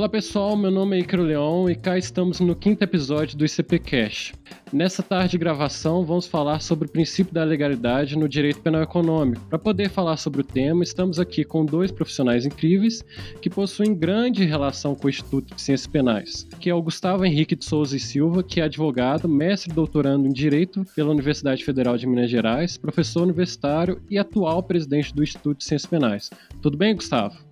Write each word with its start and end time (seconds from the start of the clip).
Olá 0.00 0.08
pessoal, 0.08 0.56
meu 0.56 0.70
nome 0.70 0.96
é 0.96 1.00
Icaro 1.00 1.22
Leão 1.22 1.68
e 1.68 1.74
cá 1.74 1.98
estamos 1.98 2.40
no 2.40 2.56
quinto 2.56 2.82
episódio 2.82 3.36
do 3.36 3.44
ICP 3.44 3.78
Cash. 3.80 4.32
Nessa 4.72 5.02
tarde 5.02 5.32
de 5.32 5.38
gravação, 5.38 6.06
vamos 6.06 6.26
falar 6.26 6.62
sobre 6.62 6.88
o 6.88 6.90
princípio 6.90 7.34
da 7.34 7.44
legalidade 7.44 8.16
no 8.16 8.26
direito 8.26 8.62
penal 8.62 8.80
econômico. 8.80 9.44
Para 9.50 9.58
poder 9.58 9.90
falar 9.90 10.16
sobre 10.16 10.40
o 10.40 10.44
tema, 10.44 10.82
estamos 10.82 11.20
aqui 11.20 11.44
com 11.44 11.66
dois 11.66 11.92
profissionais 11.92 12.46
incríveis 12.46 13.04
que 13.42 13.50
possuem 13.50 13.94
grande 13.94 14.42
relação 14.46 14.94
com 14.94 15.06
o 15.06 15.10
Instituto 15.10 15.54
de 15.54 15.60
Ciências 15.60 15.86
Penais, 15.86 16.48
que 16.58 16.70
é 16.70 16.74
o 16.74 16.80
Gustavo 16.80 17.26
Henrique 17.26 17.54
de 17.54 17.66
Souza 17.66 17.94
e 17.94 18.00
Silva, 18.00 18.42
que 18.42 18.58
é 18.58 18.64
advogado, 18.64 19.28
mestre 19.28 19.70
doutorando 19.70 20.26
em 20.26 20.32
Direito 20.32 20.82
pela 20.96 21.10
Universidade 21.10 21.62
Federal 21.62 21.98
de 21.98 22.06
Minas 22.06 22.30
Gerais, 22.30 22.78
professor 22.78 23.24
universitário 23.24 24.00
e 24.08 24.16
atual 24.16 24.62
presidente 24.62 25.14
do 25.14 25.22
Instituto 25.22 25.58
de 25.58 25.64
Ciências 25.64 25.90
Penais. 25.90 26.30
Tudo 26.62 26.78
bem, 26.78 26.94
Gustavo? 26.94 27.49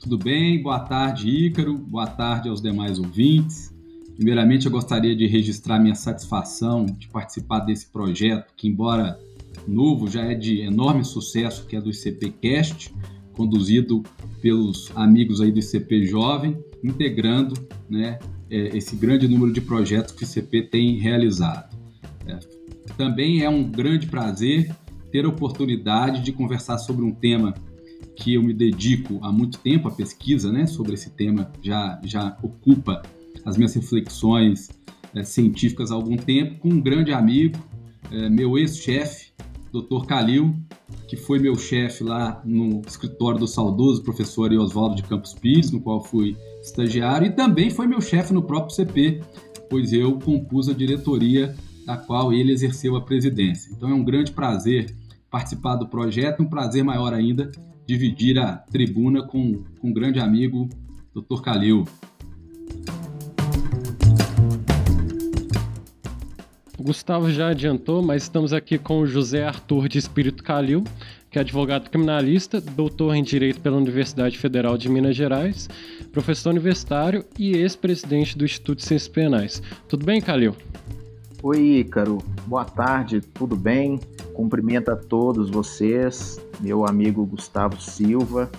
Tudo 0.00 0.16
bem? 0.16 0.62
Boa 0.62 0.80
tarde, 0.80 1.28
Ícaro. 1.28 1.76
Boa 1.76 2.06
tarde 2.06 2.48
aos 2.48 2.62
demais 2.62 2.98
ouvintes. 2.98 3.70
Primeiramente, 4.16 4.64
eu 4.64 4.72
gostaria 4.72 5.14
de 5.14 5.26
registrar 5.26 5.78
minha 5.78 5.94
satisfação 5.94 6.86
de 6.86 7.06
participar 7.06 7.60
desse 7.60 7.86
projeto, 7.86 8.50
que, 8.56 8.66
embora 8.66 9.20
novo, 9.68 10.08
já 10.08 10.24
é 10.24 10.34
de 10.34 10.62
enorme 10.62 11.04
sucesso, 11.04 11.66
que 11.66 11.76
é 11.76 11.82
do 11.82 11.90
ICPcast, 11.90 12.94
conduzido 13.34 14.02
pelos 14.40 14.90
amigos 14.94 15.42
aí 15.42 15.52
do 15.52 15.58
ICP 15.58 16.06
Jovem, 16.06 16.56
integrando 16.82 17.52
né, 17.86 18.18
é, 18.50 18.74
esse 18.74 18.96
grande 18.96 19.28
número 19.28 19.52
de 19.52 19.60
projetos 19.60 20.14
que 20.14 20.24
o 20.24 20.26
ICP 20.26 20.62
tem 20.62 20.96
realizado. 20.96 21.76
É, 22.26 22.38
também 22.96 23.42
é 23.42 23.50
um 23.50 23.70
grande 23.70 24.06
prazer 24.06 24.74
ter 25.12 25.26
a 25.26 25.28
oportunidade 25.28 26.22
de 26.22 26.32
conversar 26.32 26.78
sobre 26.78 27.04
um 27.04 27.12
tema 27.12 27.52
que 28.20 28.34
eu 28.34 28.42
me 28.42 28.52
dedico 28.52 29.18
há 29.22 29.32
muito 29.32 29.58
tempo 29.58 29.88
à 29.88 29.90
pesquisa 29.90 30.52
né, 30.52 30.66
sobre 30.66 30.92
esse 30.92 31.10
tema, 31.10 31.50
já, 31.62 31.98
já 32.04 32.36
ocupa 32.42 33.02
as 33.44 33.56
minhas 33.56 33.74
reflexões 33.74 34.68
é, 35.14 35.24
científicas 35.24 35.90
há 35.90 35.94
algum 35.94 36.16
tempo, 36.16 36.60
com 36.60 36.68
um 36.68 36.80
grande 36.80 37.12
amigo, 37.12 37.58
é, 38.12 38.28
meu 38.28 38.58
ex-chefe, 38.58 39.30
Dr. 39.72 40.04
Calil, 40.06 40.54
que 41.08 41.16
foi 41.16 41.38
meu 41.38 41.56
chefe 41.56 42.04
lá 42.04 42.42
no 42.44 42.82
escritório 42.86 43.38
do 43.38 43.46
saudoso 43.46 44.02
professor 44.02 44.52
Oswaldo 44.52 44.96
de 44.96 45.02
Campos 45.04 45.32
Pires, 45.32 45.70
no 45.70 45.80
qual 45.80 46.02
fui 46.04 46.36
estagiário, 46.60 47.26
e 47.26 47.30
também 47.30 47.70
foi 47.70 47.86
meu 47.86 48.02
chefe 48.02 48.34
no 48.34 48.42
próprio 48.42 48.74
CP, 48.74 49.22
pois 49.70 49.92
eu 49.92 50.18
compus 50.18 50.68
a 50.68 50.74
diretoria 50.74 51.54
da 51.86 51.96
qual 51.96 52.32
ele 52.32 52.52
exerceu 52.52 52.96
a 52.96 53.00
presidência. 53.00 53.72
Então 53.74 53.88
é 53.88 53.94
um 53.94 54.04
grande 54.04 54.32
prazer 54.32 54.94
participar 55.30 55.76
do 55.76 55.86
projeto, 55.86 56.42
um 56.42 56.46
prazer 56.46 56.84
maior 56.84 57.14
ainda 57.14 57.50
dividir 57.90 58.38
a 58.38 58.52
tribuna 58.52 59.26
com, 59.26 59.64
com 59.80 59.88
um 59.88 59.92
grande 59.92 60.20
amigo, 60.20 60.68
Dr. 61.12 61.42
Calil. 61.42 61.84
O 66.78 66.82
Gustavo 66.84 67.32
já 67.32 67.48
adiantou, 67.48 68.00
mas 68.00 68.22
estamos 68.22 68.52
aqui 68.52 68.78
com 68.78 69.00
o 69.00 69.06
José 69.06 69.44
Arthur 69.44 69.88
de 69.88 69.98
Espírito 69.98 70.44
Calil, 70.44 70.84
que 71.32 71.38
é 71.38 71.40
advogado 71.40 71.90
criminalista, 71.90 72.60
doutor 72.60 73.12
em 73.14 73.24
Direito 73.24 73.60
pela 73.60 73.76
Universidade 73.76 74.38
Federal 74.38 74.78
de 74.78 74.88
Minas 74.88 75.16
Gerais, 75.16 75.68
professor 76.12 76.50
universitário 76.50 77.24
e 77.36 77.56
ex-presidente 77.56 78.38
do 78.38 78.44
Instituto 78.44 78.78
de 78.78 78.84
Ciências 78.84 79.08
Penais. 79.08 79.60
Tudo 79.88 80.06
bem, 80.06 80.20
Calil? 80.20 80.54
Oi, 81.42 81.80
Ícaro. 81.80 82.18
Boa 82.46 82.64
tarde, 82.64 83.20
tudo 83.20 83.56
bem? 83.56 83.98
Cumprimento 84.40 84.90
a 84.90 84.96
todos 84.96 85.50
vocês, 85.50 86.40
meu 86.60 86.86
amigo 86.86 87.26
Gustavo 87.26 87.78
Silva. 87.78 88.50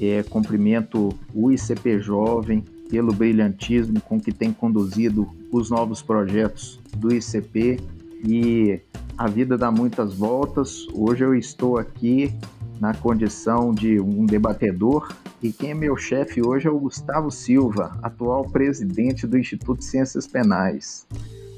É, 0.00 0.24
cumprimento 0.24 1.10
o 1.32 1.52
ICP 1.52 2.00
Jovem 2.00 2.64
pelo 2.90 3.12
brilhantismo 3.12 4.00
com 4.00 4.18
que 4.18 4.32
tem 4.32 4.52
conduzido 4.52 5.28
os 5.52 5.70
novos 5.70 6.02
projetos 6.02 6.80
do 6.96 7.14
ICP 7.14 7.78
e 8.26 8.80
a 9.16 9.28
vida 9.28 9.56
dá 9.56 9.70
muitas 9.70 10.12
voltas. 10.12 10.88
Hoje 10.92 11.22
eu 11.22 11.32
estou 11.32 11.78
aqui 11.78 12.34
na 12.80 12.92
condição 12.92 13.72
de 13.72 14.00
um 14.00 14.26
debatedor 14.26 15.12
e 15.40 15.52
quem 15.52 15.70
é 15.70 15.74
meu 15.74 15.96
chefe 15.96 16.44
hoje 16.44 16.66
é 16.66 16.70
o 16.72 16.80
Gustavo 16.80 17.30
Silva, 17.30 17.96
atual 18.02 18.50
presidente 18.50 19.28
do 19.28 19.38
Instituto 19.38 19.78
de 19.78 19.84
Ciências 19.84 20.26
Penais. 20.26 21.06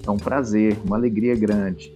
É 0.07 0.11
um 0.11 0.19
prazer, 0.19 0.77
uma 0.85 0.97
alegria 0.97 1.35
grande. 1.35 1.91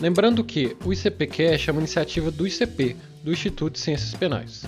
Lembrando 0.00 0.44
que 0.44 0.76
o 0.84 0.92
ICPcast 0.92 1.68
é 1.68 1.72
uma 1.72 1.80
iniciativa 1.80 2.30
do 2.30 2.46
ICP, 2.46 2.94
do 3.24 3.32
Instituto 3.32 3.72
de 3.72 3.80
Ciências 3.80 4.14
Penais. 4.14 4.64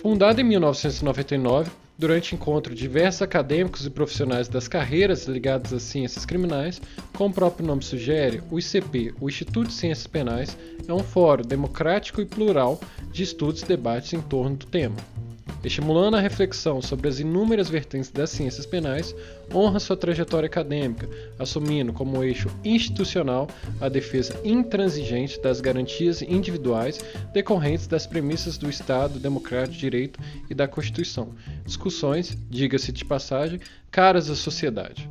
Fundado 0.00 0.40
em 0.40 0.44
1999, 0.44 1.70
durante 1.96 2.34
encontro 2.34 2.74
de 2.74 2.80
diversos 2.80 3.22
acadêmicos 3.22 3.86
e 3.86 3.90
profissionais 3.90 4.48
das 4.48 4.66
carreiras 4.66 5.26
ligadas 5.26 5.72
às 5.72 5.82
ciências 5.82 6.26
criminais, 6.26 6.82
como 7.12 7.30
o 7.30 7.34
próprio 7.34 7.64
nome 7.64 7.84
sugere, 7.84 8.42
o 8.50 8.58
ICP, 8.58 9.14
o 9.20 9.28
Instituto 9.28 9.68
de 9.68 9.74
Ciências 9.74 10.08
Penais, 10.08 10.58
é 10.88 10.92
um 10.92 11.04
fórum 11.04 11.44
democrático 11.44 12.20
e 12.20 12.26
plural 12.26 12.80
de 13.12 13.22
estudos 13.22 13.62
e 13.62 13.66
debates 13.66 14.12
em 14.12 14.20
torno 14.20 14.56
do 14.56 14.66
tema 14.66 14.96
estimulando 15.64 16.16
a 16.16 16.20
reflexão 16.20 16.82
sobre 16.82 17.08
as 17.08 17.20
inúmeras 17.20 17.68
vertentes 17.68 18.10
das 18.10 18.30
ciências 18.30 18.66
penais, 18.66 19.14
honra 19.54 19.78
sua 19.78 19.96
trajetória 19.96 20.46
acadêmica, 20.46 21.08
assumindo 21.38 21.92
como 21.92 22.22
eixo 22.22 22.48
institucional 22.64 23.48
a 23.80 23.88
defesa 23.88 24.38
intransigente 24.44 25.40
das 25.40 25.60
garantias 25.60 26.22
individuais 26.22 26.98
decorrentes 27.32 27.86
das 27.86 28.06
premissas 28.06 28.58
do 28.58 28.68
Estado 28.68 29.18
Democrático 29.18 29.74
de 29.74 29.80
Direito 29.80 30.20
e 30.50 30.54
da 30.54 30.66
Constituição. 30.66 31.30
Discussões, 31.64 32.36
diga-se 32.50 32.92
de 32.92 33.04
passagem, 33.04 33.60
caras 33.90 34.30
à 34.30 34.34
sociedade. 34.34 35.08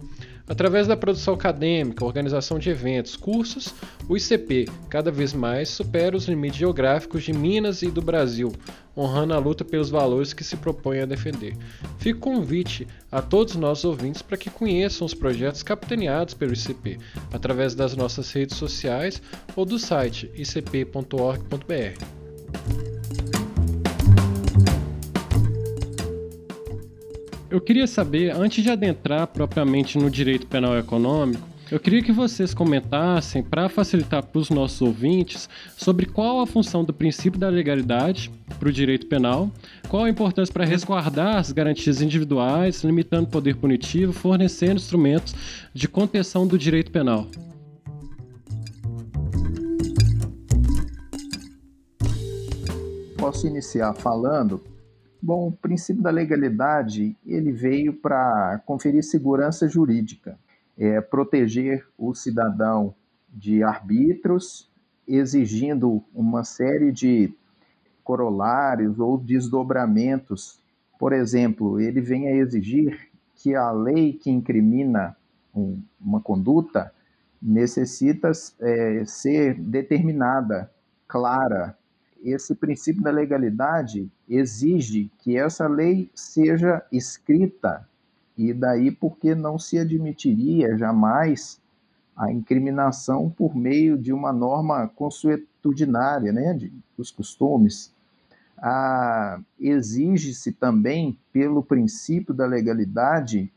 Através 0.52 0.86
da 0.86 0.98
produção 0.98 1.34
acadêmica, 1.34 2.04
organização 2.04 2.60
de 2.60 2.70
eventos, 2.70 3.16
cursos, 3.16 3.74
o 4.10 4.18
ICP 4.18 4.68
cada 4.90 5.10
vez 5.10 5.34
mais 5.34 5.70
supera 5.70 6.14
os 6.14 6.28
limites 6.28 6.60
geográficos 6.60 7.24
de 7.24 7.32
Minas 7.32 7.82
e 7.84 7.90
do 7.90 8.02
Brasil, 8.02 8.52
honrando 8.96 9.34
a 9.34 9.38
luta 9.38 9.64
pelos 9.64 9.90
valores 9.90 10.34
que 10.34 10.44
se 10.44 10.58
propõe 10.58 11.00
a 11.00 11.06
defender. 11.06 11.56
Fico 12.00 12.20
convite 12.20 12.86
a 13.10 13.22
todos 13.22 13.54
os 13.54 13.62
nossos 13.62 13.86
ouvintes 13.86 14.22
para 14.22 14.36
que 14.36 14.50
conheçam 14.50 15.06
os 15.08 15.14
projetos 15.14 15.64
capitaneados 15.64 16.34
pelo 16.34 16.52
ICP 16.52 17.00
através 17.32 17.74
das 17.74 17.96
nossas 17.96 18.30
redes 18.34 18.58
sociais 18.58 19.22
ou 19.56 19.64
do 19.64 19.80
site 19.80 20.30
icp.org.br. 20.36 21.62
Eu 27.52 27.60
queria 27.60 27.86
saber, 27.86 28.34
antes 28.34 28.64
de 28.64 28.70
adentrar 28.70 29.28
propriamente 29.28 29.98
no 29.98 30.10
direito 30.10 30.48
penal 30.48 30.78
econômico, 30.78 31.46
eu 31.70 31.82
queria 31.82 32.02
que 32.02 32.14
vocês 32.14 32.54
comentassem, 32.54 33.44
para 33.44 33.68
facilitar 33.68 34.24
para 34.24 34.40
os 34.40 34.50
nossos 34.50 34.82
ouvintes, 34.82 35.50
sobre 35.76 36.06
qual 36.06 36.40
a 36.40 36.48
função 36.48 36.82
do 36.82 36.94
princípio 36.94 37.38
da 37.38 37.50
legalidade 37.50 38.32
para 38.58 38.70
o 38.70 38.72
direito 38.72 39.06
penal, 39.08 39.52
qual 39.90 40.06
a 40.06 40.10
importância 40.10 40.54
para 40.54 40.64
resguardar 40.64 41.36
as 41.36 41.52
garantias 41.52 42.02
individuais, 42.02 42.86
limitando 42.86 43.28
o 43.28 43.30
poder 43.30 43.58
punitivo, 43.58 44.14
fornecendo 44.14 44.76
instrumentos 44.76 45.36
de 45.74 45.90
contenção 45.90 46.48
do 46.48 46.58
direito 46.58 46.90
penal. 46.90 47.28
Posso 53.18 53.46
iniciar 53.46 53.94
falando 53.94 54.64
Bom, 55.34 55.48
o 55.48 55.52
princípio 55.54 56.04
da 56.04 56.10
legalidade 56.10 57.16
ele 57.26 57.54
veio 57.54 57.94
para 57.94 58.62
conferir 58.66 59.02
segurança 59.02 59.66
jurídica, 59.66 60.38
é, 60.78 61.00
proteger 61.00 61.88
o 61.98 62.14
cidadão 62.14 62.94
de 63.30 63.64
arbitros, 63.64 64.70
exigindo 65.08 66.04
uma 66.14 66.44
série 66.44 66.92
de 66.92 67.34
corolários 68.04 69.00
ou 69.00 69.18
desdobramentos. 69.18 70.60
Por 71.00 71.14
exemplo, 71.14 71.80
ele 71.80 72.02
vem 72.02 72.28
a 72.28 72.36
exigir 72.36 73.10
que 73.34 73.56
a 73.56 73.72
lei 73.72 74.12
que 74.12 74.30
incrimina 74.30 75.16
um, 75.56 75.82
uma 75.98 76.20
conduta 76.20 76.94
necessita 77.42 78.34
é, 78.60 79.06
ser 79.06 79.58
determinada, 79.58 80.70
clara, 81.08 81.78
esse 82.24 82.54
princípio 82.56 83.02
da 83.02 83.12
legalidade 83.12 84.10
exige 84.30 85.12
que 85.20 85.38
essa 85.38 85.68
lei 85.68 86.10
seja 86.14 86.86
escrita, 86.92 87.88
e 88.38 88.54
daí 88.54 88.92
porque 88.92 89.36
não 89.36 89.58
se 89.60 89.78
admitiria 89.78 90.78
jamais 90.78 91.62
a 92.16 92.32
incriminação 92.32 93.30
por 93.30 93.56
meio 93.56 93.98
de 93.98 94.14
uma 94.14 94.32
norma 94.32 94.88
consuetudinária, 94.88 96.32
né, 96.32 96.54
de, 96.54 96.72
dos 96.98 97.10
costumes. 97.12 97.94
Ah, 98.58 99.40
exige-se 99.60 100.52
também, 100.52 101.18
pelo 101.34 101.64
princípio 101.64 102.34
da 102.34 102.46
legalidade, 102.46 103.52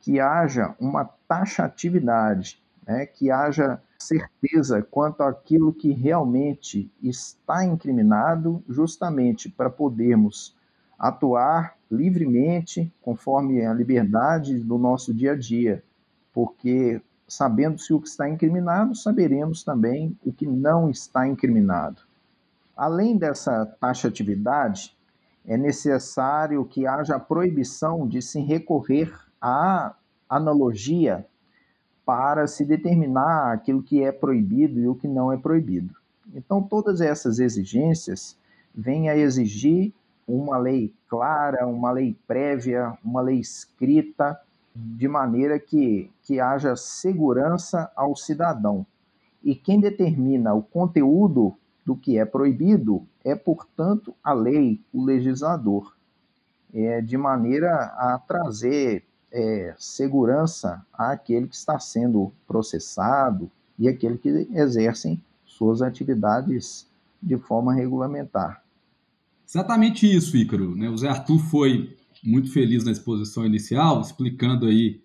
que 0.00 0.18
haja 0.18 0.74
uma 0.80 1.04
taxatividade, 1.28 2.62
né, 2.86 3.04
que 3.06 3.30
haja 3.30 3.82
certeza 3.98 4.82
quanto 4.82 5.22
àquilo 5.22 5.72
que 5.72 5.90
realmente 5.90 6.90
está 7.02 7.64
incriminado, 7.64 8.62
justamente 8.68 9.50
para 9.50 9.68
podermos 9.68 10.54
atuar 10.98 11.76
livremente, 11.90 12.92
conforme 13.02 13.64
a 13.64 13.74
liberdade 13.74 14.58
do 14.58 14.78
nosso 14.78 15.12
dia 15.12 15.32
a 15.32 15.36
dia, 15.36 15.82
porque 16.32 17.00
sabendo-se 17.28 17.92
o 17.92 18.00
que 18.00 18.08
está 18.08 18.28
incriminado, 18.28 18.94
saberemos 18.94 19.64
também 19.64 20.16
o 20.24 20.32
que 20.32 20.46
não 20.46 20.88
está 20.88 21.26
incriminado. 21.26 22.02
Além 22.76 23.16
dessa 23.16 23.66
taxatividade, 23.80 24.96
é 25.44 25.56
necessário 25.56 26.64
que 26.64 26.86
haja 26.86 27.18
proibição 27.18 28.06
de 28.06 28.20
se 28.20 28.40
recorrer 28.40 29.12
à 29.40 29.94
analogia 30.28 31.26
para 32.06 32.46
se 32.46 32.64
determinar 32.64 33.52
aquilo 33.52 33.82
que 33.82 34.00
é 34.02 34.12
proibido 34.12 34.78
e 34.78 34.86
o 34.86 34.94
que 34.94 35.08
não 35.08 35.32
é 35.32 35.36
proibido. 35.36 35.92
Então, 36.32 36.62
todas 36.62 37.00
essas 37.00 37.40
exigências 37.40 38.38
vêm 38.72 39.08
a 39.10 39.16
exigir 39.16 39.92
uma 40.26 40.56
lei 40.56 40.94
clara, 41.08 41.66
uma 41.66 41.90
lei 41.90 42.16
prévia, 42.26 42.96
uma 43.04 43.20
lei 43.20 43.40
escrita, 43.40 44.40
de 44.74 45.08
maneira 45.08 45.58
que, 45.58 46.10
que 46.22 46.38
haja 46.38 46.76
segurança 46.76 47.90
ao 47.96 48.14
cidadão. 48.14 48.86
E 49.42 49.54
quem 49.54 49.80
determina 49.80 50.54
o 50.54 50.62
conteúdo 50.62 51.56
do 51.84 51.96
que 51.96 52.18
é 52.18 52.24
proibido 52.24 53.06
é, 53.24 53.34
portanto, 53.34 54.14
a 54.22 54.32
lei, 54.32 54.80
o 54.92 55.04
legislador, 55.04 55.96
é, 56.72 57.00
de 57.00 57.16
maneira 57.16 57.74
a 57.96 58.18
trazer 58.18 59.04
é, 59.32 59.74
segurança 59.78 60.84
àquele 60.92 61.46
que 61.46 61.56
está 61.56 61.78
sendo 61.78 62.32
processado 62.46 63.50
e 63.78 63.88
aquele 63.88 64.18
que 64.18 64.28
exercem 64.52 65.22
suas 65.44 65.82
atividades 65.82 66.88
de 67.22 67.36
forma 67.36 67.74
regulamentar. 67.74 68.62
Exatamente 69.48 70.06
isso, 70.10 70.36
Ícaro. 70.36 70.74
Né? 70.74 70.88
O 70.88 70.96
Zé 70.96 71.08
Arthur 71.08 71.38
foi 71.38 71.96
muito 72.22 72.50
feliz 72.52 72.84
na 72.84 72.92
exposição 72.92 73.46
inicial, 73.46 74.00
explicando 74.00 74.66
aí 74.66 75.00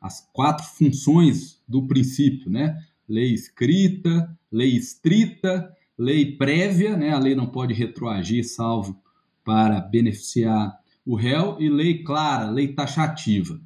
as 0.00 0.28
quatro 0.32 0.64
funções 0.66 1.60
do 1.66 1.86
princípio, 1.86 2.50
né? 2.50 2.78
Lei 3.08 3.32
escrita, 3.32 4.34
lei 4.50 4.76
estrita, 4.76 5.74
lei 5.96 6.36
prévia, 6.36 6.96
né? 6.96 7.12
A 7.12 7.18
lei 7.18 7.34
não 7.34 7.46
pode 7.46 7.72
retroagir 7.74 8.46
salvo 8.46 9.00
para 9.44 9.80
beneficiar 9.80 10.78
o 11.04 11.14
réu 11.14 11.56
e 11.60 11.68
lei 11.68 12.02
clara, 12.02 12.50
lei 12.50 12.68
taxativa. 12.68 13.60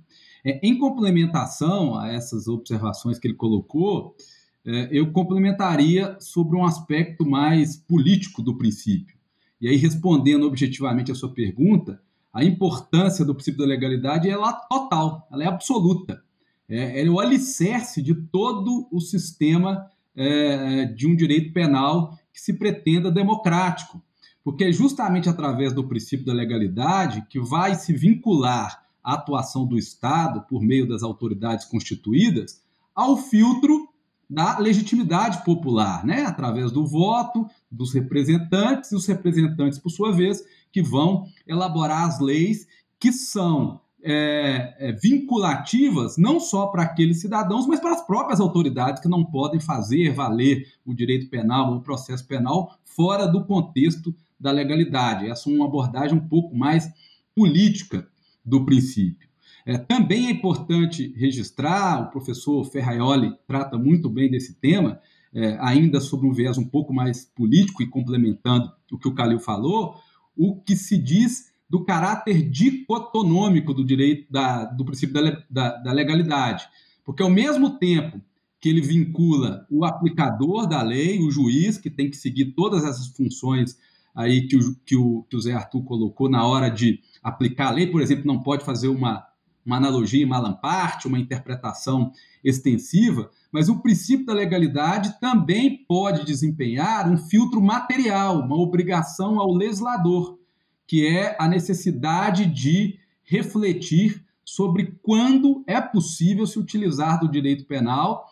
É, 0.45 0.61
em 0.67 0.79
complementação 0.79 1.99
a 1.99 2.09
essas 2.09 2.49
observações 2.49 3.19
que 3.19 3.29
ele 3.29 3.35
colocou, 3.35 4.17
é, 4.65 4.89
eu 4.91 5.13
complementaria 5.13 6.17
sobre 6.21 6.57
um 6.57 6.65
aspecto 6.65 7.25
mais 7.25 7.77
político 7.77 8.43
do 8.43 8.57
princípio. 8.57 9.17
E 9.61 9.69
aí, 9.69 9.77
respondendo 9.77 10.47
objetivamente 10.47 11.11
a 11.11 11.15
sua 11.15 11.33
pergunta, 11.33 12.01
a 12.33 12.45
importância 12.45 13.25
do 13.25 13.35
princípio 13.35 13.61
da 13.61 13.67
legalidade 13.67 14.29
é 14.29 14.33
ela 14.33 14.53
total, 14.53 15.27
ela 15.33 15.43
é 15.43 15.47
absoluta. 15.47 16.23
É, 16.69 17.03
é 17.03 17.11
o 17.11 17.19
alicerce 17.19 18.03
de 18.03 18.15
todo 18.15 18.87
o 18.93 19.01
sistema 19.01 19.91
é, 20.15 20.85
de 20.85 21.07
um 21.07 21.17
direito 21.17 21.53
penal 21.53 22.17
que 22.33 22.41
se 22.41 22.53
pretenda 22.53 23.11
democrático, 23.11 24.03
porque 24.45 24.65
é 24.65 24.73
justamente 24.73 25.29
através 25.29 25.73
do 25.73 25.87
princípio 25.87 26.25
da 26.25 26.33
legalidade 26.33 27.27
que 27.29 27.41
vai 27.41 27.75
se 27.75 27.93
vincular 27.93 28.85
a 29.03 29.15
atuação 29.15 29.67
do 29.67 29.79
Estado 29.79 30.43
por 30.43 30.63
meio 30.63 30.89
das 30.89 31.03
autoridades 31.03 31.67
constituídas 31.67 32.63
ao 32.95 33.17
filtro 33.17 33.89
da 34.29 34.59
legitimidade 34.59 35.43
popular, 35.45 36.05
né? 36.05 36.23
através 36.27 36.71
do 36.71 36.87
voto 36.87 37.47
dos 37.71 37.95
representantes, 37.95 38.93
e 38.93 38.95
os 38.95 39.07
representantes, 39.07 39.79
por 39.79 39.91
sua 39.91 40.13
vez, 40.13 40.45
que 40.71 40.83
vão 40.83 41.27
elaborar 41.47 42.05
as 42.05 42.21
leis 42.21 42.67
que 43.01 43.13
são 43.13 43.81
é, 44.03 44.75
é, 44.79 44.93
vinculativas 44.93 46.17
não 46.17 46.39
só 46.39 46.67
para 46.67 46.83
aqueles 46.83 47.21
cidadãos, 47.21 47.67
mas 47.67 47.81
para 47.81 47.93
as 47.93 48.07
próprias 48.07 48.41
autoridades 48.41 49.03
que 49.03 49.09
não 49.09 49.25
podem 49.25 49.61
fazer 49.61 50.13
valer 50.13 50.69
o 50.85 50.95
direito 50.95 51.29
penal 51.29 51.71
ou 51.71 51.79
o 51.79 51.83
processo 51.83 52.27
penal 52.27 52.79
fora 52.85 53.27
do 53.27 53.45
contexto 53.45 54.15
da 54.39 54.51
legalidade. 54.51 55.29
Essa 55.29 55.51
é 55.51 55.53
uma 55.53 55.67
abordagem 55.67 56.17
um 56.17 56.29
pouco 56.29 56.57
mais 56.57 56.91
política 57.35 58.09
do 58.45 58.65
princípio. 58.65 59.29
É, 59.67 59.77
também 59.77 60.29
é 60.29 60.31
importante 60.31 61.13
registrar, 61.17 62.03
o 62.03 62.11
professor 62.11 62.65
Ferraioli 62.65 63.35
trata 63.47 63.77
muito 63.77 64.09
bem 64.09 64.31
desse 64.31 64.55
tema, 64.55 64.99
é, 65.35 65.59
ainda 65.61 66.01
sobre 66.01 66.27
um 66.27 66.33
viés 66.33 66.57
um 66.57 66.65
pouco 66.65 66.93
mais 66.93 67.25
político 67.25 67.83
e 67.83 67.87
complementando 67.87 68.73
o 68.91 68.99
que 68.99 69.09
o 69.09 69.15
Calil 69.15 69.39
falou, 69.39 69.95
o 70.35 70.57
que 70.57 70.75
se 70.75 70.97
diz 70.97 71.53
do 71.69 71.85
caráter 71.85 72.49
dicotonômico 72.49 73.75
do 73.75 73.85
direito 73.85 74.33
da, 74.33 74.65
do 74.65 74.85
princípio 74.85 75.15
da, 75.15 75.45
da, 75.51 75.77
da 75.77 75.93
legalidade. 75.93 76.67
Porque 77.05 77.23
ao 77.23 77.31
mesmo 77.31 77.79
tempo 77.79 78.21
que 78.61 78.69
ele 78.69 78.81
vincula 78.81 79.67
o 79.71 79.85
aplicador 79.85 80.67
da 80.67 80.83
lei, 80.83 81.21
o 81.21 81.31
juiz, 81.31 81.79
que 81.79 81.91
tem 81.91 82.11
que 82.11 82.17
seguir 82.17 82.53
todas 82.53 82.85
essas 82.85 83.07
funções 83.09 83.77
aí 84.19 84.49
que 84.49 84.57
o, 84.57 84.75
que 84.85 84.97
o, 84.97 85.23
que 85.31 85.37
o 85.37 85.41
Zé 85.41 85.53
Arthur 85.53 85.85
colocou 85.85 86.29
na 86.29 86.45
hora 86.45 86.69
de 86.69 87.01
aplicar 87.23 87.69
a 87.69 87.71
lei, 87.71 87.87
por 87.87 88.03
exemplo, 88.03 88.27
não 88.27 88.43
pode 88.43 88.65
fazer 88.65 88.89
uma, 88.89 89.25
uma 89.65 89.77
analogia 89.77 90.21
em 90.21 90.27
malamparte, 90.27 91.07
uma 91.07 91.21
interpretação 91.21 92.11
extensiva, 92.43 93.31
mas 93.53 93.69
o 93.69 93.79
princípio 93.79 94.27
da 94.27 94.35
legalidade 94.35 95.21
também 95.21 95.85
pode 95.87 96.27
desempenhar 96.27 97.09
um 97.09 97.17
filtro 97.17 97.63
material, 97.63 98.41
uma 98.41 98.57
obrigação 98.59 99.39
ao 99.39 99.55
legislador, 99.55 100.37
que 100.85 101.07
é 101.07 101.37
a 101.39 101.47
necessidade 101.47 102.45
de 102.45 102.99
refletir 103.23 104.25
sobre 104.45 104.99
quando 105.01 105.63
é 105.65 105.81
possível 105.81 106.45
se 106.45 106.59
utilizar 106.59 107.21
do 107.21 107.31
direito 107.31 107.67
penal 107.67 108.27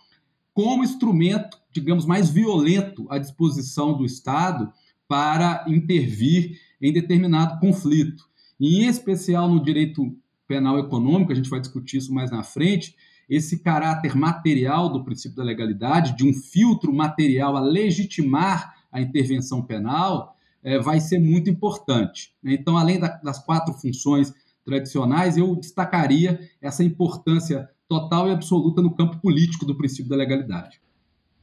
como 0.52 0.82
instrumento, 0.82 1.60
digamos, 1.70 2.04
mais 2.06 2.28
violento 2.28 3.06
à 3.08 3.18
disposição 3.18 3.96
do 3.96 4.04
Estado 4.04 4.72
para 5.08 5.64
intervir 5.68 6.58
em 6.80 6.92
determinado 6.92 7.58
conflito. 7.58 8.24
E, 8.58 8.84
em 8.84 8.88
especial 8.88 9.48
no 9.48 9.62
direito 9.62 10.16
penal 10.46 10.78
econômico, 10.78 11.32
a 11.32 11.34
gente 11.34 11.50
vai 11.50 11.60
discutir 11.60 11.98
isso 11.98 12.12
mais 12.14 12.30
na 12.30 12.42
frente, 12.42 12.94
esse 13.28 13.58
caráter 13.58 14.16
material 14.16 14.88
do 14.88 15.04
princípio 15.04 15.36
da 15.36 15.42
legalidade, 15.42 16.16
de 16.16 16.24
um 16.24 16.32
filtro 16.32 16.92
material 16.92 17.56
a 17.56 17.60
legitimar 17.60 18.74
a 18.90 19.00
intervenção 19.00 19.62
penal, 19.62 20.36
é, 20.62 20.78
vai 20.78 21.00
ser 21.00 21.18
muito 21.18 21.50
importante. 21.50 22.32
Então, 22.44 22.76
além 22.76 22.98
da, 22.98 23.08
das 23.08 23.44
quatro 23.44 23.74
funções 23.74 24.32
tradicionais, 24.64 25.36
eu 25.36 25.54
destacaria 25.56 26.40
essa 26.60 26.82
importância 26.82 27.68
total 27.88 28.28
e 28.28 28.32
absoluta 28.32 28.82
no 28.82 28.94
campo 28.94 29.18
político 29.18 29.64
do 29.64 29.76
princípio 29.76 30.08
da 30.08 30.16
legalidade. 30.16 30.80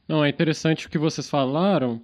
Não, 0.06 0.22
é 0.22 0.28
interessante 0.28 0.86
o 0.86 0.90
que 0.90 0.98
vocês 0.98 1.28
falaram, 1.28 2.00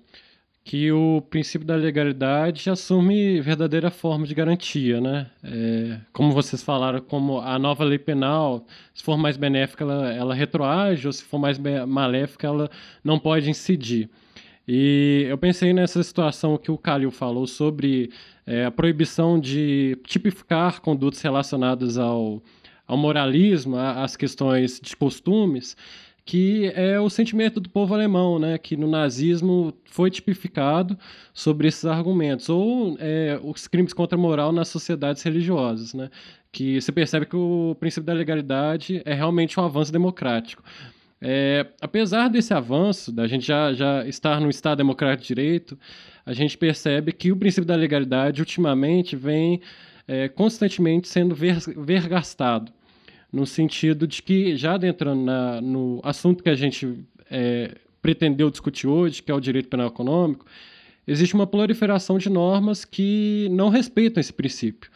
que 0.63 0.93
o 0.93 1.23
princípio 1.31 1.67
da 1.67 1.75
legalidade 1.75 2.69
assume 2.71 3.41
verdadeira 3.41 3.91
forma 3.91 4.27
de 4.27 4.35
garantia, 4.35 5.01
né? 5.01 5.27
É, 5.43 5.99
como 6.13 6.33
vocês 6.33 6.63
falaram, 6.63 7.01
como 7.01 7.41
a 7.41 7.59
nova 7.59 7.83
lei 7.83 7.99
penal, 7.99 8.65
se 8.95 9.03
for 9.03 9.17
mais 9.17 9.37
benéfica, 9.37 9.85
ela, 9.85 10.13
ela 10.13 10.35
retroage, 10.35 11.07
ou 11.07 11.13
se 11.13 11.25
for 11.25 11.39
mais 11.39 11.59
maléfica, 11.59 12.47
ela 12.47 12.71
não 13.03 13.19
pode 13.19 13.49
incidir. 13.49 14.09
E 14.69 15.27
eu 15.29 15.39
pensei 15.39 15.73
nessa 15.73 16.03
situação 16.03 16.57
que 16.57 16.71
o 16.71 16.79
Calil 16.79 17.11
falou 17.11 17.47
sobre 17.47 18.11
é, 18.47 18.65
a 18.67 18.71
proibição 18.71 19.41
de 19.41 19.99
tipificar 20.05 20.81
condutas 20.81 21.21
relacionadas 21.23 21.99
ao, 21.99 22.43
ao 22.87 22.97
moralismo, 22.97 23.77
às 23.77 24.17
questões 24.17 24.81
de 24.81 24.95
costumes, 24.95 25.77
que 26.31 26.71
é 26.77 27.01
o 27.01 27.11
sentimento 27.11 27.59
do 27.59 27.69
povo 27.69 27.93
alemão, 27.93 28.39
né, 28.39 28.57
que 28.57 28.77
no 28.77 28.87
nazismo 28.87 29.75
foi 29.87 30.13
tipificado 30.13 30.97
sobre 31.35 31.67
esses 31.67 31.85
argumentos, 31.85 32.49
ou 32.49 32.97
é, 33.01 33.37
os 33.43 33.67
crimes 33.67 33.93
contra 33.93 34.17
a 34.17 34.23
moral 34.23 34.53
nas 34.53 34.69
sociedades 34.69 35.25
religiosas, 35.25 35.93
né, 35.93 36.09
que 36.53 36.81
você 36.81 36.93
percebe 36.93 37.27
que 37.27 37.35
o 37.35 37.77
princípio 37.81 38.07
da 38.07 38.13
legalidade 38.13 39.03
é 39.05 39.13
realmente 39.13 39.59
um 39.59 39.65
avanço 39.65 39.91
democrático. 39.91 40.63
É, 41.21 41.67
apesar 41.81 42.29
desse 42.29 42.55
avanço, 42.55 43.11
da 43.11 43.27
gente 43.27 43.45
já, 43.45 43.73
já 43.73 44.07
estar 44.07 44.41
no 44.41 44.49
Estado 44.49 44.79
democrático 44.79 45.23
de 45.23 45.35
direito, 45.35 45.77
a 46.25 46.33
gente 46.33 46.57
percebe 46.57 47.11
que 47.11 47.33
o 47.33 47.37
princípio 47.37 47.67
da 47.67 47.75
legalidade 47.75 48.41
ultimamente 48.41 49.17
vem 49.17 49.61
é, 50.07 50.29
constantemente 50.29 51.09
sendo 51.09 51.35
ver, 51.35 51.59
vergastado 51.77 52.71
no 53.33 53.47
sentido 53.47 54.07
de 54.07 54.23
que, 54.23 54.57
já 54.57 54.75
adentrando 54.75 55.23
na, 55.23 55.61
no 55.61 56.01
assunto 56.03 56.43
que 56.43 56.51
a 56.51 56.55
gente 56.55 56.99
é, 57.31 57.77
pretendeu 58.03 58.51
discutir 58.51 58.87
hoje, 58.87 59.23
que 59.23 59.31
é 59.31 59.35
o 59.35 59.41
direito 59.41 59.69
penal 59.69 59.89
econômico, 59.89 60.45
existe 61.07 61.35
uma 61.35 61.47
proliferação 61.47 62.19
de 62.19 62.29
normas 62.29 62.85
que 62.85 63.49
não 63.51 63.69
respeitam 63.69 64.21
esse 64.21 64.33
princípio. 64.33 64.91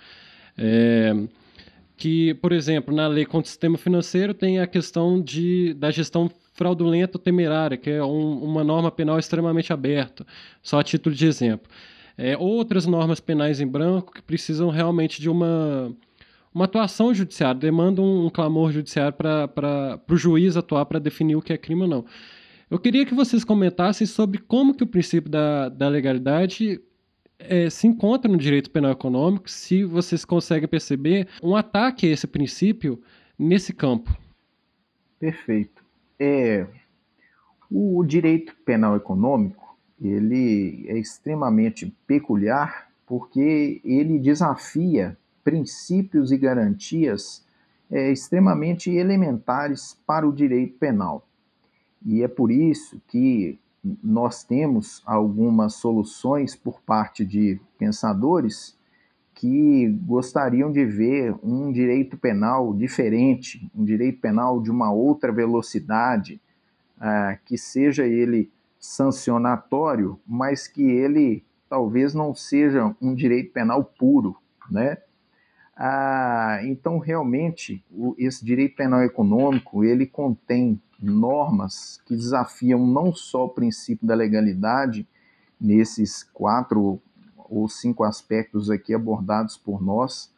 É, 0.57 1.15
que, 1.97 2.35
por 2.35 2.53
exemplo, 2.53 2.95
na 2.95 3.07
lei 3.07 3.25
contra 3.25 3.47
o 3.47 3.49
sistema 3.49 3.79
financeiro 3.79 4.35
tem 4.35 4.59
a 4.59 4.67
questão 4.67 5.21
de, 5.21 5.75
da 5.75 5.91
gestão 5.91 6.31
fraudulenta 6.55 7.19
ou 7.19 7.23
temerária, 7.23 7.77
que 7.77 7.91
é 7.91 8.05
um, 8.05 8.39
uma 8.43 8.65
norma 8.65 8.91
penal 8.91 9.19
extremamente 9.19 9.73
aberta, 9.73 10.27
só 10.63 10.79
a 10.79 10.85
título 10.85 11.15
de 11.15 11.27
exemplo. 11.27 11.71
É, 12.17 12.37
outras 12.37 12.87
normas 12.87 13.19
penais 13.19 13.61
em 13.61 13.67
branco 13.67 14.13
que 14.13 14.23
precisam 14.23 14.71
realmente 14.71 15.21
de 15.21 15.29
uma, 15.29 15.93
uma 16.55 16.67
atuação 16.67 17.13
judiciária, 17.13 17.59
demandam 17.59 18.05
um, 18.05 18.27
um 18.27 18.31
clamor 18.31 18.71
judiciário 18.71 19.13
para 19.13 20.01
o 20.09 20.17
juiz 20.17 20.57
atuar 20.57 20.87
para 20.87 21.01
definir 21.01 21.35
o 21.35 21.43
que 21.43 21.53
é 21.53 21.59
crime 21.59 21.83
ou 21.83 21.89
não. 21.89 22.05
Eu 22.71 22.79
queria 22.79 23.05
que 23.05 23.15
vocês 23.15 23.45
comentassem 23.45 24.07
sobre 24.07 24.39
como 24.39 24.75
que 24.75 24.85
o 24.85 24.87
princípio 24.87 25.31
da, 25.31 25.69
da 25.69 25.89
legalidade 25.89 26.81
é, 27.39 27.69
se 27.69 27.87
encontra 27.87 28.31
no 28.31 28.39
direito 28.39 28.71
penal 28.71 28.93
econômico, 28.93 29.51
se 29.51 29.85
vocês 29.85 30.25
conseguem 30.25 30.69
perceber 30.69 31.29
um 31.43 31.57
ataque 31.57 32.07
a 32.07 32.11
esse 32.11 32.27
princípio 32.27 33.03
nesse 33.39 33.73
campo. 33.73 34.17
Perfeito. 35.19 35.85
É, 36.19 36.67
o 37.71 38.05
direito 38.05 38.55
penal 38.65 38.97
econômico 38.97 39.77
ele 40.01 40.85
é 40.89 40.99
extremamente 40.99 41.93
peculiar 42.07 42.89
porque 43.07 43.81
ele 43.85 44.19
desafia 44.19 45.17
princípios 45.45 46.33
e 46.33 46.39
garantias 46.39 47.45
é, 47.91 48.11
extremamente 48.11 48.91
elementares 48.91 49.97
para 50.07 50.27
o 50.27 50.33
direito 50.33 50.79
penal. 50.79 51.29
E 52.05 52.23
é 52.23 52.29
por 52.29 52.51
isso 52.51 53.01
que 53.07 53.59
nós 54.03 54.43
temos 54.43 55.03
algumas 55.05 55.75
soluções 55.75 56.57
por 56.57 56.81
parte 56.81 57.25
de 57.25 57.61
pensadores 57.79 58.77
que 59.35 59.89
gostariam 60.07 60.73
de 60.73 60.85
ver 60.87 61.35
um 61.43 61.71
direito 61.71 62.17
penal 62.17 62.73
diferente, 62.73 63.71
um 63.75 63.85
direito 63.85 64.21
penal 64.21 64.61
de 64.63 64.71
uma 64.71 64.93
outra 64.93 65.31
velocidade, 65.33 66.41
uh, 66.99 67.39
que 67.45 67.59
seja 67.59 68.07
ele 68.07 68.51
sancionatório, 68.79 70.19
mas 70.27 70.69
que 70.69 70.83
ele 70.83 71.45
talvez 71.69 72.15
não 72.15 72.35
seja 72.35 72.95
um 73.03 73.15
direito 73.15 73.53
penal 73.53 73.85
puro, 73.85 74.37
né? 74.71 74.99
Ah, 75.77 76.61
então, 76.63 76.99
realmente, 76.99 77.85
o, 77.91 78.15
esse 78.17 78.45
direito 78.45 78.77
penal 78.77 79.03
econômico, 79.03 79.85
ele 79.85 80.07
contém 80.07 80.81
normas 81.01 82.01
que 82.07 82.15
desafiam 82.15 82.87
não 82.87 83.13
só 83.13 83.47
o 83.47 83.51
princípio 83.51 84.07
da 84.07 84.15
legalidade, 84.15 85.07
nesses 85.61 86.23
quatro 86.23 87.01
ou 87.37 87.69
cinco 87.69 88.05
aspectos 88.05 88.71
aqui 88.71 88.95
abordados 88.95 89.57
por 89.57 89.83
nós, 89.83 90.33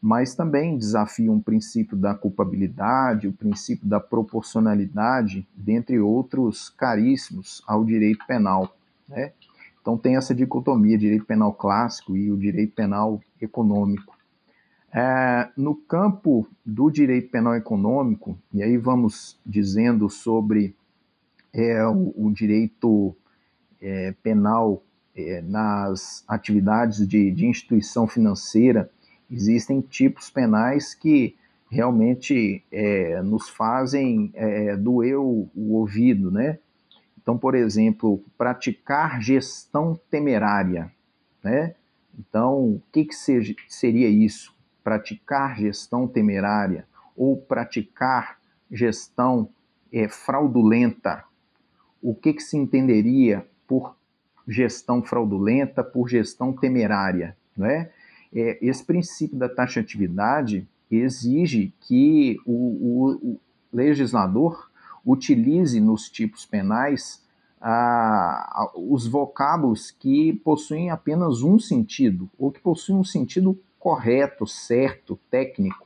mas 0.00 0.34
também 0.34 0.76
desafiam 0.76 1.36
o 1.36 1.42
princípio 1.42 1.96
da 1.96 2.14
culpabilidade, 2.14 3.28
o 3.28 3.32
princípio 3.32 3.86
da 3.86 4.00
proporcionalidade, 4.00 5.46
dentre 5.54 6.00
outros 6.00 6.68
caríssimos 6.70 7.62
ao 7.66 7.84
direito 7.84 8.26
penal. 8.26 8.76
Né? 9.08 9.32
Então 9.80 9.96
tem 9.96 10.16
essa 10.16 10.34
dicotomia, 10.34 10.98
direito 10.98 11.24
penal 11.24 11.52
clássico 11.52 12.16
e 12.16 12.32
o 12.32 12.36
direito 12.36 12.74
penal 12.74 13.20
econômico. 13.40 14.16
É, 14.94 15.48
no 15.56 15.74
campo 15.74 16.46
do 16.64 16.90
direito 16.90 17.30
penal 17.30 17.54
econômico, 17.54 18.38
e 18.52 18.62
aí 18.62 18.76
vamos 18.76 19.40
dizendo 19.44 20.10
sobre 20.10 20.76
é, 21.50 21.82
o, 21.86 22.12
o, 22.14 22.30
direito 22.30 23.16
é, 23.80 24.12
penal 24.22 24.82
é, 25.16 25.40
nas 25.40 26.22
atividades 26.28 27.06
de, 27.08 27.30
de, 27.30 27.46
instituição 27.46 28.06
financeira, 28.06 28.90
existem 29.30 29.80
tipos 29.80 30.28
penais 30.28 30.94
que 30.94 31.36
realmente 31.70 32.62
é, 32.70 33.22
nos 33.22 33.48
fazem 33.48 34.30
é, 34.34 34.76
doer 34.76 35.18
o, 35.18 35.48
o 35.54 35.74
ouvido, 35.74 36.30
né? 36.30 36.58
Então, 37.20 37.38
por 37.38 37.54
exemplo, 37.54 38.22
praticar 38.36 39.22
gestão 39.22 39.98
temerária, 40.10 40.92
né? 41.42 41.74
Então, 42.18 42.74
o 42.74 42.82
que, 42.92 43.06
que 43.06 43.14
seria 43.14 44.08
isso? 44.08 44.51
Praticar 44.82 45.56
gestão 45.58 46.06
temerária 46.06 46.86
ou 47.16 47.36
praticar 47.36 48.38
gestão 48.70 49.48
é, 49.92 50.08
fraudulenta, 50.08 51.24
o 52.00 52.14
que, 52.14 52.32
que 52.32 52.42
se 52.42 52.56
entenderia 52.56 53.46
por 53.66 53.96
gestão 54.48 55.02
fraudulenta, 55.02 55.84
por 55.84 56.08
gestão 56.08 56.52
temerária? 56.52 57.36
Não 57.56 57.66
é? 57.66 57.90
é 58.34 58.58
esse 58.60 58.84
princípio 58.84 59.36
da 59.36 59.48
taxatividade 59.48 60.66
exige 60.90 61.72
que 61.80 62.38
o, 62.44 62.52
o, 62.52 63.32
o 63.32 63.40
legislador 63.72 64.70
utilize 65.04 65.80
nos 65.80 66.08
tipos 66.08 66.44
penais 66.44 67.22
ah, 67.60 68.70
os 68.74 69.06
vocábulos 69.06 69.92
que 69.92 70.32
possuem 70.44 70.90
apenas 70.90 71.42
um 71.42 71.58
sentido, 71.58 72.28
ou 72.36 72.50
que 72.50 72.60
possuem 72.60 72.98
um 72.98 73.04
sentido 73.04 73.58
correto, 73.82 74.46
certo, 74.46 75.18
técnico, 75.28 75.84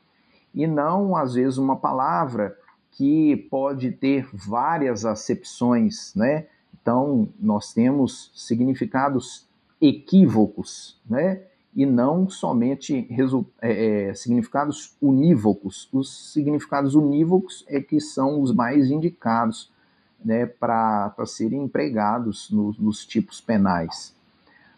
e 0.54 0.66
não, 0.66 1.16
às 1.16 1.32
vezes, 1.32 1.56
uma 1.56 1.76
palavra 1.76 2.54
que 2.92 3.36
pode 3.50 3.90
ter 3.90 4.28
várias 4.32 5.06
acepções, 5.06 6.14
né? 6.14 6.46
Então, 6.80 7.28
nós 7.40 7.72
temos 7.72 8.30
significados 8.34 9.46
equívocos, 9.80 11.00
né? 11.08 11.42
E 11.74 11.84
não 11.86 12.28
somente 12.28 13.06
é, 13.60 14.08
é, 14.08 14.14
significados 14.14 14.96
unívocos. 15.00 15.88
Os 15.92 16.32
significados 16.32 16.94
unívocos 16.94 17.64
é 17.68 17.80
que 17.80 18.00
são 18.00 18.40
os 18.40 18.54
mais 18.54 18.90
indicados 18.90 19.70
né, 20.24 20.46
para 20.46 21.14
serem 21.26 21.64
empregados 21.64 22.50
no, 22.50 22.74
nos 22.78 23.04
tipos 23.04 23.42
penais. 23.42 24.15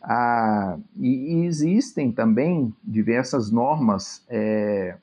Ah, 0.03 0.79
e, 0.97 1.35
e, 1.35 1.47
existem 1.47 2.13
também 2.13 2.75
diversas 2.83 3.51
normas 3.51 4.25
é, 4.29 4.97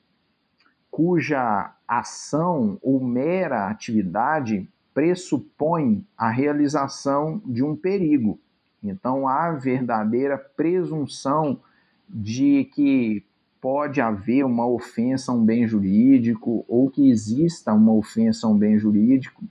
cuja 0.90 1.74
ação 1.86 2.78
ou 2.82 3.04
mera 3.04 3.68
atividade 3.68 4.68
pressupõe 4.94 6.04
a 6.16 6.30
realização 6.30 7.40
de 7.44 7.62
um 7.62 7.76
perigo. 7.76 8.38
Então, 8.82 9.28
há 9.28 9.52
verdadeira 9.52 10.38
presunção 10.38 11.60
de 12.08 12.64
que 12.74 13.22
pode 13.60 14.00
haver 14.00 14.44
uma 14.44 14.66
ofensa 14.66 15.32
a 15.32 15.34
um 15.34 15.44
bem 15.44 15.66
jurídico 15.66 16.64
ou 16.68 16.88
que 16.88 17.10
exista 17.10 17.72
uma 17.74 17.92
ofensa 17.92 18.46
a 18.46 18.50
um 18.50 18.56
bem 18.56 18.78
jurídico. 18.78 19.44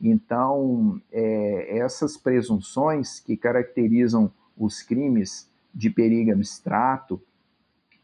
Então, 0.00 1.00
é, 1.10 1.78
essas 1.78 2.16
presunções 2.16 3.20
que 3.20 3.36
caracterizam 3.36 4.30
os 4.56 4.82
crimes 4.82 5.50
de 5.74 5.90
perigo 5.90 6.32
abstrato, 6.32 7.20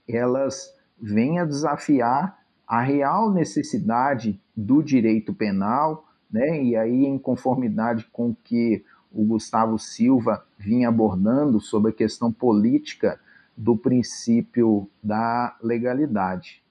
elas 0.09 0.75
vêm 1.01 1.39
a 1.39 1.45
desafiar 1.45 2.39
a 2.67 2.81
real 2.81 3.33
necessidade 3.33 4.41
do 4.57 4.83
direito 4.83 5.33
penal, 5.33 6.07
né? 6.31 6.63
E 6.63 6.77
aí 6.77 7.05
em 7.05 7.19
conformidade 7.19 8.07
com 8.13 8.35
que 8.45 8.85
o 9.13 9.25
Gustavo 9.25 9.79
Silva 9.79 10.45
vinha 10.57 10.89
abordando 10.89 11.61
sobre 11.61 11.91
a 11.91 11.95
questão 11.95 12.33
política 12.33 13.19
do 13.57 13.77
princípio 13.77 14.89
da 15.03 15.57
legalidade. 15.63 16.63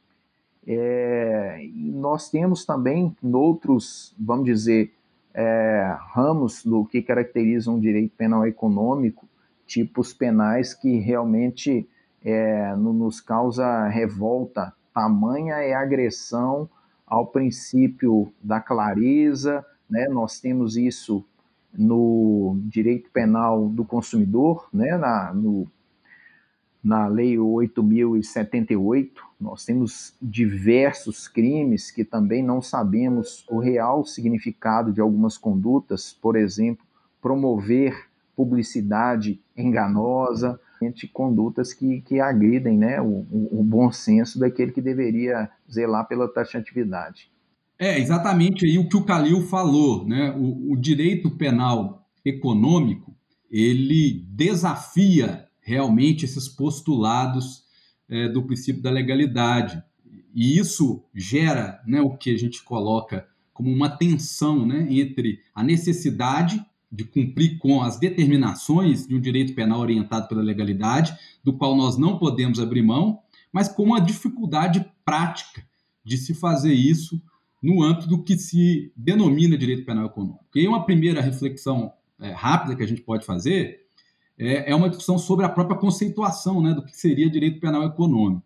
É, 0.65 1.67
nós 1.75 2.29
temos 2.29 2.65
também 2.65 3.15
outros, 3.21 4.15
vamos 4.17 4.45
dizer, 4.45 4.93
é, 5.33 5.95
ramos 6.13 6.63
do 6.63 6.85
que 6.85 7.01
caracterizam 7.01 7.75
o 7.75 7.81
direito 7.81 8.15
penal 8.15 8.45
econômico, 8.45 9.27
tipos 9.69 10.11
penais 10.11 10.73
que 10.73 10.97
realmente 10.97 11.87
é, 12.23 12.75
nos 12.75 13.21
causa 13.21 13.87
revolta. 13.87 14.73
Tamanha 14.91 15.57
é 15.57 15.73
agressão 15.73 16.67
ao 17.05 17.27
princípio 17.27 18.33
da 18.41 18.59
clareza, 18.59 19.63
né? 19.87 20.07
nós 20.09 20.39
temos 20.39 20.75
isso 20.75 21.23
no 21.71 22.57
direito 22.63 23.11
penal 23.11 23.69
do 23.69 23.85
consumidor, 23.85 24.67
né? 24.73 24.97
na, 24.97 25.31
no, 25.33 25.67
na 26.83 27.07
Lei 27.07 27.35
8.078, 27.35 29.11
nós 29.39 29.63
temos 29.65 30.15
diversos 30.19 31.27
crimes 31.27 31.91
que 31.91 32.03
também 32.03 32.43
não 32.43 32.59
sabemos 32.59 33.45
o 33.47 33.59
real 33.59 34.03
significado 34.03 34.91
de 34.91 34.99
algumas 34.99 35.37
condutas, 35.37 36.11
por 36.11 36.35
exemplo, 36.35 36.83
promover 37.21 38.08
publicidade 38.39 39.41
enganosa, 39.57 40.57
entre 40.81 41.09
condutas 41.09 41.73
que, 41.73 41.99
que 41.99 42.21
agridem 42.21 42.77
né, 42.77 43.01
o, 43.01 43.25
o, 43.51 43.61
bom 43.61 43.91
senso 43.91 44.39
daquele 44.39 44.71
que 44.71 44.81
deveria 44.81 45.49
zelar 45.69 46.07
pela 46.07 46.25
taxatividade. 46.25 47.29
É 47.77 47.99
exatamente 47.99 48.65
aí 48.65 48.77
o 48.77 48.87
que 48.87 48.95
o 48.95 49.03
Calil 49.03 49.41
falou, 49.41 50.07
né? 50.07 50.33
O, 50.37 50.71
o 50.71 50.77
direito 50.77 51.31
penal 51.31 52.07
econômico 52.23 53.13
ele 53.51 54.25
desafia 54.29 55.49
realmente 55.59 56.23
esses 56.23 56.47
postulados 56.47 57.65
é, 58.07 58.29
do 58.29 58.43
princípio 58.43 58.81
da 58.81 58.89
legalidade 58.89 59.83
e 60.33 60.57
isso 60.57 61.03
gera, 61.13 61.81
né, 61.85 61.99
o 61.99 62.15
que 62.15 62.33
a 62.33 62.37
gente 62.37 62.63
coloca 62.63 63.27
como 63.51 63.69
uma 63.69 63.89
tensão 63.89 64.65
né, 64.65 64.87
entre 64.89 65.39
a 65.53 65.61
necessidade 65.61 66.63
de 66.91 67.03
cumprir 67.03 67.57
com 67.59 67.81
as 67.81 67.99
determinações 67.99 69.07
de 69.07 69.15
um 69.15 69.21
direito 69.21 69.53
penal 69.53 69.79
orientado 69.79 70.27
pela 70.27 70.41
legalidade, 70.41 71.15
do 71.43 71.53
qual 71.53 71.75
nós 71.75 71.97
não 71.97 72.17
podemos 72.17 72.59
abrir 72.59 72.81
mão, 72.81 73.19
mas 73.51 73.67
com 73.67 73.83
uma 73.83 73.99
dificuldade 73.99 74.85
prática 75.05 75.63
de 76.03 76.17
se 76.17 76.33
fazer 76.33 76.73
isso 76.73 77.21
no 77.61 77.83
âmbito 77.83 78.07
do 78.07 78.23
que 78.23 78.37
se 78.37 78.91
denomina 78.95 79.57
direito 79.57 79.85
penal 79.85 80.05
econômico. 80.05 80.45
E 80.55 80.67
uma 80.67 80.85
primeira 80.85 81.21
reflexão 81.21 81.91
é, 82.19 82.31
rápida 82.31 82.75
que 82.75 82.83
a 82.83 82.87
gente 82.87 83.01
pode 83.01 83.25
fazer 83.25 83.81
é, 84.37 84.71
é, 84.71 84.75
uma 84.75 84.89
discussão 84.89 85.17
sobre 85.17 85.45
a 85.45 85.49
própria 85.49 85.77
conceituação 85.77 86.61
né, 86.61 86.73
do 86.73 86.83
que 86.83 86.95
seria 86.95 87.29
direito 87.29 87.59
penal 87.59 87.83
econômico. 87.83 88.43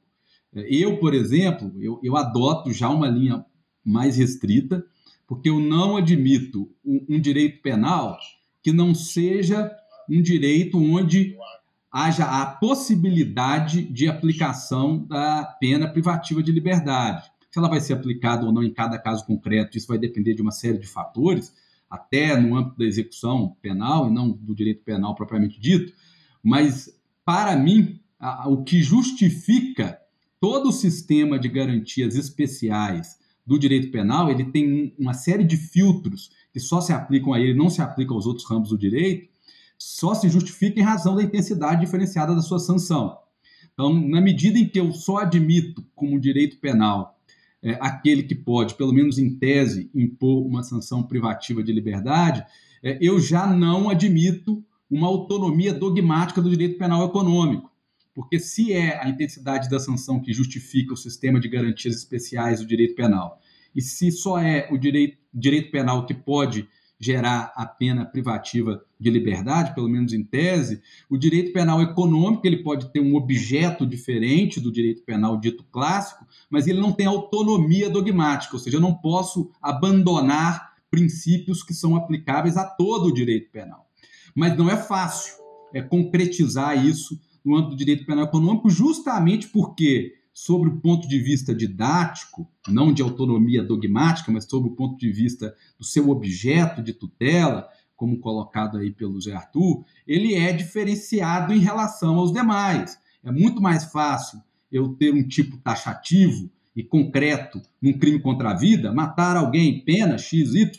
É, 0.55 0.61
eu, 0.73 0.97
por 0.97 1.13
exemplo, 1.13 1.71
eu, 1.79 1.99
eu 2.03 2.17
adoto 2.17 2.71
já 2.73 2.89
uma 2.89 3.07
linha 3.07 3.45
mais 3.85 4.17
restrita, 4.17 4.83
porque 5.33 5.49
eu 5.49 5.59
não 5.59 5.97
admito 5.97 6.69
um, 6.85 7.05
um 7.09 7.19
direito 7.19 7.59
penal 7.63 8.19
que 8.61 8.71
não 8.71 8.93
seja 8.93 9.75
um 10.07 10.21
direito 10.21 10.77
onde 10.77 11.35
haja 11.91 12.23
a 12.23 12.45
possibilidade 12.45 13.81
de 13.81 14.07
aplicação 14.07 15.03
da 15.07 15.43
pena 15.59 15.87
privativa 15.87 16.43
de 16.43 16.51
liberdade. 16.51 17.31
Se 17.49 17.57
ela 17.57 17.67
vai 17.67 17.81
ser 17.81 17.93
aplicada 17.93 18.45
ou 18.45 18.51
não 18.51 18.61
em 18.61 18.71
cada 18.71 18.99
caso 18.99 19.25
concreto, 19.25 19.75
isso 19.75 19.87
vai 19.87 19.97
depender 19.97 20.35
de 20.35 20.43
uma 20.43 20.51
série 20.51 20.77
de 20.77 20.85
fatores, 20.85 21.51
até 21.89 22.39
no 22.39 22.55
âmbito 22.55 22.77
da 22.77 22.85
execução 22.85 23.57
penal 23.59 24.07
e 24.07 24.13
não 24.13 24.29
do 24.29 24.53
direito 24.53 24.83
penal 24.83 25.15
propriamente 25.15 25.59
dito. 25.59 25.93
Mas, 26.43 26.95
para 27.25 27.55
mim, 27.55 27.99
a, 28.19 28.47
o 28.47 28.63
que 28.63 28.83
justifica 28.83 29.99
todo 30.39 30.69
o 30.69 30.73
sistema 30.73 31.39
de 31.39 31.49
garantias 31.49 32.15
especiais 32.15 33.17
do 33.45 33.59
direito 33.59 33.91
penal, 33.91 34.29
ele 34.29 34.45
tem 34.45 34.93
uma 34.97 35.13
série 35.13 35.43
de 35.43 35.57
filtros 35.57 36.31
que 36.51 36.59
só 36.59 36.79
se 36.79 36.93
aplicam 36.93 37.33
a 37.33 37.39
ele, 37.39 37.53
não 37.53 37.69
se 37.69 37.81
aplicam 37.81 38.15
aos 38.15 38.25
outros 38.25 38.47
ramos 38.47 38.69
do 38.69 38.77
direito, 38.77 39.27
só 39.77 40.13
se 40.13 40.29
justifica 40.29 40.79
em 40.79 40.83
razão 40.83 41.15
da 41.15 41.23
intensidade 41.23 41.81
diferenciada 41.81 42.33
da 42.33 42.41
sua 42.41 42.59
sanção. 42.59 43.17
Então, 43.73 43.93
na 43.93 44.21
medida 44.21 44.57
em 44.57 44.67
que 44.67 44.79
eu 44.79 44.93
só 44.93 45.17
admito 45.17 45.83
como 45.95 46.19
direito 46.19 46.57
penal 46.59 47.19
é, 47.61 47.77
aquele 47.81 48.23
que 48.23 48.35
pode, 48.35 48.75
pelo 48.75 48.93
menos 48.93 49.17
em 49.17 49.35
tese, 49.35 49.89
impor 49.95 50.45
uma 50.45 50.63
sanção 50.63 51.01
privativa 51.01 51.63
de 51.63 51.71
liberdade, 51.71 52.45
é, 52.83 52.97
eu 53.01 53.19
já 53.19 53.47
não 53.47 53.89
admito 53.89 54.63
uma 54.89 55.07
autonomia 55.07 55.73
dogmática 55.73 56.41
do 56.41 56.49
direito 56.49 56.77
penal 56.77 57.05
econômico. 57.05 57.71
Porque 58.13 58.39
se 58.39 58.71
é 58.71 59.01
a 59.01 59.09
intensidade 59.09 59.69
da 59.69 59.79
sanção 59.79 60.19
que 60.19 60.33
justifica 60.33 60.93
o 60.93 60.97
sistema 60.97 61.39
de 61.39 61.49
garantias 61.49 61.95
especiais 61.95 62.59
do 62.59 62.65
direito 62.65 62.95
penal, 62.95 63.39
e 63.75 63.81
se 63.81 64.11
só 64.11 64.39
é 64.39 64.67
o 64.71 64.77
direito, 64.77 65.17
direito 65.33 65.71
penal 65.71 66.05
que 66.05 66.13
pode 66.13 66.67
gerar 66.99 67.51
a 67.55 67.65
pena 67.65 68.05
privativa 68.05 68.81
de 68.99 69.09
liberdade, 69.09 69.73
pelo 69.73 69.89
menos 69.89 70.13
em 70.13 70.23
tese, 70.23 70.81
o 71.09 71.17
direito 71.17 71.51
penal 71.51 71.81
econômico 71.81 72.47
ele 72.47 72.63
pode 72.63 72.91
ter 72.93 73.01
um 73.01 73.15
objeto 73.15 73.85
diferente 73.85 74.61
do 74.61 74.71
direito 74.71 75.03
penal 75.03 75.37
dito 75.37 75.65
clássico, 75.65 76.25
mas 76.49 76.67
ele 76.67 76.79
não 76.79 76.93
tem 76.93 77.05
autonomia 77.05 77.89
dogmática, 77.89 78.55
ou 78.55 78.59
seja, 78.59 78.77
eu 78.77 78.81
não 78.81 78.93
posso 78.93 79.51
abandonar 79.61 80.73
princípios 80.89 81.63
que 81.63 81.73
são 81.73 81.95
aplicáveis 81.95 82.55
a 82.55 82.63
todo 82.63 83.07
o 83.07 83.13
direito 83.13 83.51
penal. 83.51 83.89
Mas 84.33 84.55
não 84.55 84.69
é 84.69 84.77
fácil 84.77 85.43
é 85.73 85.81
concretizar 85.81 86.85
isso 86.85 87.19
no 87.43 87.55
âmbito 87.55 87.71
do 87.71 87.77
direito 87.77 88.05
penal 88.05 88.25
econômico, 88.25 88.69
justamente 88.69 89.47
porque, 89.47 90.13
sobre 90.33 90.69
o 90.69 90.79
ponto 90.79 91.07
de 91.07 91.19
vista 91.19 91.53
didático, 91.53 92.47
não 92.67 92.93
de 92.93 93.01
autonomia 93.01 93.63
dogmática, 93.63 94.31
mas 94.31 94.45
sobre 94.45 94.69
o 94.69 94.75
ponto 94.75 94.97
de 94.97 95.11
vista 95.11 95.53
do 95.77 95.85
seu 95.85 96.09
objeto 96.09 96.81
de 96.81 96.93
tutela, 96.93 97.67
como 97.95 98.19
colocado 98.19 98.77
aí 98.77 98.91
pelo 98.91 99.19
Zé 99.21 99.33
Arthur, 99.33 99.85
ele 100.07 100.35
é 100.35 100.51
diferenciado 100.51 101.53
em 101.53 101.59
relação 101.59 102.15
aos 102.15 102.31
demais. 102.33 102.97
É 103.23 103.31
muito 103.31 103.61
mais 103.61 103.85
fácil 103.85 104.41
eu 104.71 104.89
ter 104.89 105.13
um 105.13 105.25
tipo 105.25 105.57
taxativo 105.57 106.49
e 106.75 106.83
concreto 106.83 107.61
num 107.81 107.93
crime 107.93 108.19
contra 108.19 108.51
a 108.51 108.55
vida, 108.55 108.91
matar 108.91 109.37
alguém, 109.37 109.83
pena 109.85 110.17
XY, 110.17 110.71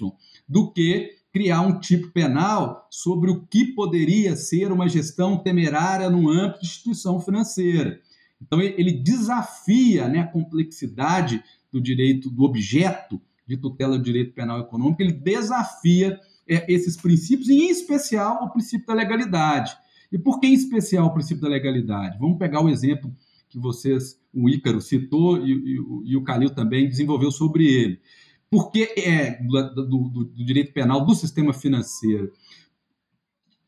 do 0.49 0.71
que 0.73 1.13
criar 1.35 1.63
um 1.63 1.81
tipo 1.81 2.13
penal 2.13 2.87
sobre 2.89 3.29
o 3.29 3.45
que 3.45 3.65
poderia 3.65 4.37
ser 4.37 4.71
uma 4.71 4.89
gestão 4.89 5.37
temerária 5.37 6.09
no 6.09 6.31
âmbito 6.31 6.61
de 6.61 6.67
instituição 6.67 7.19
financeira. 7.19 8.01
Então, 8.41 8.63
ele 8.63 8.93
desafia 8.93 10.09
né, 10.09 10.21
a 10.21 10.27
complexidade 10.29 11.43
do 11.73 11.81
direito, 11.81 12.31
do 12.31 12.45
objeto 12.45 13.21
de 13.45 13.57
tutela 13.57 13.99
do 13.99 14.05
direito 14.05 14.33
penal 14.33 14.61
econômico, 14.61 15.03
ele 15.03 15.13
desafia 15.13 16.21
é, 16.49 16.73
esses 16.73 16.97
princípios, 16.97 17.49
e 17.49 17.55
em 17.55 17.69
especial 17.69 18.45
o 18.45 18.51
princípio 18.51 18.87
da 18.87 18.95
legalidade. 18.95 19.77
E 20.13 20.19
por 20.19 20.39
que 20.39 20.47
em 20.47 20.55
especial 20.55 21.07
o 21.07 21.13
princípio 21.13 21.43
da 21.43 21.49
legalidade? 21.49 22.17
Vamos 22.17 22.39
pegar 22.39 22.63
o 22.63 22.69
exemplo 22.69 23.13
que 23.51 23.59
vocês, 23.59 24.21
o 24.33 24.49
Ícaro 24.49 24.81
citou 24.81 25.45
e, 25.45 25.53
e, 25.53 26.13
e 26.13 26.17
o 26.17 26.23
Calil 26.23 26.51
também 26.51 26.89
desenvolveu 26.89 27.33
sobre 27.33 27.67
ele 27.67 28.01
porque 28.55 28.95
é 28.97 29.43
do, 29.43 29.75
do, 29.75 30.25
do, 30.27 30.45
direito 30.45 30.73
penal 30.73 31.05
do 31.05 31.13
sistema 31.13 31.53
financeiro. 31.53 32.33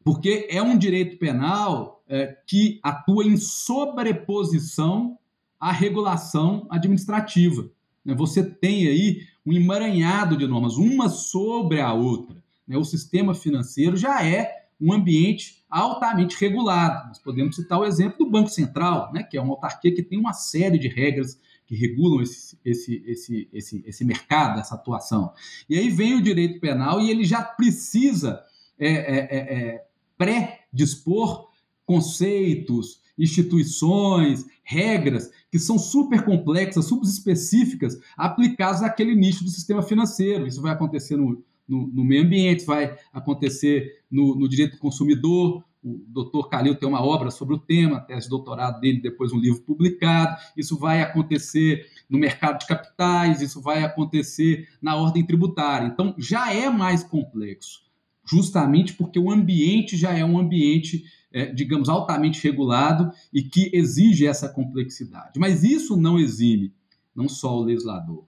Porque 0.05 0.47
é 0.49 0.63
um 0.63 0.79
direito 0.79 1.19
penal 1.19 2.05
é, 2.09 2.39
que 2.47 2.79
atua 2.85 3.25
em 3.25 3.37
sobreposição 3.37 5.19
à 5.59 5.73
regulação 5.73 6.69
administrativa. 6.71 7.69
Né? 8.05 8.15
Você 8.15 8.49
tem 8.49 8.87
aí 8.87 9.23
um 9.45 9.53
emaranhado 9.53 10.37
de 10.37 10.47
normas, 10.47 10.77
uma 10.77 11.09
sobre 11.09 11.81
a 11.81 11.93
outra. 11.93 12.41
Né? 12.65 12.77
O 12.79 12.85
sistema 12.85 13.35
financeiro 13.35 13.97
já 13.97 14.25
é 14.25 14.69
um 14.81 14.93
ambiente 14.93 15.65
altamente 15.69 16.37
regulado. 16.39 17.09
Nós 17.09 17.19
podemos 17.19 17.57
citar 17.57 17.81
o 17.81 17.85
exemplo 17.85 18.19
do 18.19 18.31
Banco 18.31 18.51
Central, 18.51 19.13
né? 19.13 19.25
que 19.25 19.37
é 19.37 19.43
uma 19.43 19.55
autarquia 19.55 19.93
que 19.93 20.05
tem 20.05 20.17
uma 20.17 20.33
série 20.33 20.79
de 20.79 20.87
regras 20.87 21.41
que 21.67 21.75
regulam 21.75 22.23
esse, 22.23 22.59
esse, 22.65 23.03
esse, 23.07 23.49
esse, 23.53 23.85
esse 23.87 24.05
mercado, 24.05 24.61
essa 24.61 24.75
atuação. 24.75 25.33
E 25.69 25.77
aí 25.77 25.91
vem 25.91 26.15
o 26.15 26.23
direito 26.23 26.61
penal 26.61 27.01
e 27.01 27.11
ele 27.11 27.25
já 27.25 27.43
precisa 27.43 28.41
é, 28.79 28.89
é, 28.89 29.19
é, 29.19 29.39
é 29.39 29.87
pré-dispor 30.17 31.49
conceitos, 31.85 33.01
instituições, 33.19 34.45
regras 34.63 35.31
que 35.51 35.59
são 35.59 35.79
super 35.79 36.25
complexas, 36.25 36.87
super 36.87 37.07
específicas, 37.07 37.99
aplicadas 38.17 38.83
àquele 38.83 39.15
nicho 39.15 39.45
do 39.45 39.51
sistema 39.51 39.83
financeiro. 39.83 40.47
Isso 40.47 40.61
vai 40.61 40.73
acontecer 40.73 41.17
no, 41.17 41.43
no, 41.67 41.87
no 41.87 42.05
meio 42.05 42.25
ambiente, 42.25 42.65
vai 42.65 42.99
acontecer 43.13 44.03
no, 44.11 44.35
no 44.35 44.49
direito 44.49 44.73
do 44.73 44.79
consumidor, 44.79 45.65
o 45.87 46.05
doutor 46.09 46.49
Calil 46.49 46.75
tem 46.75 46.89
uma 46.89 47.01
obra 47.01 47.31
sobre 47.31 47.55
o 47.55 47.59
tema, 47.59 48.01
tese 48.01 48.25
de 48.25 48.31
doutorado 48.31 48.81
dele, 48.81 49.01
depois 49.01 49.33
um 49.33 49.39
livro 49.39 49.63
publicado. 49.63 50.37
Isso 50.57 50.77
vai 50.77 51.01
acontecer 51.01 51.87
no 52.11 52.19
mercado 52.19 52.59
de 52.59 52.67
capitais, 52.67 53.41
isso 53.41 53.63
vai 53.63 53.85
acontecer 53.85 54.69
na 54.83 54.97
ordem 54.97 55.25
tributária. 55.25 55.87
Então, 55.87 56.13
já 56.19 56.53
é 56.53 56.69
mais 56.69 57.05
complexo, 57.05 57.85
justamente 58.25 58.95
porque 58.95 59.17
o 59.17 59.31
ambiente 59.31 59.97
já 59.97 60.13
é 60.13 60.25
um 60.25 60.41
ambiente, 60.41 61.05
é, 61.33 61.47
digamos, 61.47 61.89
altamente 61.89 62.43
regulado 62.43 63.13
e 63.33 63.45
que 63.45 63.71
exige 63.73 64.27
essa 64.27 64.49
complexidade. 64.49 65.39
Mas 65.39 65.63
isso 65.63 65.97
não 65.97 66.19
exime 66.19 66.75
não 67.15 67.29
só 67.29 67.57
o 67.57 67.63
legislador, 67.63 68.25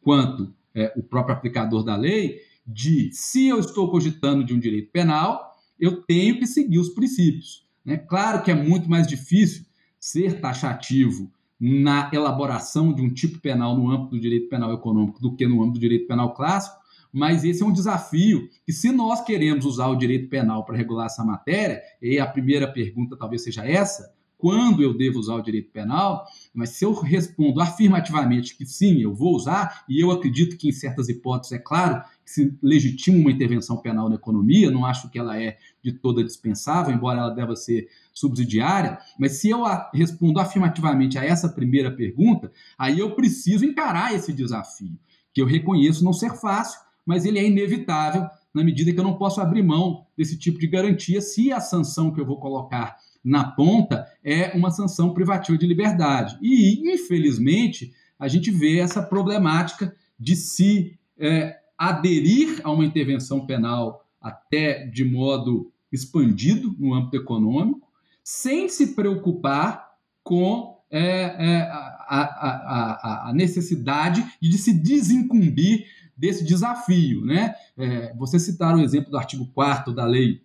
quanto 0.00 0.52
é, 0.74 0.90
o 0.96 1.02
próprio 1.02 1.36
aplicador 1.36 1.84
da 1.84 1.94
lei, 1.94 2.40
de 2.66 3.10
se 3.12 3.48
eu 3.48 3.58
estou 3.58 3.90
cogitando 3.90 4.42
de 4.42 4.54
um 4.54 4.58
direito 4.58 4.90
penal 4.90 5.51
eu 5.82 6.00
tenho 6.00 6.38
que 6.38 6.46
seguir 6.46 6.78
os 6.78 6.90
princípios. 6.90 7.66
Né? 7.84 7.96
Claro 7.96 8.44
que 8.44 8.52
é 8.52 8.54
muito 8.54 8.88
mais 8.88 9.04
difícil 9.04 9.66
ser 9.98 10.40
taxativo 10.40 11.28
na 11.60 12.08
elaboração 12.12 12.92
de 12.92 13.02
um 13.02 13.12
tipo 13.12 13.40
penal 13.40 13.76
no 13.76 13.90
âmbito 13.90 14.10
do 14.10 14.20
direito 14.20 14.48
penal 14.48 14.72
econômico 14.72 15.20
do 15.20 15.34
que 15.34 15.44
no 15.44 15.60
âmbito 15.60 15.74
do 15.74 15.80
direito 15.80 16.06
penal 16.06 16.34
clássico, 16.34 16.80
mas 17.12 17.44
esse 17.44 17.64
é 17.64 17.66
um 17.66 17.72
desafio 17.72 18.48
que, 18.64 18.72
se 18.72 18.92
nós 18.92 19.24
queremos 19.24 19.64
usar 19.64 19.88
o 19.88 19.96
direito 19.96 20.28
penal 20.28 20.64
para 20.64 20.76
regular 20.76 21.06
essa 21.06 21.24
matéria, 21.24 21.82
e 22.00 22.18
a 22.18 22.26
primeira 22.26 22.72
pergunta 22.72 23.16
talvez 23.16 23.42
seja 23.42 23.66
essa, 23.66 24.14
quando 24.38 24.82
eu 24.82 24.92
devo 24.92 25.18
usar 25.18 25.34
o 25.34 25.42
direito 25.42 25.70
penal, 25.70 26.26
mas 26.52 26.70
se 26.70 26.84
eu 26.84 26.92
respondo 26.92 27.60
afirmativamente 27.60 28.56
que 28.56 28.66
sim, 28.66 29.00
eu 29.00 29.14
vou 29.14 29.36
usar, 29.36 29.84
e 29.88 30.00
eu 30.00 30.10
acredito 30.10 30.56
que 30.56 30.68
em 30.68 30.72
certas 30.72 31.08
hipóteses, 31.08 31.52
é 31.52 31.58
claro, 31.58 32.02
se 32.24 32.56
legitima 32.62 33.18
uma 33.18 33.30
intervenção 33.30 33.76
penal 33.76 34.08
na 34.08 34.14
economia, 34.14 34.70
não 34.70 34.84
acho 34.84 35.10
que 35.10 35.18
ela 35.18 35.40
é 35.40 35.58
de 35.82 35.92
toda 35.92 36.22
dispensável, 36.22 36.94
embora 36.94 37.20
ela 37.20 37.30
deva 37.30 37.56
ser 37.56 37.88
subsidiária, 38.12 38.98
mas 39.18 39.32
se 39.32 39.50
eu 39.50 39.62
respondo 39.92 40.38
afirmativamente 40.38 41.18
a 41.18 41.24
essa 41.24 41.48
primeira 41.48 41.90
pergunta, 41.90 42.50
aí 42.78 42.98
eu 42.98 43.14
preciso 43.14 43.64
encarar 43.64 44.14
esse 44.14 44.32
desafio, 44.32 44.98
que 45.32 45.42
eu 45.42 45.46
reconheço 45.46 46.04
não 46.04 46.12
ser 46.12 46.34
fácil, 46.34 46.80
mas 47.04 47.24
ele 47.24 47.38
é 47.38 47.46
inevitável 47.46 48.26
na 48.54 48.62
medida 48.62 48.92
que 48.92 49.00
eu 49.00 49.04
não 49.04 49.16
posso 49.16 49.40
abrir 49.40 49.62
mão 49.62 50.06
desse 50.16 50.38
tipo 50.38 50.58
de 50.58 50.66
garantia 50.66 51.20
se 51.20 51.52
a 51.52 51.60
sanção 51.60 52.12
que 52.12 52.20
eu 52.20 52.26
vou 52.26 52.38
colocar 52.38 52.96
na 53.24 53.44
ponta 53.44 54.06
é 54.22 54.56
uma 54.56 54.70
sanção 54.70 55.14
privativa 55.14 55.56
de 55.56 55.66
liberdade. 55.66 56.36
E, 56.42 56.92
infelizmente, 56.92 57.92
a 58.18 58.28
gente 58.28 58.50
vê 58.50 58.78
essa 58.78 59.02
problemática 59.02 59.94
de 60.18 60.36
se 60.36 60.98
é, 61.18 61.56
aderir 61.82 62.60
a 62.62 62.70
uma 62.70 62.84
intervenção 62.84 63.44
penal 63.44 64.06
até 64.20 64.86
de 64.86 65.04
modo 65.04 65.72
expandido 65.90 66.76
no 66.78 66.94
âmbito 66.94 67.16
econômico, 67.16 67.88
sem 68.22 68.68
se 68.68 68.94
preocupar 68.94 69.90
com 70.22 70.78
é, 70.88 71.00
é, 71.00 71.62
a, 71.62 71.98
a, 72.08 73.30
a, 73.30 73.32
necessidade 73.34 74.24
de 74.40 74.56
se 74.58 74.72
desincumbir 74.72 75.86
desse 76.16 76.44
desafio. 76.44 77.24
Né? 77.24 77.52
É, 77.76 78.14
você 78.14 78.38
citar 78.38 78.76
o 78.76 78.80
exemplo 78.80 79.10
do 79.10 79.18
artigo 79.18 79.44
4 79.52 79.92
da 79.92 80.06
Lei 80.06 80.40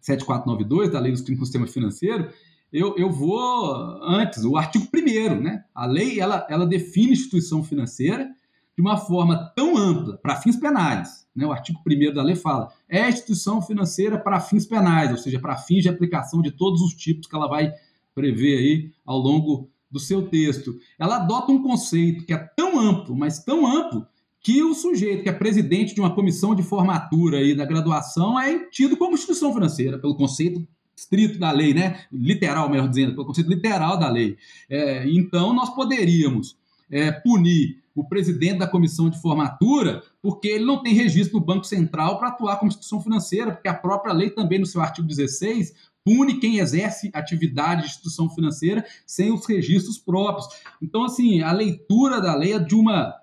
7492, 0.00 0.90
da 0.90 0.98
Lei 0.98 1.12
no 1.12 1.18
Sistema 1.18 1.66
Financeiro, 1.66 2.30
eu, 2.72 2.96
eu 2.96 3.10
vou 3.10 3.74
antes, 4.02 4.44
o 4.44 4.56
artigo 4.56 4.88
1 4.94 5.40
né? 5.42 5.64
A 5.74 5.86
lei 5.86 6.18
ela, 6.18 6.46
ela 6.48 6.66
define 6.66 7.12
instituição 7.12 7.62
financeira 7.62 8.34
de 8.76 8.82
uma 8.82 8.96
forma 8.96 9.52
tão 9.54 9.76
ampla 9.76 10.18
para 10.18 10.36
fins 10.36 10.56
penais. 10.56 11.26
Né? 11.34 11.46
O 11.46 11.52
artigo 11.52 11.80
1 11.86 12.12
da 12.12 12.22
lei 12.22 12.36
fala: 12.36 12.72
é 12.88 13.08
instituição 13.08 13.62
financeira 13.62 14.18
para 14.18 14.40
fins 14.40 14.66
penais, 14.66 15.10
ou 15.10 15.16
seja, 15.16 15.38
para 15.38 15.56
fins 15.56 15.82
de 15.82 15.88
aplicação 15.88 16.42
de 16.42 16.50
todos 16.50 16.80
os 16.80 16.94
tipos 16.94 17.26
que 17.26 17.34
ela 17.34 17.48
vai 17.48 17.72
prever 18.14 18.58
aí 18.58 18.92
ao 19.04 19.18
longo 19.18 19.68
do 19.90 20.00
seu 20.00 20.28
texto. 20.28 20.76
Ela 20.98 21.16
adota 21.16 21.52
um 21.52 21.62
conceito 21.62 22.24
que 22.24 22.32
é 22.32 22.38
tão 22.38 22.78
amplo, 22.78 23.14
mas 23.14 23.42
tão 23.44 23.66
amplo, 23.66 24.06
que 24.40 24.62
o 24.62 24.74
sujeito 24.74 25.22
que 25.22 25.28
é 25.28 25.32
presidente 25.32 25.94
de 25.94 26.00
uma 26.00 26.14
comissão 26.14 26.54
de 26.54 26.62
formatura 26.62 27.38
aí 27.38 27.54
da 27.54 27.64
graduação 27.64 28.38
é 28.38 28.58
tido 28.68 28.96
como 28.96 29.14
instituição 29.14 29.54
financeira, 29.54 29.98
pelo 29.98 30.16
conceito 30.16 30.66
estrito 30.96 31.38
da 31.38 31.50
lei, 31.50 31.74
né? 31.74 32.04
literal, 32.12 32.68
melhor 32.68 32.88
dizendo, 32.88 33.14
pelo 33.14 33.26
conceito 33.26 33.48
literal 33.48 33.98
da 33.98 34.08
lei. 34.08 34.36
É, 34.68 35.08
então, 35.08 35.52
nós 35.52 35.74
poderíamos 35.74 36.56
é, 36.90 37.10
punir 37.12 37.82
o 37.94 38.04
presidente 38.04 38.58
da 38.58 38.66
comissão 38.66 39.08
de 39.08 39.20
formatura 39.20 40.02
porque 40.20 40.48
ele 40.48 40.64
não 40.64 40.82
tem 40.82 40.94
registro 40.94 41.38
no 41.38 41.44
Banco 41.44 41.64
Central 41.64 42.18
para 42.18 42.28
atuar 42.28 42.56
como 42.56 42.68
instituição 42.68 43.00
financeira, 43.00 43.52
porque 43.52 43.68
a 43.68 43.74
própria 43.74 44.12
lei 44.12 44.30
também, 44.30 44.58
no 44.58 44.66
seu 44.66 44.80
artigo 44.80 45.06
16, 45.06 45.72
pune 46.04 46.38
quem 46.38 46.58
exerce 46.58 47.10
atividade 47.14 47.82
de 47.82 47.88
instituição 47.88 48.28
financeira 48.28 48.84
sem 49.06 49.32
os 49.32 49.46
registros 49.46 49.96
próprios. 49.96 50.46
Então, 50.82 51.04
assim, 51.04 51.40
a 51.40 51.52
leitura 51.52 52.20
da 52.20 52.34
lei 52.34 52.52
é 52.52 52.58
de 52.58 52.74
uma 52.74 53.14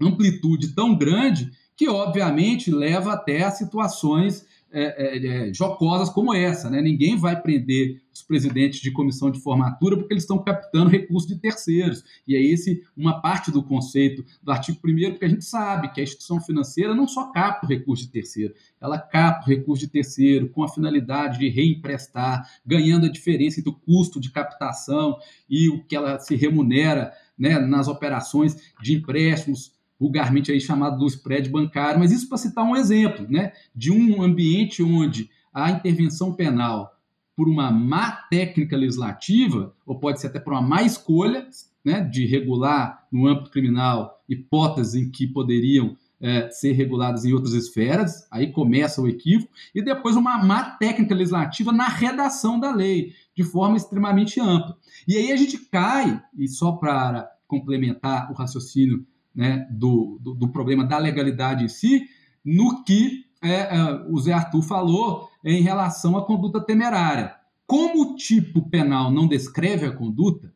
amplitude 0.00 0.74
tão 0.74 0.94
grande 0.94 1.50
que, 1.76 1.88
obviamente, 1.88 2.70
leva 2.70 3.12
até 3.12 3.42
a 3.42 3.50
situações 3.50 4.44
é, 4.72 5.16
é, 5.16 5.48
é, 5.48 5.54
jocosas 5.54 6.10
como 6.10 6.34
essa. 6.34 6.70
Né? 6.70 6.80
Ninguém 6.80 7.16
vai 7.16 7.40
prender 7.40 8.00
os 8.12 8.22
presidentes 8.22 8.80
de 8.80 8.90
comissão 8.90 9.30
de 9.30 9.40
formatura 9.40 9.96
porque 9.96 10.12
eles 10.12 10.24
estão 10.24 10.42
captando 10.42 10.90
recursos 10.90 11.28
de 11.28 11.38
terceiros. 11.38 12.04
E 12.26 12.36
é 12.36 12.40
esse 12.40 12.82
uma 12.96 13.20
parte 13.20 13.50
do 13.50 13.62
conceito 13.62 14.24
do 14.42 14.52
artigo 14.52 14.78
1 14.84 15.10
porque 15.10 15.24
a 15.24 15.28
gente 15.28 15.44
sabe 15.44 15.92
que 15.92 16.00
a 16.00 16.04
instituição 16.04 16.40
financeira 16.40 16.94
não 16.94 17.08
só 17.08 17.30
capta 17.32 17.66
o 17.66 17.68
recurso 17.68 18.04
de 18.04 18.10
terceiro, 18.10 18.54
ela 18.80 18.98
capta 18.98 19.46
o 19.46 19.48
recurso 19.48 19.84
de 19.84 19.90
terceiro 19.90 20.48
com 20.50 20.62
a 20.62 20.68
finalidade 20.68 21.38
de 21.38 21.48
reemprestar, 21.48 22.48
ganhando 22.64 23.06
a 23.06 23.10
diferença 23.10 23.60
entre 23.60 23.70
o 23.70 23.74
custo 23.74 24.20
de 24.20 24.30
captação 24.30 25.18
e 25.48 25.68
o 25.68 25.82
que 25.84 25.96
ela 25.96 26.18
se 26.18 26.36
remunera 26.36 27.12
né, 27.38 27.58
nas 27.58 27.88
operações 27.88 28.56
de 28.82 28.94
empréstimos 28.94 29.72
vulgarmente 30.00 30.50
aí 30.50 30.58
chamado 30.58 30.98
do 30.98 31.06
spread 31.06 31.50
bancário, 31.50 32.00
mas 32.00 32.10
isso 32.10 32.26
para 32.28 32.38
citar 32.38 32.64
um 32.64 32.74
exemplo, 32.74 33.26
né, 33.28 33.52
de 33.74 33.92
um 33.92 34.22
ambiente 34.22 34.82
onde 34.82 35.28
a 35.52 35.70
intervenção 35.70 36.32
penal 36.32 36.96
por 37.36 37.48
uma 37.48 37.70
má 37.70 38.12
técnica 38.30 38.76
legislativa, 38.76 39.74
ou 39.84 39.98
pode 39.98 40.20
ser 40.20 40.28
até 40.28 40.40
por 40.40 40.54
uma 40.54 40.62
má 40.62 40.82
escolha, 40.82 41.46
né, 41.84 42.00
de 42.00 42.26
regular 42.26 43.06
no 43.12 43.26
âmbito 43.26 43.50
criminal 43.50 44.22
hipóteses 44.28 44.94
em 44.94 45.10
que 45.10 45.26
poderiam 45.26 45.96
é, 46.20 46.50
ser 46.50 46.72
reguladas 46.72 47.24
em 47.24 47.32
outras 47.32 47.54
esferas, 47.54 48.26
aí 48.30 48.52
começa 48.52 49.00
o 49.00 49.08
equívoco, 49.08 49.52
e 49.74 49.82
depois 49.82 50.16
uma 50.16 50.44
má 50.44 50.72
técnica 50.72 51.14
legislativa 51.14 51.72
na 51.72 51.88
redação 51.88 52.60
da 52.60 52.74
lei, 52.74 53.14
de 53.34 53.42
forma 53.42 53.76
extremamente 53.76 54.38
ampla. 54.38 54.76
E 55.08 55.16
aí 55.16 55.32
a 55.32 55.36
gente 55.36 55.58
cai, 55.58 56.22
e 56.36 56.46
só 56.46 56.72
para 56.72 57.30
complementar 57.46 58.30
o 58.30 58.34
raciocínio 58.34 59.06
né, 59.34 59.66
do, 59.70 60.18
do, 60.20 60.34
do, 60.34 60.48
problema 60.48 60.84
da 60.84 60.98
legalidade 60.98 61.64
em 61.64 61.68
si, 61.68 62.06
no 62.44 62.82
que 62.84 63.24
é, 63.42 63.76
é, 63.76 64.06
o 64.08 64.18
Zé 64.18 64.32
Arthur 64.32 64.62
falou 64.62 65.28
em 65.44 65.62
relação 65.62 66.16
à 66.16 66.24
conduta 66.24 66.60
temerária. 66.60 67.34
Como 67.66 68.02
o 68.02 68.16
tipo 68.16 68.68
penal 68.68 69.10
não 69.10 69.28
descreve 69.28 69.86
a 69.86 69.92
conduta, 69.92 70.52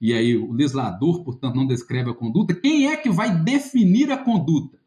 e 0.00 0.14
aí 0.14 0.34
o 0.36 0.52
legislador, 0.52 1.22
portanto, 1.22 1.54
não 1.54 1.66
descreve 1.66 2.10
a 2.10 2.14
conduta, 2.14 2.54
quem 2.54 2.88
é 2.88 2.96
que 2.96 3.10
vai 3.10 3.36
definir 3.42 4.10
a 4.10 4.16
conduta? 4.16 4.78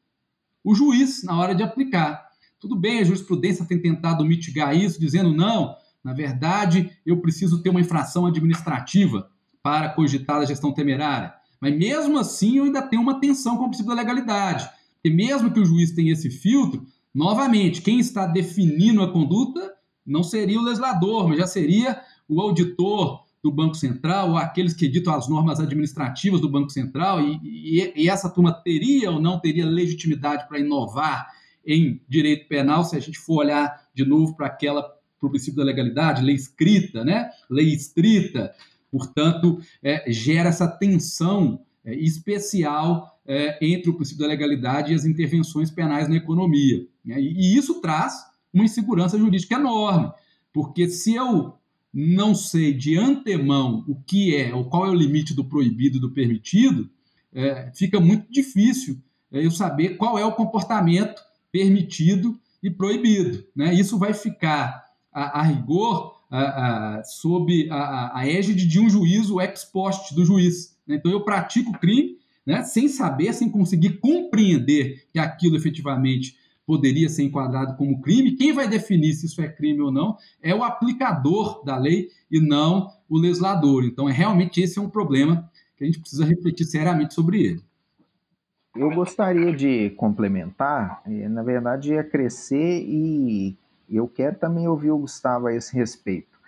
O 0.63 0.73
juiz, 0.73 1.23
na 1.23 1.37
hora 1.37 1.53
de 1.53 1.61
aplicar. 1.61 2.29
Tudo 2.59 2.75
bem, 2.75 2.99
a 2.99 3.03
jurisprudência 3.03 3.65
tem 3.65 3.79
tentado 3.79 4.25
mitigar 4.25 4.75
isso, 4.75 4.99
dizendo 4.99 5.31
não, 5.33 5.75
na 6.03 6.13
verdade, 6.13 6.91
eu 7.05 7.21
preciso 7.21 7.61
ter 7.61 7.69
uma 7.69 7.81
infração 7.81 8.25
administrativa 8.25 9.29
para 9.61 9.89
cogitar 9.89 10.37
a 10.37 10.45
gestão 10.45 10.73
temerária. 10.73 11.33
Mas 11.63 11.77
mesmo 11.77 12.19
assim, 12.19 12.57
eu 12.57 12.65
ainda 12.65 12.81
tenho 12.81 13.01
uma 13.01 13.21
tensão 13.21 13.55
com 13.55 13.63
o 13.63 13.67
princípio 13.67 13.95
da 13.95 14.01
legalidade. 14.01 14.69
E 15.01 15.09
mesmo 15.09 15.49
que 15.49 15.61
o 15.61 15.65
juiz 15.65 15.91
tenha 15.91 16.11
esse 16.11 16.29
filtro, 16.29 16.85
novamente, 17.15 17.81
quem 17.81 17.99
está 17.99 18.27
definindo 18.27 19.01
a 19.01 19.09
conduta 19.09 19.73
não 20.05 20.23
seria 20.23 20.59
o 20.59 20.63
legislador, 20.63 21.29
mas 21.29 21.37
já 21.37 21.47
seria 21.47 22.01
o 22.27 22.41
auditor 22.41 23.23
do 23.41 23.49
Banco 23.49 23.75
Central 23.75 24.31
ou 24.31 24.37
aqueles 24.37 24.73
que 24.73 24.87
editam 24.87 25.13
as 25.13 25.29
normas 25.29 25.61
administrativas 25.61 26.41
do 26.41 26.49
Banco 26.49 26.69
Central, 26.69 27.21
e, 27.21 27.39
e, 27.41 27.93
e 27.95 28.09
essa 28.09 28.29
turma 28.29 28.51
teria 28.51 29.09
ou 29.09 29.21
não 29.21 29.39
teria 29.39 29.65
legitimidade 29.65 30.45
para 30.49 30.59
inovar 30.59 31.27
em 31.65 32.01
direito 32.09 32.49
penal, 32.49 32.83
se 32.83 32.97
a 32.97 32.99
gente 32.99 33.17
for 33.17 33.37
olhar 33.37 33.87
de 33.93 34.03
novo 34.03 34.35
para 34.35 34.47
aquela 34.47 34.83
para 35.17 35.27
o 35.29 35.29
princípio 35.29 35.55
da 35.59 35.63
legalidade, 35.63 36.21
lei 36.21 36.35
escrita, 36.35 37.05
né? 37.05 37.29
lei 37.49 37.73
estrita, 37.73 38.53
Portanto, 38.93 39.59
é, 39.81 40.05
gera 40.11 40.49
essa 40.49 40.67
tensão 40.67 41.61
é, 41.83 41.95
especial 41.95 43.19
é, 43.25 43.57
entre 43.59 43.89
o 43.89 43.95
princípio 43.95 44.21
da 44.21 44.27
legalidade 44.27 44.91
e 44.91 44.95
as 44.95 45.03
intervenções 45.03 45.71
penais 45.71 46.07
na 46.07 46.15
economia. 46.15 46.85
Né? 47.03 47.19
E, 47.19 47.33
e 47.33 47.57
isso 47.57 47.81
traz 47.81 48.13
uma 48.53 48.63
insegurança 48.63 49.17
jurídica 49.17 49.55
enorme, 49.55 50.11
porque 50.53 50.87
se 50.87 51.15
eu 51.15 51.55
não 51.91 52.35
sei 52.35 52.71
de 52.71 52.95
antemão 52.95 53.83
o 53.87 53.95
que 53.95 54.35
é, 54.35 54.53
ou 54.53 54.65
qual 54.65 54.85
é 54.85 54.91
o 54.91 54.95
limite 54.95 55.33
do 55.33 55.43
proibido 55.43 55.97
e 55.97 56.01
do 56.01 56.11
permitido, 56.11 56.87
é, 57.33 57.71
fica 57.73 57.99
muito 57.99 58.31
difícil 58.31 59.01
é, 59.31 59.43
eu 59.43 59.49
saber 59.49 59.97
qual 59.97 60.19
é 60.19 60.23
o 60.25 60.35
comportamento 60.35 61.19
permitido 61.51 62.39
e 62.61 62.69
proibido. 62.69 63.43
Né? 63.55 63.73
Isso 63.73 63.97
vai 63.97 64.13
ficar, 64.13 64.85
a, 65.11 65.39
a 65.39 65.41
rigor, 65.41 66.22
sob 67.03 67.69
a, 67.69 68.19
a, 68.19 68.27
égide 68.27 68.67
de 68.67 68.79
um 68.79 68.89
juízo 68.89 69.39
ex 69.39 69.63
post 69.63 70.15
do 70.15 70.25
juiz. 70.25 70.77
Né? 70.87 70.95
Então 70.95 71.11
eu 71.11 71.23
pratico 71.23 71.71
crime 71.79 72.17
né, 72.45 72.63
sem 72.63 72.87
saber, 72.87 73.33
sem 73.33 73.49
conseguir 73.49 73.99
compreender 73.99 75.07
que 75.11 75.19
aquilo 75.19 75.55
efetivamente 75.55 76.35
poderia 76.65 77.09
ser 77.09 77.23
enquadrado 77.23 77.75
como 77.75 78.01
crime. 78.01 78.35
Quem 78.35 78.53
vai 78.53 78.67
definir 78.67 79.13
se 79.13 79.25
isso 79.25 79.41
é 79.41 79.47
crime 79.47 79.81
ou 79.81 79.91
não 79.91 80.17
é 80.41 80.55
o 80.55 80.63
aplicador 80.63 81.63
da 81.63 81.77
lei 81.77 82.09
e 82.31 82.39
não 82.39 82.89
o 83.09 83.17
legislador. 83.17 83.83
Então, 83.83 84.09
é 84.09 84.11
realmente 84.11 84.61
esse 84.61 84.79
é 84.79 84.81
um 84.81 84.89
problema 84.89 85.49
que 85.77 85.83
a 85.83 85.87
gente 85.87 85.99
precisa 85.99 86.25
refletir 86.25 86.65
seriamente 86.65 87.13
sobre 87.13 87.43
ele. 87.43 87.63
Eu 88.75 88.89
gostaria 88.89 89.55
de 89.55 89.91
complementar, 89.91 91.03
eh, 91.05 91.29
na 91.29 91.43
verdade, 91.43 91.93
é 91.93 92.03
crescer 92.03 92.83
e 93.89 93.97
eu 93.97 94.07
quero 94.07 94.35
também 94.35 94.67
ouvir 94.67 94.91
o 94.91 94.97
Gustavo 94.97 95.47
a 95.47 95.53
esse 95.53 95.75
respeito. 95.75 96.39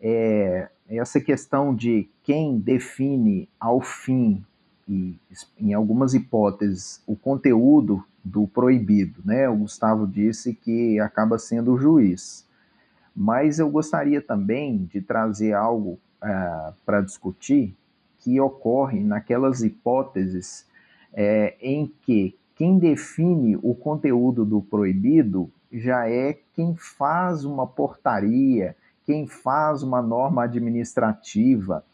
É, 0.00 0.68
essa 0.88 1.20
questão 1.20 1.74
de 1.74 2.08
quem 2.22 2.58
define 2.58 3.48
ao 3.58 3.80
fim 3.80 4.44
e 4.88 5.18
em 5.58 5.72
algumas 5.72 6.12
hipóteses 6.12 7.02
o 7.06 7.16
conteúdo 7.16 8.04
do 8.22 8.46
proibido, 8.46 9.20
né? 9.24 9.48
O 9.48 9.56
Gustavo 9.56 10.06
disse 10.06 10.54
que 10.54 10.98
acaba 11.00 11.38
sendo 11.38 11.72
o 11.74 11.78
juiz. 11.78 12.46
Mas 13.14 13.58
eu 13.58 13.70
gostaria 13.70 14.20
também 14.20 14.88
de 14.92 15.00
trazer 15.00 15.52
algo 15.52 15.98
uh, 16.22 16.74
para 16.84 17.00
discutir 17.00 17.76
que 18.18 18.40
ocorre 18.40 19.00
naquelas 19.00 19.62
hipóteses 19.62 20.66
é, 21.12 21.54
em 21.60 21.92
que 22.02 22.36
quem 22.56 22.78
define 22.78 23.56
o 23.62 23.74
conteúdo 23.74 24.44
do 24.44 24.62
proibido 24.62 25.50
já 25.74 26.08
é 26.08 26.38
quem 26.54 26.76
faz 26.76 27.44
uma 27.44 27.66
portaria, 27.66 28.76
quem 29.04 29.26
faz 29.26 29.82
uma 29.82 30.00
norma 30.00 30.44
administrativa. 30.44 31.84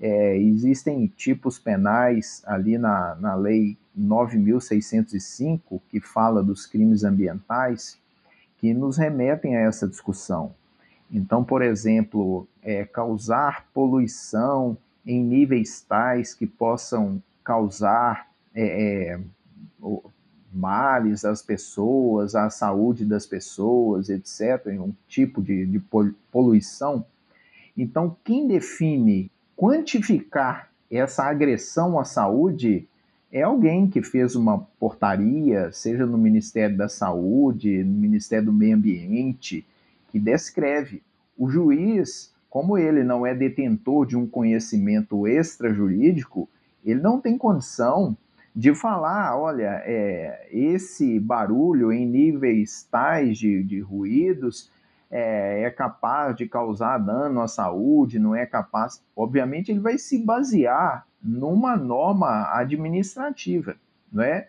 É, 0.00 0.36
existem 0.36 1.06
tipos 1.06 1.58
penais 1.58 2.42
ali 2.46 2.76
na, 2.78 3.14
na 3.16 3.34
Lei 3.34 3.76
9.605, 3.98 5.80
que 5.88 6.00
fala 6.00 6.42
dos 6.42 6.66
crimes 6.66 7.04
ambientais, 7.04 7.98
que 8.58 8.74
nos 8.74 8.96
remetem 8.96 9.56
a 9.56 9.60
essa 9.60 9.88
discussão. 9.88 10.52
Então, 11.10 11.42
por 11.42 11.62
exemplo, 11.62 12.46
é, 12.62 12.84
causar 12.84 13.66
poluição 13.72 14.76
em 15.06 15.22
níveis 15.22 15.80
tais 15.80 16.34
que 16.34 16.46
possam 16.46 17.22
causar 17.42 18.28
é, 18.54 19.14
é 19.14 19.20
males 20.52 21.24
às 21.24 21.42
pessoas, 21.42 22.34
à 22.34 22.48
saúde 22.50 23.04
das 23.04 23.26
pessoas, 23.26 24.08
etc., 24.08 24.66
um 24.80 24.92
tipo 25.06 25.42
de, 25.42 25.66
de 25.66 25.82
poluição. 26.32 27.04
Então, 27.76 28.16
quem 28.24 28.46
define 28.46 29.30
quantificar 29.56 30.70
essa 30.90 31.24
agressão 31.24 31.98
à 31.98 32.04
saúde 32.04 32.88
é 33.30 33.42
alguém 33.42 33.86
que 33.88 34.02
fez 34.02 34.34
uma 34.34 34.58
portaria, 34.80 35.70
seja 35.70 36.06
no 36.06 36.16
Ministério 36.16 36.76
da 36.76 36.88
Saúde, 36.88 37.84
no 37.84 37.92
Ministério 37.92 38.46
do 38.46 38.52
Meio 38.52 38.76
Ambiente, 38.76 39.66
que 40.10 40.18
descreve. 40.18 41.02
O 41.36 41.48
juiz, 41.48 42.32
como 42.48 42.78
ele 42.78 43.04
não 43.04 43.26
é 43.26 43.34
detentor 43.34 44.06
de 44.06 44.16
um 44.16 44.26
conhecimento 44.26 45.28
extrajurídico, 45.28 46.48
ele 46.84 47.00
não 47.00 47.20
tem 47.20 47.36
condição 47.36 48.16
de 48.54 48.74
falar, 48.74 49.38
olha, 49.38 49.82
é, 49.84 50.48
esse 50.50 51.20
barulho 51.20 51.92
em 51.92 52.06
níveis 52.06 52.86
tais 52.90 53.38
de, 53.38 53.62
de 53.62 53.80
ruídos 53.80 54.70
é, 55.10 55.62
é, 55.62 55.70
capaz 55.70 56.36
de 56.36 56.46
causar 56.46 56.98
dano 56.98 57.40
à 57.40 57.48
saúde, 57.48 58.18
não 58.18 58.34
é 58.34 58.44
capaz. 58.44 59.02
Obviamente, 59.16 59.70
ele 59.70 59.80
vai 59.80 59.96
se 59.96 60.18
basear 60.22 61.06
numa 61.22 61.76
norma 61.76 62.48
administrativa, 62.52 63.76
não 64.12 64.22
é? 64.22 64.48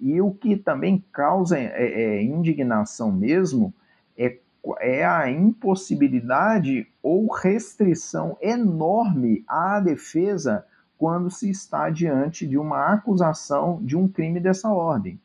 E 0.00 0.20
o 0.20 0.32
que 0.32 0.56
também 0.56 1.04
causa 1.12 1.58
é, 1.58 1.66
é, 1.66 2.22
indignação 2.22 3.12
mesmo 3.12 3.72
é, 4.18 4.38
é 4.80 5.04
a 5.06 5.30
impossibilidade 5.30 6.88
ou 7.02 7.30
restrição 7.30 8.36
enorme 8.40 9.44
à 9.46 9.78
defesa 9.78 10.66
quando 11.02 11.28
se 11.32 11.50
está 11.50 11.90
diante 11.90 12.46
de 12.46 12.56
uma 12.56 12.92
acusação 12.92 13.80
de 13.82 13.96
um 13.96 14.06
crime 14.06 14.38
dessa 14.38 14.68
ordem. 14.68 15.20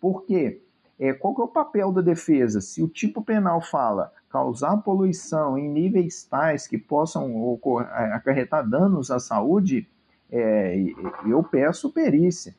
Por 0.00 0.24
quê? 0.24 0.60
É, 0.98 1.12
qual 1.12 1.32
que 1.32 1.40
é 1.40 1.44
o 1.44 1.46
papel 1.46 1.92
da 1.92 2.00
defesa? 2.00 2.60
Se 2.60 2.82
o 2.82 2.88
tipo 2.88 3.22
penal 3.22 3.60
fala 3.60 4.12
causar 4.28 4.76
poluição 4.78 5.56
em 5.56 5.68
níveis 5.68 6.24
tais 6.24 6.66
que 6.66 6.76
possam 6.76 7.56
acarretar 8.12 8.68
danos 8.68 9.08
à 9.08 9.20
saúde, 9.20 9.88
é, 10.32 10.76
eu 11.24 11.44
peço 11.44 11.92
perícia. 11.92 12.52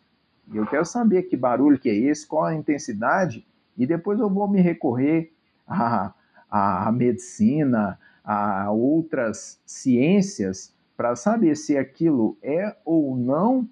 Eu 0.54 0.66
quero 0.66 0.86
saber 0.86 1.24
que 1.24 1.36
barulho 1.36 1.78
que 1.78 1.90
é 1.90 1.94
esse, 1.94 2.26
qual 2.26 2.46
a 2.46 2.56
intensidade, 2.56 3.46
e 3.78 3.86
depois 3.86 4.18
eu 4.18 4.30
vou 4.30 4.48
me 4.48 4.62
recorrer 4.62 5.34
à, 5.68 6.14
à 6.50 6.90
medicina, 6.90 8.00
a 8.24 8.72
outras 8.72 9.60
ciências, 9.66 10.74
para 11.02 11.16
saber 11.16 11.58
se 11.58 11.76
aquilo 11.76 12.38
é 12.44 12.76
ou 12.86 13.18
não 13.18 13.68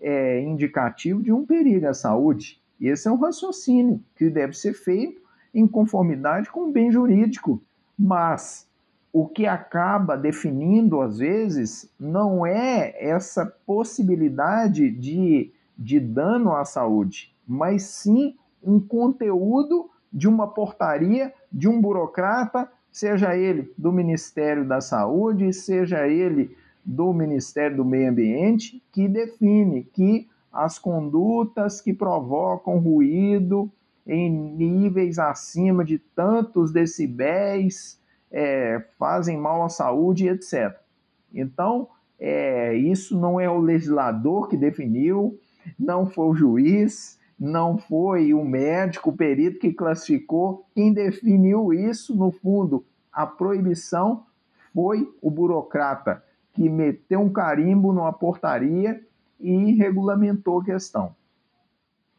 é 0.00 0.40
indicativo 0.40 1.22
de 1.22 1.30
um 1.30 1.44
perigo 1.44 1.86
à 1.86 1.92
saúde. 1.92 2.58
Esse 2.80 3.06
é 3.06 3.12
um 3.12 3.18
raciocínio 3.20 4.02
que 4.16 4.30
deve 4.30 4.54
ser 4.54 4.72
feito 4.72 5.20
em 5.52 5.68
conformidade 5.68 6.48
com 6.48 6.70
o 6.70 6.72
bem 6.72 6.90
jurídico. 6.90 7.62
Mas 7.98 8.66
o 9.12 9.28
que 9.28 9.46
acaba 9.46 10.16
definindo, 10.16 11.02
às 11.02 11.18
vezes, 11.18 11.92
não 12.00 12.46
é 12.46 12.94
essa 12.98 13.44
possibilidade 13.66 14.90
de, 14.90 15.52
de 15.76 16.00
dano 16.00 16.56
à 16.56 16.64
saúde, 16.64 17.36
mas 17.46 17.82
sim 17.82 18.36
um 18.64 18.80
conteúdo 18.80 19.90
de 20.10 20.26
uma 20.26 20.48
portaria 20.48 21.30
de 21.52 21.68
um 21.68 21.78
burocrata, 21.78 22.72
seja 22.90 23.36
ele 23.36 23.70
do 23.76 23.92
Ministério 23.92 24.66
da 24.66 24.80
Saúde, 24.80 25.52
seja 25.52 26.08
ele 26.08 26.56
do 26.84 27.12
Ministério 27.12 27.76
do 27.76 27.84
Meio 27.84 28.10
Ambiente, 28.10 28.82
que 28.92 29.08
define 29.08 29.84
que 29.84 30.28
as 30.52 30.78
condutas 30.78 31.80
que 31.80 31.92
provocam 31.92 32.78
ruído 32.78 33.70
em 34.06 34.30
níveis 34.30 35.18
acima 35.18 35.84
de 35.84 35.98
tantos 35.98 36.72
decibéis 36.72 38.00
é, 38.30 38.82
fazem 38.98 39.36
mal 39.36 39.62
à 39.62 39.68
saúde, 39.68 40.28
etc. 40.28 40.76
Então, 41.32 41.88
é, 42.18 42.74
isso 42.74 43.18
não 43.18 43.38
é 43.40 43.48
o 43.48 43.58
legislador 43.58 44.48
que 44.48 44.56
definiu, 44.56 45.38
não 45.78 46.06
foi 46.06 46.26
o 46.26 46.34
juiz, 46.34 47.18
não 47.38 47.78
foi 47.78 48.34
o 48.34 48.44
médico, 48.44 49.10
o 49.10 49.16
perito 49.16 49.58
que 49.58 49.72
classificou. 49.72 50.66
Quem 50.74 50.92
definiu 50.92 51.72
isso, 51.72 52.14
no 52.16 52.30
fundo, 52.30 52.84
a 53.12 53.26
proibição 53.26 54.24
foi 54.74 55.08
o 55.22 55.30
burocrata 55.30 56.22
que 56.60 56.68
meteu 56.68 57.20
um 57.20 57.32
carimbo 57.32 57.90
numa 57.90 58.12
portaria 58.12 59.00
e 59.40 59.72
regulamentou 59.72 60.60
a 60.60 60.64
questão. 60.66 61.16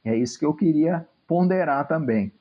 É 0.03 0.17
isso 0.17 0.39
que 0.39 0.43
eu 0.43 0.51
queria 0.51 1.07
ponderar 1.27 1.87
também. 1.87 2.31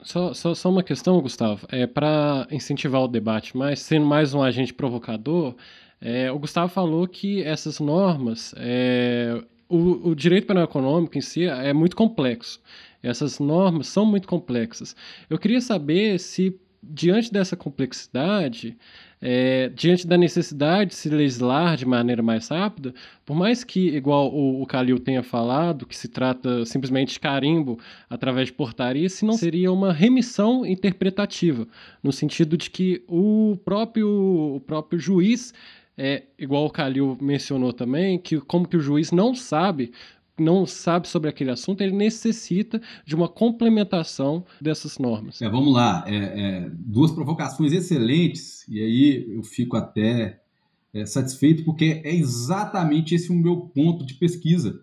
Só, 0.00 0.32
só, 0.32 0.54
só 0.54 0.70
uma 0.70 0.84
questão, 0.84 1.20
Gustavo. 1.20 1.66
É, 1.68 1.88
Para 1.88 2.46
incentivar 2.52 3.02
o 3.02 3.08
debate 3.08 3.56
mais, 3.56 3.80
sendo 3.80 4.06
mais 4.06 4.32
um 4.32 4.40
agente 4.40 4.72
provocador, 4.72 5.56
é, 6.00 6.30
o 6.30 6.38
Gustavo 6.38 6.72
falou 6.72 7.08
que 7.08 7.42
essas 7.42 7.80
normas, 7.80 8.54
é, 8.56 9.42
o, 9.68 10.10
o 10.10 10.14
direito 10.14 10.46
penal 10.46 10.62
econômico 10.62 11.18
em 11.18 11.20
si 11.20 11.46
é 11.46 11.72
muito 11.72 11.96
complexo. 11.96 12.62
Essas 13.02 13.40
normas 13.40 13.88
são 13.88 14.06
muito 14.06 14.28
complexas. 14.28 14.94
Eu 15.28 15.36
queria 15.36 15.60
saber 15.60 16.20
se, 16.20 16.56
diante 16.80 17.32
dessa 17.32 17.56
complexidade, 17.56 18.78
é, 19.20 19.68
diante 19.68 20.06
da 20.06 20.16
necessidade 20.16 20.90
de 20.90 20.96
se 20.96 21.08
legislar 21.10 21.76
de 21.76 21.84
maneira 21.84 22.22
mais 22.22 22.48
rápida, 22.48 22.94
por 23.24 23.36
mais 23.36 23.62
que, 23.62 23.88
igual 23.88 24.32
o, 24.32 24.62
o 24.62 24.66
Calil 24.66 24.98
tenha 24.98 25.22
falado, 25.22 25.86
que 25.86 25.96
se 25.96 26.08
trata 26.08 26.64
simplesmente 26.64 27.12
de 27.12 27.20
carimbo 27.20 27.78
através 28.08 28.46
de 28.46 28.54
portaria, 28.54 29.08
se 29.08 29.24
não 29.24 29.34
seria 29.34 29.70
uma 29.70 29.92
remissão 29.92 30.64
interpretativa, 30.64 31.66
no 32.02 32.12
sentido 32.12 32.56
de 32.56 32.70
que 32.70 33.04
o 33.06 33.58
próprio, 33.64 34.08
o 34.56 34.60
próprio 34.60 34.98
juiz 34.98 35.52
é, 36.02 36.22
igual 36.38 36.64
o 36.64 36.70
Calil 36.70 37.18
mencionou 37.20 37.74
também, 37.74 38.18
que 38.18 38.40
como 38.40 38.66
que 38.66 38.76
o 38.76 38.80
juiz 38.80 39.12
não 39.12 39.34
sabe 39.34 39.92
não 40.40 40.66
sabe 40.66 41.08
sobre 41.08 41.28
aquele 41.28 41.50
assunto, 41.50 41.82
ele 41.82 41.94
necessita 41.94 42.80
de 43.04 43.14
uma 43.14 43.28
complementação 43.28 44.44
dessas 44.60 44.98
normas. 44.98 45.40
É, 45.40 45.48
vamos 45.48 45.72
lá, 45.72 46.04
é, 46.06 46.16
é, 46.16 46.70
duas 46.72 47.10
provocações 47.10 47.72
excelentes, 47.72 48.66
e 48.68 48.80
aí 48.80 49.34
eu 49.34 49.42
fico 49.42 49.76
até 49.76 50.40
é, 50.92 51.06
satisfeito, 51.06 51.64
porque 51.64 52.02
é 52.04 52.14
exatamente 52.14 53.14
esse 53.14 53.30
o 53.30 53.34
meu 53.34 53.60
ponto 53.60 54.04
de 54.04 54.14
pesquisa 54.14 54.80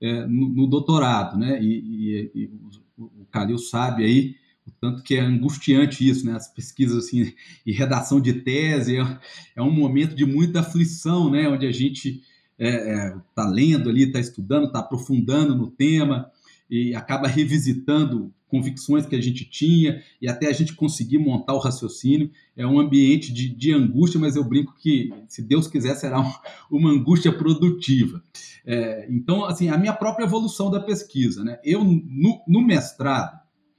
é, 0.00 0.26
no, 0.26 0.48
no, 0.48 0.66
doutorado, 0.66 1.38
né? 1.38 1.62
E, 1.62 1.66
e, 1.66 2.30
e 2.34 2.50
o, 2.96 3.24
Calil 3.30 3.58
sabe 3.58 4.04
aí 4.04 4.34
o 4.66 4.70
tanto 4.80 5.02
que 5.02 5.14
é 5.14 5.20
angustiante 5.20 6.06
isso, 6.06 6.26
né? 6.26 6.34
As 6.34 6.52
pesquisas 6.52 7.04
assim 7.04 7.32
e 7.64 7.72
redação 7.72 8.20
de 8.20 8.34
tese 8.34 8.96
é, 8.98 9.20
é 9.56 9.62
um 9.62 9.72
momento 9.72 10.14
de 10.14 10.24
muita 10.24 10.60
aflição, 10.60 11.30
né? 11.30 11.48
Onde 11.48 11.66
a 11.66 11.72
gente 11.72 12.22
está 12.58 13.44
é, 13.44 13.48
é, 13.48 13.50
lendo 13.50 13.88
ali, 13.88 14.04
está 14.04 14.18
estudando, 14.18 14.66
está 14.66 14.80
aprofundando 14.80 15.54
no 15.54 15.70
tema 15.70 16.30
e 16.68 16.94
acaba 16.94 17.28
revisitando 17.28 18.32
convicções 18.48 19.06
que 19.06 19.14
a 19.14 19.20
gente 19.20 19.44
tinha 19.44 20.02
e 20.20 20.28
até 20.28 20.48
a 20.48 20.52
gente 20.52 20.74
conseguir 20.74 21.18
montar 21.18 21.54
o 21.54 21.58
raciocínio. 21.58 22.30
É 22.56 22.66
um 22.66 22.80
ambiente 22.80 23.32
de, 23.32 23.48
de 23.48 23.72
angústia, 23.72 24.18
mas 24.18 24.36
eu 24.36 24.44
brinco 24.44 24.74
que, 24.76 25.12
se 25.28 25.42
Deus 25.42 25.68
quiser, 25.68 25.94
será 25.94 26.20
um, 26.20 26.32
uma 26.70 26.90
angústia 26.90 27.32
produtiva. 27.32 28.22
É, 28.66 29.06
então, 29.10 29.44
assim, 29.44 29.68
a 29.68 29.78
minha 29.78 29.92
própria 29.92 30.24
evolução 30.24 30.70
da 30.70 30.80
pesquisa. 30.80 31.44
Né? 31.44 31.58
Eu, 31.62 31.84
no, 31.84 32.42
no 32.48 32.62
mestrado, 32.62 33.38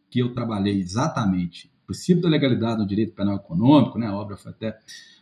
que 0.09 0.19
eu 0.19 0.33
trabalhei 0.33 0.79
exatamente 0.79 1.71
o 1.83 1.87
princípio 1.87 2.21
da 2.21 2.29
legalidade 2.29 2.79
no 2.79 2.87
direito 2.87 3.13
penal 3.13 3.35
econômico, 3.35 3.97
né? 3.97 4.07
a 4.07 4.15
obra 4.15 4.37
foi 4.37 4.51
até 4.51 4.77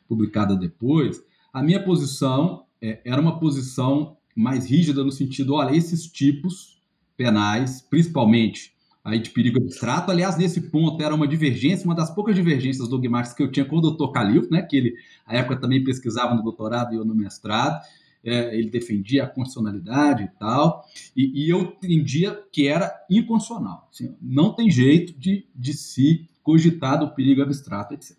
publicada 0.07 0.55
depois, 0.55 1.21
a 1.51 1.63
minha 1.63 1.83
posição 1.83 2.66
é, 2.81 3.01
era 3.05 3.21
uma 3.21 3.39
posição 3.39 4.17
mais 4.35 4.69
rígida 4.69 5.03
no 5.03 5.11
sentido, 5.11 5.55
olha, 5.55 5.75
esses 5.75 6.05
tipos 6.05 6.81
penais, 7.15 7.81
principalmente 7.81 8.75
aí 9.03 9.19
de 9.19 9.29
perigo 9.29 9.57
abstrato, 9.59 10.11
aliás, 10.11 10.37
nesse 10.37 10.69
ponto 10.69 11.01
era 11.01 11.15
uma 11.15 11.27
divergência, 11.27 11.85
uma 11.85 11.95
das 11.95 12.13
poucas 12.13 12.35
divergências 12.35 12.89
dogmáticas 12.89 13.35
que 13.35 13.41
eu 13.41 13.49
tinha 13.49 13.65
com 13.65 13.77
o 13.77 13.81
doutor 13.81 14.11
Calil, 14.11 14.47
né, 14.51 14.61
que 14.61 14.75
ele, 14.75 14.95
à 15.25 15.37
época, 15.37 15.55
também 15.55 15.83
pesquisava 15.83 16.35
no 16.35 16.43
doutorado 16.43 16.93
e 16.93 16.97
eu 16.97 17.05
no 17.05 17.15
mestrado, 17.15 17.81
é, 18.23 18.53
ele 18.57 18.69
defendia 18.69 19.23
a 19.23 19.27
constitucionalidade 19.27 20.23
e 20.23 20.27
tal, 20.37 20.85
e, 21.15 21.45
e 21.45 21.49
eu 21.49 21.61
entendia 21.61 22.37
que 22.51 22.67
era 22.67 22.93
inconstitucional, 23.09 23.87
assim, 23.89 24.13
não 24.21 24.53
tem 24.53 24.69
jeito 24.69 25.17
de, 25.17 25.47
de 25.55 25.73
se 25.73 26.29
cogitar 26.43 26.99
do 26.99 27.09
perigo 27.09 27.41
abstrato, 27.41 27.93
etc. 27.93 28.17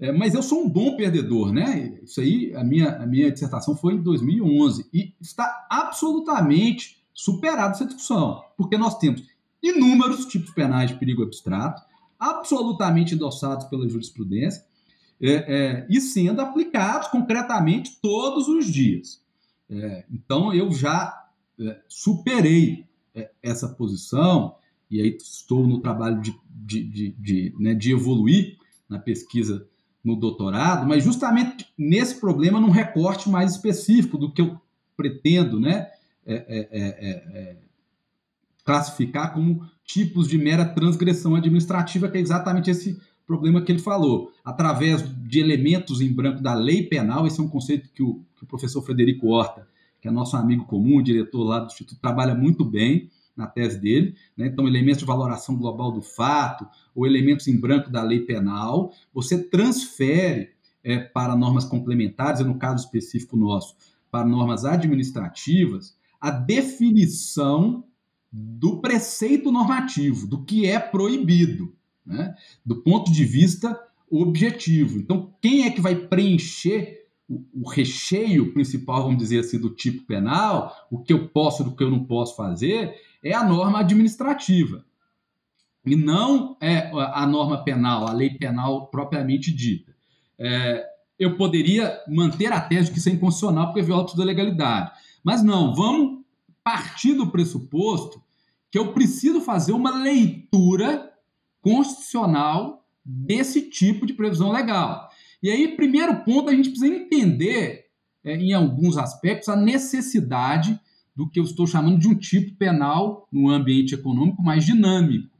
É, 0.00 0.12
mas 0.12 0.34
eu 0.34 0.42
sou 0.42 0.64
um 0.64 0.68
bom 0.68 0.96
perdedor, 0.96 1.52
né? 1.52 1.98
Isso 2.02 2.20
aí, 2.20 2.54
a 2.54 2.64
minha, 2.64 2.96
a 2.96 3.06
minha 3.06 3.30
dissertação 3.30 3.76
foi 3.76 3.94
em 3.94 4.02
2011 4.02 4.88
e 4.92 5.14
está 5.20 5.66
absolutamente 5.70 7.02
superada 7.12 7.72
essa 7.72 7.86
discussão, 7.86 8.42
porque 8.56 8.76
nós 8.76 8.98
temos 8.98 9.22
inúmeros 9.62 10.26
tipos 10.26 10.50
penais 10.50 10.90
de 10.90 10.98
perigo 10.98 11.22
abstrato, 11.22 11.82
absolutamente 12.18 13.14
endossados 13.14 13.66
pela 13.66 13.88
jurisprudência 13.88 14.64
é, 15.20 15.30
é, 15.30 15.86
e 15.88 16.00
sendo 16.00 16.40
aplicados 16.40 17.08
concretamente 17.08 17.98
todos 18.02 18.48
os 18.48 18.66
dias. 18.66 19.22
É, 19.70 20.04
então, 20.12 20.52
eu 20.52 20.70
já 20.72 21.28
é, 21.58 21.80
superei 21.88 22.84
é, 23.14 23.30
essa 23.42 23.68
posição, 23.68 24.56
e 24.90 25.00
aí 25.00 25.16
estou 25.16 25.66
no 25.66 25.80
trabalho 25.80 26.20
de, 26.20 26.36
de, 26.50 26.84
de, 26.84 27.10
de, 27.18 27.54
né, 27.58 27.74
de 27.74 27.92
evoluir 27.92 28.58
na 28.88 28.98
pesquisa 28.98 29.66
no 30.04 30.14
doutorado, 30.16 30.86
mas 30.86 31.02
justamente 31.02 31.66
nesse 31.78 32.20
problema, 32.20 32.60
num 32.60 32.70
recorte 32.70 33.30
mais 33.30 33.52
específico 33.52 34.18
do 34.18 34.30
que 34.30 34.42
eu 34.42 34.60
pretendo 34.96 35.58
né, 35.58 35.88
é, 36.26 36.34
é, 36.34 36.68
é, 36.70 37.38
é 37.38 37.56
classificar 38.64 39.32
como 39.32 39.66
tipos 39.84 40.28
de 40.28 40.38
mera 40.38 40.64
transgressão 40.64 41.34
administrativa, 41.34 42.08
que 42.08 42.18
é 42.18 42.20
exatamente 42.20 42.70
esse 42.70 42.98
problema 43.26 43.62
que 43.62 43.72
ele 43.72 43.78
falou. 43.78 44.32
Através 44.44 45.02
de 45.26 45.40
elementos 45.40 46.00
em 46.00 46.12
branco 46.12 46.42
da 46.42 46.54
lei 46.54 46.82
penal, 46.82 47.26
esse 47.26 47.40
é 47.40 47.42
um 47.42 47.48
conceito 47.48 47.88
que 47.94 48.02
o, 48.02 48.22
que 48.36 48.44
o 48.44 48.46
professor 48.46 48.82
Frederico 48.82 49.28
Horta, 49.28 49.66
que 50.00 50.08
é 50.08 50.10
nosso 50.10 50.36
amigo 50.36 50.64
comum, 50.64 51.02
diretor 51.02 51.44
lá 51.44 51.60
do 51.60 51.66
Instituto, 51.66 52.00
trabalha 52.00 52.34
muito 52.34 52.64
bem 52.64 53.10
na 53.36 53.46
tese 53.46 53.78
dele. 53.78 54.14
Né? 54.36 54.46
Então, 54.46 54.66
elementos 54.66 55.00
de 55.00 55.04
valoração 55.04 55.56
global 55.56 55.92
do 55.92 56.02
fato, 56.02 56.66
ou 56.94 57.06
elementos 57.06 57.48
em 57.48 57.58
branco 57.58 57.90
da 57.90 58.02
lei 58.02 58.20
penal, 58.20 58.92
você 59.12 59.42
transfere 59.42 60.50
é, 60.82 60.98
para 60.98 61.36
normas 61.36 61.64
complementares, 61.64 62.40
e 62.40 62.44
no 62.44 62.58
caso 62.58 62.84
específico 62.84 63.36
nosso, 63.36 63.76
para 64.10 64.26
normas 64.26 64.64
administrativas, 64.64 65.96
a 66.20 66.30
definição 66.30 67.84
do 68.30 68.80
preceito 68.80 69.50
normativo, 69.50 70.26
do 70.26 70.44
que 70.44 70.66
é 70.66 70.78
proibido, 70.78 71.74
né? 72.04 72.34
do 72.64 72.82
ponto 72.82 73.12
de 73.12 73.24
vista 73.24 73.78
objetivo. 74.10 74.98
Então, 74.98 75.32
quem 75.40 75.64
é 75.64 75.70
que 75.70 75.80
vai 75.80 75.94
preencher 75.94 77.04
o, 77.28 77.42
o, 77.54 77.68
recheio 77.68 78.52
principal, 78.52 79.04
vamos 79.04 79.18
dizer 79.18 79.40
assim, 79.40 79.58
do 79.58 79.70
tipo 79.70 80.04
penal, 80.04 80.74
o 80.90 80.98
que 80.98 81.12
eu 81.12 81.28
posso 81.28 81.62
e 81.62 81.66
o 81.66 81.74
que 81.74 81.82
eu 81.82 81.90
não 81.90 82.04
posso 82.04 82.36
fazer, 82.36 82.94
é 83.24 83.34
a 83.34 83.42
norma 83.42 83.80
administrativa. 83.80 84.84
E 85.84 85.96
não 85.96 86.56
é 86.60 86.90
a 86.92 87.26
norma 87.26 87.64
penal, 87.64 88.06
a 88.06 88.12
lei 88.12 88.30
penal 88.30 88.86
propriamente 88.86 89.52
dita. 89.52 89.94
É, 90.38 90.84
eu 91.18 91.36
poderia 91.36 92.00
manter 92.08 92.52
a 92.52 92.60
tese 92.60 92.86
de 92.86 92.92
que 92.92 92.98
isso 92.98 93.08
é 93.08 93.12
inconstitucional 93.12 93.66
porque 93.66 93.82
viola 93.82 94.06
a 94.06 94.24
legalidade. 94.24 94.92
Mas 95.22 95.42
não, 95.42 95.74
vamos 95.74 96.22
partir 96.62 97.14
do 97.14 97.30
pressuposto 97.30 98.22
que 98.70 98.78
eu 98.78 98.92
preciso 98.92 99.40
fazer 99.40 99.72
uma 99.72 99.96
leitura 100.02 101.12
constitucional 101.60 102.84
desse 103.04 103.70
tipo 103.70 104.06
de 104.06 104.14
previsão 104.14 104.50
legal. 104.50 105.08
E 105.42 105.50
aí, 105.50 105.76
primeiro 105.76 106.24
ponto, 106.24 106.48
a 106.48 106.54
gente 106.54 106.70
precisa 106.70 106.92
entender, 106.92 107.86
é, 108.24 108.34
em 108.34 108.54
alguns 108.54 108.96
aspectos, 108.96 109.48
a 109.48 109.56
necessidade 109.56 110.80
do 111.14 111.28
que 111.28 111.38
eu 111.38 111.44
estou 111.44 111.66
chamando 111.66 111.98
de 111.98 112.08
um 112.08 112.14
tipo 112.14 112.56
penal 112.56 113.28
no 113.30 113.48
ambiente 113.48 113.94
econômico 113.94 114.42
mais 114.42 114.64
dinâmico. 114.64 115.30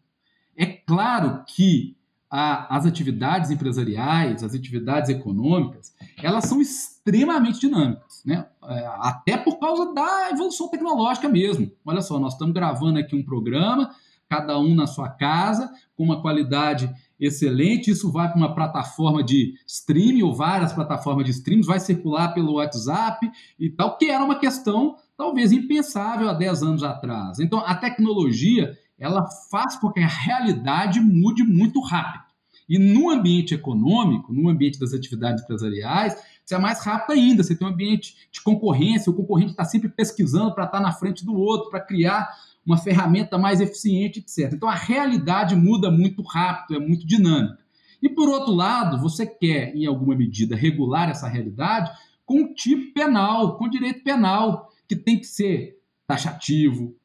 É 0.56 0.66
claro 0.66 1.44
que 1.46 1.96
a, 2.30 2.76
as 2.76 2.86
atividades 2.86 3.50
empresariais, 3.50 4.42
as 4.42 4.54
atividades 4.54 5.08
econômicas, 5.08 5.94
elas 6.22 6.44
são 6.44 6.60
extremamente 6.60 7.60
dinâmicas, 7.60 8.22
né? 8.24 8.46
É, 8.64 8.86
até 9.00 9.36
por 9.36 9.58
causa 9.58 9.92
da 9.92 10.30
evolução 10.30 10.68
tecnológica 10.68 11.28
mesmo. 11.28 11.70
Olha 11.84 12.00
só, 12.00 12.18
nós 12.18 12.32
estamos 12.32 12.54
gravando 12.54 12.98
aqui 12.98 13.14
um 13.14 13.22
programa, 13.22 13.90
cada 14.28 14.58
um 14.58 14.74
na 14.74 14.86
sua 14.86 15.08
casa, 15.10 15.70
com 15.96 16.02
uma 16.02 16.20
qualidade 16.20 16.92
excelente. 17.20 17.90
Isso 17.90 18.10
vai 18.10 18.28
para 18.28 18.36
uma 18.36 18.54
plataforma 18.54 19.22
de 19.22 19.54
streaming 19.66 20.22
ou 20.22 20.34
várias 20.34 20.72
plataformas 20.72 21.24
de 21.24 21.30
streaming, 21.30 21.62
vai 21.62 21.78
circular 21.78 22.34
pelo 22.34 22.54
WhatsApp 22.54 23.30
e 23.58 23.70
tal, 23.70 23.96
que 23.96 24.06
era 24.06 24.24
uma 24.24 24.38
questão 24.38 24.96
talvez 25.16 25.52
impensável 25.52 26.28
há 26.28 26.34
10 26.34 26.62
anos 26.62 26.82
atrás. 26.82 27.38
Então, 27.38 27.60
a 27.60 27.74
tecnologia 27.74 28.76
ela 28.98 29.26
faz 29.50 29.76
com 29.76 29.90
que 29.90 30.00
a 30.00 30.06
realidade 30.06 31.00
mude 31.00 31.42
muito 31.42 31.80
rápido. 31.80 32.24
E 32.68 32.78
no 32.78 33.10
ambiente 33.10 33.54
econômico, 33.54 34.32
no 34.32 34.48
ambiente 34.48 34.78
das 34.78 34.94
atividades 34.94 35.42
empresariais, 35.42 36.16
você 36.44 36.54
é 36.54 36.58
mais 36.58 36.82
rápido 36.84 37.12
ainda, 37.12 37.42
você 37.42 37.54
tem 37.54 37.66
um 37.66 37.70
ambiente 37.70 38.28
de 38.32 38.40
concorrência, 38.42 39.10
o 39.10 39.14
concorrente 39.14 39.50
está 39.50 39.64
sempre 39.64 39.88
pesquisando 39.88 40.54
para 40.54 40.64
estar 40.64 40.78
tá 40.78 40.82
na 40.82 40.92
frente 40.92 41.24
do 41.24 41.34
outro, 41.34 41.70
para 41.70 41.80
criar 41.80 42.28
uma 42.64 42.78
ferramenta 42.78 43.36
mais 43.36 43.60
eficiente, 43.60 44.20
etc. 44.20 44.54
Então 44.54 44.68
a 44.68 44.74
realidade 44.74 45.54
muda 45.54 45.90
muito 45.90 46.22
rápido, 46.22 46.76
é 46.76 46.86
muito 46.86 47.06
dinâmica. 47.06 47.58
E 48.02 48.08
por 48.08 48.28
outro 48.28 48.52
lado, 48.52 48.98
você 48.98 49.26
quer, 49.26 49.74
em 49.74 49.86
alguma 49.86 50.14
medida, 50.14 50.56
regular 50.56 51.10
essa 51.10 51.28
realidade 51.28 51.90
com 52.24 52.40
um 52.40 52.54
tipo 52.54 52.92
penal, 52.94 53.56
com 53.58 53.68
direito 53.68 54.02
penal, 54.02 54.70
que 54.88 54.96
tem 54.96 55.18
que 55.18 55.26
ser 55.26 55.78
taxativo, 56.06 56.96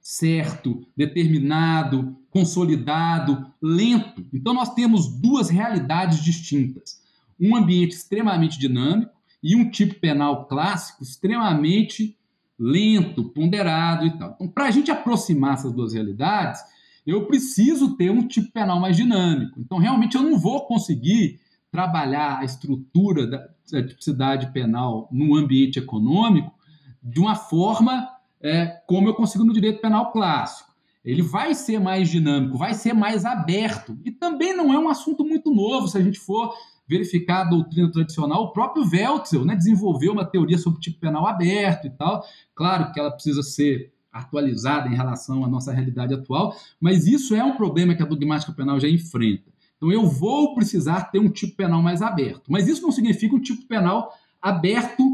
certo, 0.00 0.86
determinado, 0.96 2.16
consolidado, 2.30 3.52
lento. 3.60 4.26
Então 4.32 4.54
nós 4.54 4.74
temos 4.74 5.08
duas 5.08 5.48
realidades 5.48 6.22
distintas 6.22 7.06
um 7.40 7.54
ambiente 7.54 7.92
extremamente 7.92 8.58
dinâmico 8.58 9.12
e 9.42 9.54
um 9.54 9.70
tipo 9.70 9.94
penal 10.00 10.46
clássico 10.46 11.02
extremamente 11.02 12.16
lento, 12.58 13.24
ponderado 13.30 14.06
e 14.06 14.18
tal. 14.18 14.32
Então, 14.34 14.48
para 14.48 14.64
a 14.64 14.70
gente 14.70 14.90
aproximar 14.90 15.54
essas 15.54 15.72
duas 15.72 15.92
realidades, 15.94 16.60
eu 17.06 17.26
preciso 17.26 17.96
ter 17.96 18.10
um 18.10 18.26
tipo 18.26 18.50
penal 18.50 18.80
mais 18.80 18.96
dinâmico. 18.96 19.60
Então, 19.60 19.78
realmente, 19.78 20.16
eu 20.16 20.22
não 20.22 20.38
vou 20.38 20.66
conseguir 20.66 21.38
trabalhar 21.70 22.38
a 22.38 22.44
estrutura 22.44 23.26
da, 23.26 23.48
tipicidade 23.86 24.52
penal 24.52 25.08
no 25.12 25.36
ambiente 25.36 25.78
econômico 25.78 26.52
de 27.02 27.20
uma 27.20 27.34
forma 27.34 28.08
é, 28.40 28.66
como 28.86 29.08
eu 29.08 29.14
consigo 29.14 29.44
no 29.44 29.52
direito 29.52 29.80
penal 29.80 30.12
clássico. 30.12 30.68
Ele 31.04 31.22
vai 31.22 31.54
ser 31.54 31.78
mais 31.80 32.10
dinâmico, 32.10 32.58
vai 32.58 32.74
ser 32.74 32.92
mais 32.92 33.24
aberto. 33.24 33.98
E 34.04 34.10
também 34.10 34.54
não 34.54 34.72
é 34.72 34.78
um 34.78 34.88
assunto 34.88 35.24
muito 35.24 35.54
novo 35.54 35.88
se 35.88 35.96
a 35.96 36.02
gente 36.02 36.18
for 36.18 36.52
verificar 36.88 37.42
a 37.42 37.44
doutrina 37.44 37.90
tradicional, 37.90 38.44
o 38.44 38.52
próprio 38.52 38.82
Weltzel 38.82 39.44
né, 39.44 39.54
desenvolveu 39.54 40.12
uma 40.12 40.24
teoria 40.24 40.56
sobre 40.56 40.78
o 40.78 40.80
tipo 40.80 40.98
penal 40.98 41.26
aberto 41.26 41.86
e 41.86 41.90
tal. 41.90 42.24
Claro 42.54 42.90
que 42.92 42.98
ela 42.98 43.10
precisa 43.10 43.42
ser 43.42 43.92
atualizada 44.10 44.88
em 44.88 44.94
relação 44.94 45.44
à 45.44 45.48
nossa 45.48 45.70
realidade 45.70 46.14
atual, 46.14 46.56
mas 46.80 47.06
isso 47.06 47.34
é 47.34 47.44
um 47.44 47.56
problema 47.56 47.94
que 47.94 48.02
a 48.02 48.06
dogmática 48.06 48.52
penal 48.52 48.80
já 48.80 48.88
enfrenta. 48.88 49.52
Então 49.76 49.92
eu 49.92 50.06
vou 50.06 50.54
precisar 50.54 51.10
ter 51.10 51.18
um 51.18 51.28
tipo 51.28 51.56
penal 51.56 51.82
mais 51.82 52.00
aberto, 52.00 52.50
mas 52.50 52.66
isso 52.66 52.82
não 52.82 52.90
significa 52.90 53.36
um 53.36 53.40
tipo 53.40 53.66
penal 53.66 54.12
aberto 54.40 55.04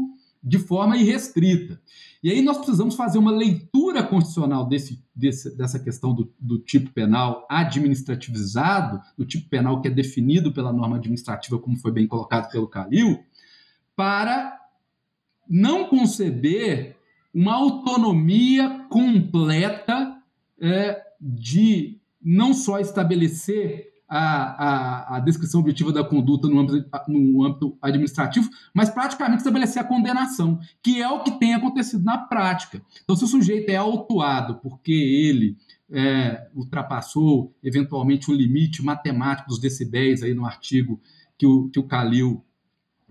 de 0.45 0.59
forma 0.59 0.95
irrestrita. 0.95 1.81
E 2.21 2.29
aí 2.29 2.41
nós 2.41 2.57
precisamos 2.57 2.95
fazer 2.95 3.17
uma 3.17 3.31
leitura 3.31 4.03
constitucional 4.03 4.67
desse, 4.67 5.03
desse, 5.15 5.57
dessa 5.57 5.79
questão 5.79 6.13
do, 6.13 6.31
do, 6.39 6.59
tipo 6.59 6.91
penal 6.91 7.47
administrativizado, 7.49 9.01
do 9.17 9.25
tipo 9.25 9.49
penal 9.49 9.81
que 9.81 9.87
é 9.87 9.91
definido 9.91 10.53
pela 10.53 10.71
norma 10.71 10.97
administrativa, 10.97 11.57
como 11.57 11.77
foi 11.77 11.91
bem 11.91 12.05
colocado 12.05 12.51
pelo 12.51 12.67
Calil, 12.67 13.23
para 13.95 14.59
não 15.49 15.87
conceber 15.87 16.95
uma 17.33 17.55
autonomia 17.55 18.85
completa 18.89 20.17
é, 20.59 21.01
de 21.19 21.99
não 22.21 22.53
só 22.53 22.79
estabelecer 22.79 23.94
a, 24.07 24.17
a, 24.17 25.17
a, 25.17 25.19
descrição 25.19 25.61
objetiva 25.61 25.91
da 25.91 26.03
conduta 26.03 26.47
no 26.47 26.59
âmbito, 26.59 26.89
no 27.07 27.43
âmbito 27.43 27.77
administrativo, 27.81 28.49
mas 28.73 28.89
praticamente 28.89 29.39
estabelecer 29.39 29.81
a 29.81 29.85
condenação, 29.85 30.59
que 30.83 31.01
é 31.01 31.09
o 31.09 31.23
que 31.23 31.31
tem 31.39 31.55
acontecido 31.55 32.03
na 32.03 32.17
prática. 32.17 32.81
Então, 33.03 33.15
se 33.15 33.23
o 33.23 33.27
sujeito 33.27 33.69
é 33.69 33.77
autuado 33.77 34.59
porque 34.61 34.93
ele 34.93 35.57
é, 35.91 36.47
ultrapassou 36.53 37.55
eventualmente 37.63 38.29
o 38.29 38.33
limite 38.33 38.83
matemático 38.83 39.49
dos 39.49 39.59
decibéis 39.59 40.21
aí 40.21 40.33
no 40.33 40.45
artigo 40.45 40.99
que 41.37 41.45
o, 41.45 41.69
que 41.69 41.79
o 41.79 41.83
Calil 41.83 42.43